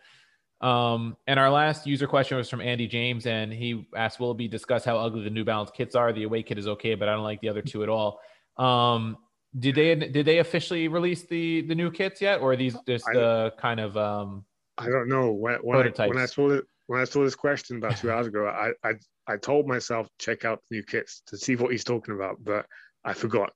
[0.61, 4.37] Um, and our last user question was from Andy James, and he asked, "Will it
[4.37, 6.13] be discussed how ugly the New Balance kits are?
[6.13, 8.19] The away kit is okay, but I don't like the other two at all."
[8.57, 9.17] Um,
[9.57, 13.05] did they did they officially release the the new kits yet, or are these just
[13.05, 14.45] the kind of um?
[14.77, 17.77] I don't know when when I, when I saw it when I saw this question
[17.77, 18.47] about two hours ago.
[18.47, 18.93] I I
[19.27, 22.65] I told myself check out the new kits to see what he's talking about, but
[23.03, 23.53] I forgot.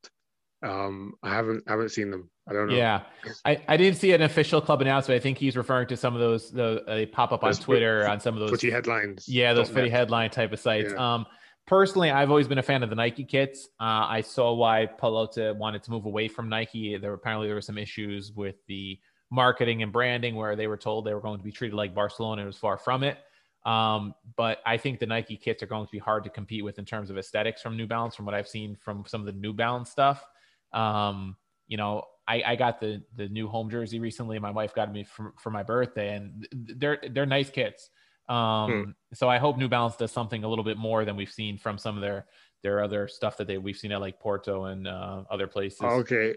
[0.64, 2.30] Um, I haven't haven't seen them.
[2.49, 2.76] I don't know.
[2.76, 3.03] Yeah,
[3.45, 5.19] I, I didn't see an official club announcement.
[5.19, 8.07] I think he's referring to some of those the they pop up on those Twitter
[8.07, 9.27] on some of those footy headlines.
[9.27, 10.94] Yeah, those footy headline type of sites.
[10.94, 11.15] Yeah.
[11.15, 11.26] Um,
[11.68, 13.68] personally, I've always been a fan of the Nike kits.
[13.80, 16.98] Uh, I saw why Pallotta wanted to move away from Nike.
[16.98, 21.05] There apparently there were some issues with the marketing and branding where they were told
[21.05, 22.43] they were going to be treated like Barcelona.
[22.43, 23.17] It was far from it.
[23.65, 26.79] Um, but I think the Nike kits are going to be hard to compete with
[26.79, 29.33] in terms of aesthetics from New Balance, from what I've seen from some of the
[29.33, 30.23] New Balance stuff.
[30.71, 31.35] Um,
[31.67, 34.39] you know, I, I got the the new home jersey recently.
[34.39, 37.89] My wife got me for, for my birthday, and they're they're nice kits.
[38.29, 38.91] Um, hmm.
[39.13, 41.77] So I hope New Balance does something a little bit more than we've seen from
[41.77, 42.25] some of their
[42.63, 45.81] their other stuff that they we've seen at like Porto and uh, other places.
[45.81, 46.35] Okay,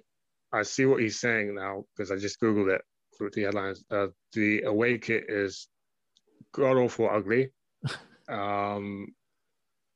[0.53, 2.83] I see what he's saying now because I just googled it
[3.17, 3.85] through the headlines.
[3.91, 5.69] Uh, the away kit is
[6.53, 7.51] god awful ugly,
[8.29, 9.09] um,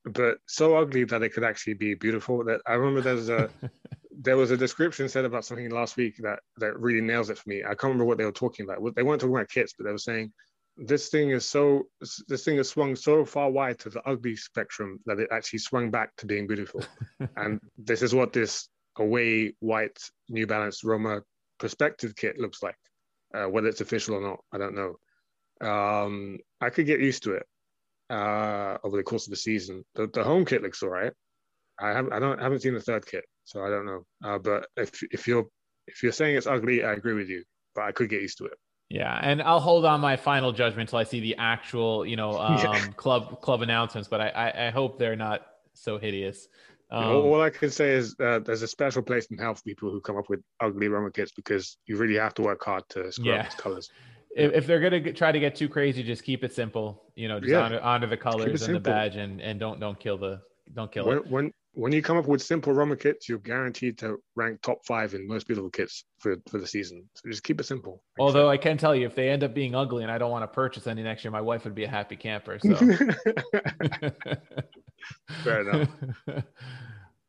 [0.05, 2.45] but so ugly that it could actually be beautiful.
[2.45, 3.51] That I remember there's a
[4.21, 7.49] there was a description said about something last week that that really nails it for
[7.49, 7.63] me.
[7.63, 8.95] I can't remember what they were talking about.
[8.95, 10.33] They weren't talking about kits, but they were saying
[10.77, 11.85] this thing is so
[12.29, 15.91] this thing has swung so far wide to the ugly spectrum that it actually swung
[15.91, 16.83] back to being beautiful.
[17.37, 18.69] and this is what this
[18.99, 19.99] away white
[20.29, 21.23] New Balance Roma
[21.59, 22.77] perspective kit looks like.
[23.35, 24.97] Uh, whether it's official or not, I don't know.
[25.67, 27.47] Um, I could get used to it
[28.11, 29.85] uh, over the course of the season.
[29.95, 31.13] The, the home kit looks all right.
[31.81, 34.07] I haven't I don't I haven't seen the third kit, so I don't know.
[34.23, 35.47] Uh, but if if you're
[35.89, 37.43] if you're saying it's ugly, I agree with you.
[37.75, 38.59] But I could get used to it.
[38.89, 42.39] Yeah, and I'll hold on my final judgment until I see the actual, you know,
[42.39, 42.87] um, yeah.
[42.97, 44.09] club club announcements.
[44.09, 46.47] But I, I, I hope they're not so hideous.
[46.95, 49.91] Um, all, I can say is uh, there's a special place in hell for people
[49.91, 53.11] who come up with ugly Roma kits because you really have to work hard to
[53.11, 53.49] screw yeah.
[53.51, 53.91] up colors.
[54.37, 57.05] If, if, they're gonna get, try to get too crazy, just keep it simple.
[57.15, 57.61] You know, just yeah.
[57.61, 60.41] honor, honor the colors and the badge, and and don't don't kill the
[60.75, 61.31] don't kill when, it.
[61.31, 65.15] When when you come up with simple Roma kits, you're guaranteed to rank top five
[65.15, 67.09] in most beautiful kits for, for the season.
[67.15, 68.03] So just keep it simple.
[68.19, 70.43] Although I can tell you, if they end up being ugly and I don't want
[70.43, 72.59] to purchase any next year, my wife would be a happy camper.
[72.61, 72.71] So
[75.43, 75.89] fair enough.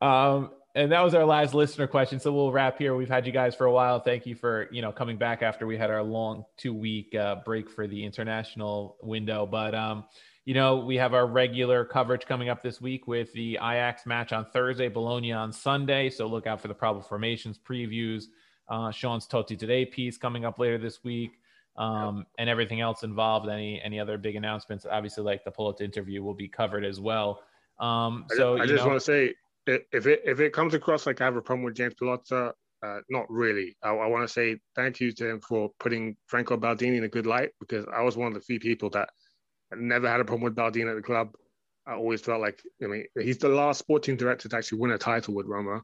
[0.00, 2.20] um, and that was our last listener question.
[2.20, 2.94] So we'll wrap here.
[2.94, 3.98] We've had you guys for a while.
[3.98, 7.36] Thank you for you know coming back after we had our long two week uh,
[7.44, 9.46] break for the international window.
[9.46, 10.04] But um,
[10.44, 14.32] you know, we have our regular coverage coming up this week with the Ajax match
[14.32, 16.10] on Thursday, Bologna on Sunday.
[16.10, 18.24] So look out for the probable formations previews.
[18.68, 21.32] Uh, Sean's Totti Today piece coming up later this week.
[21.76, 23.48] Um, and everything else involved.
[23.48, 24.86] Any any other big announcements?
[24.90, 27.42] Obviously, like the Pallotta interview will be covered as well.
[27.78, 29.34] Um, so I, I just want to say,
[29.66, 32.98] if it if it comes across like I have a problem with James Pallotta, uh,
[33.08, 33.76] not really.
[33.82, 37.08] I, I want to say thank you to him for putting Franco Baldini in a
[37.08, 39.10] good light because I was one of the few people that
[39.74, 41.30] never had a problem with Baldini at the club.
[41.86, 44.98] I always felt like I mean he's the last sporting director to actually win a
[44.98, 45.82] title with Roma.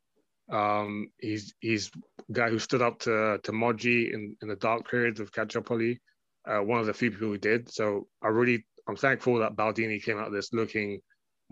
[0.51, 1.91] Um, he's he's
[2.31, 5.99] guy who stood up to to Moggi in, in the dark periods of Calciopoli.
[6.47, 7.71] Uh, one of the few people who did.
[7.71, 11.01] So I really I'm thankful that Baldini came out of this looking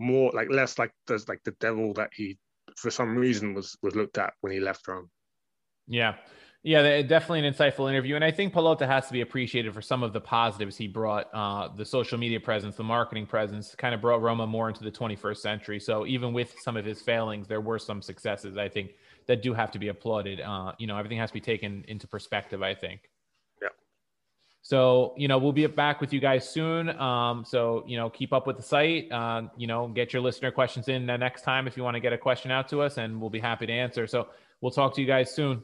[0.01, 2.37] more like less like there's like the devil that he
[2.75, 5.09] for some reason was was looked at when he left Rome.
[5.87, 6.15] Yeah.
[6.63, 10.03] Yeah, definitely an insightful interview, and I think Pallotta has to be appreciated for some
[10.03, 11.27] of the positives he brought.
[11.33, 14.91] Uh, the social media presence, the marketing presence, kind of brought Roma more into the
[14.91, 15.79] 21st century.
[15.79, 18.91] So even with some of his failings, there were some successes I think
[19.25, 20.39] that do have to be applauded.
[20.39, 22.61] Uh, you know, everything has to be taken into perspective.
[22.61, 23.09] I think.
[24.61, 26.89] So you know, we'll be back with you guys soon.
[26.89, 29.11] Um, so you know, keep up with the site.
[29.11, 32.01] Uh, you know, get your listener questions in the next time if you want to
[32.01, 34.07] get a question out to us, and we'll be happy to answer.
[34.07, 34.27] So
[34.61, 35.63] we'll talk to you guys soon.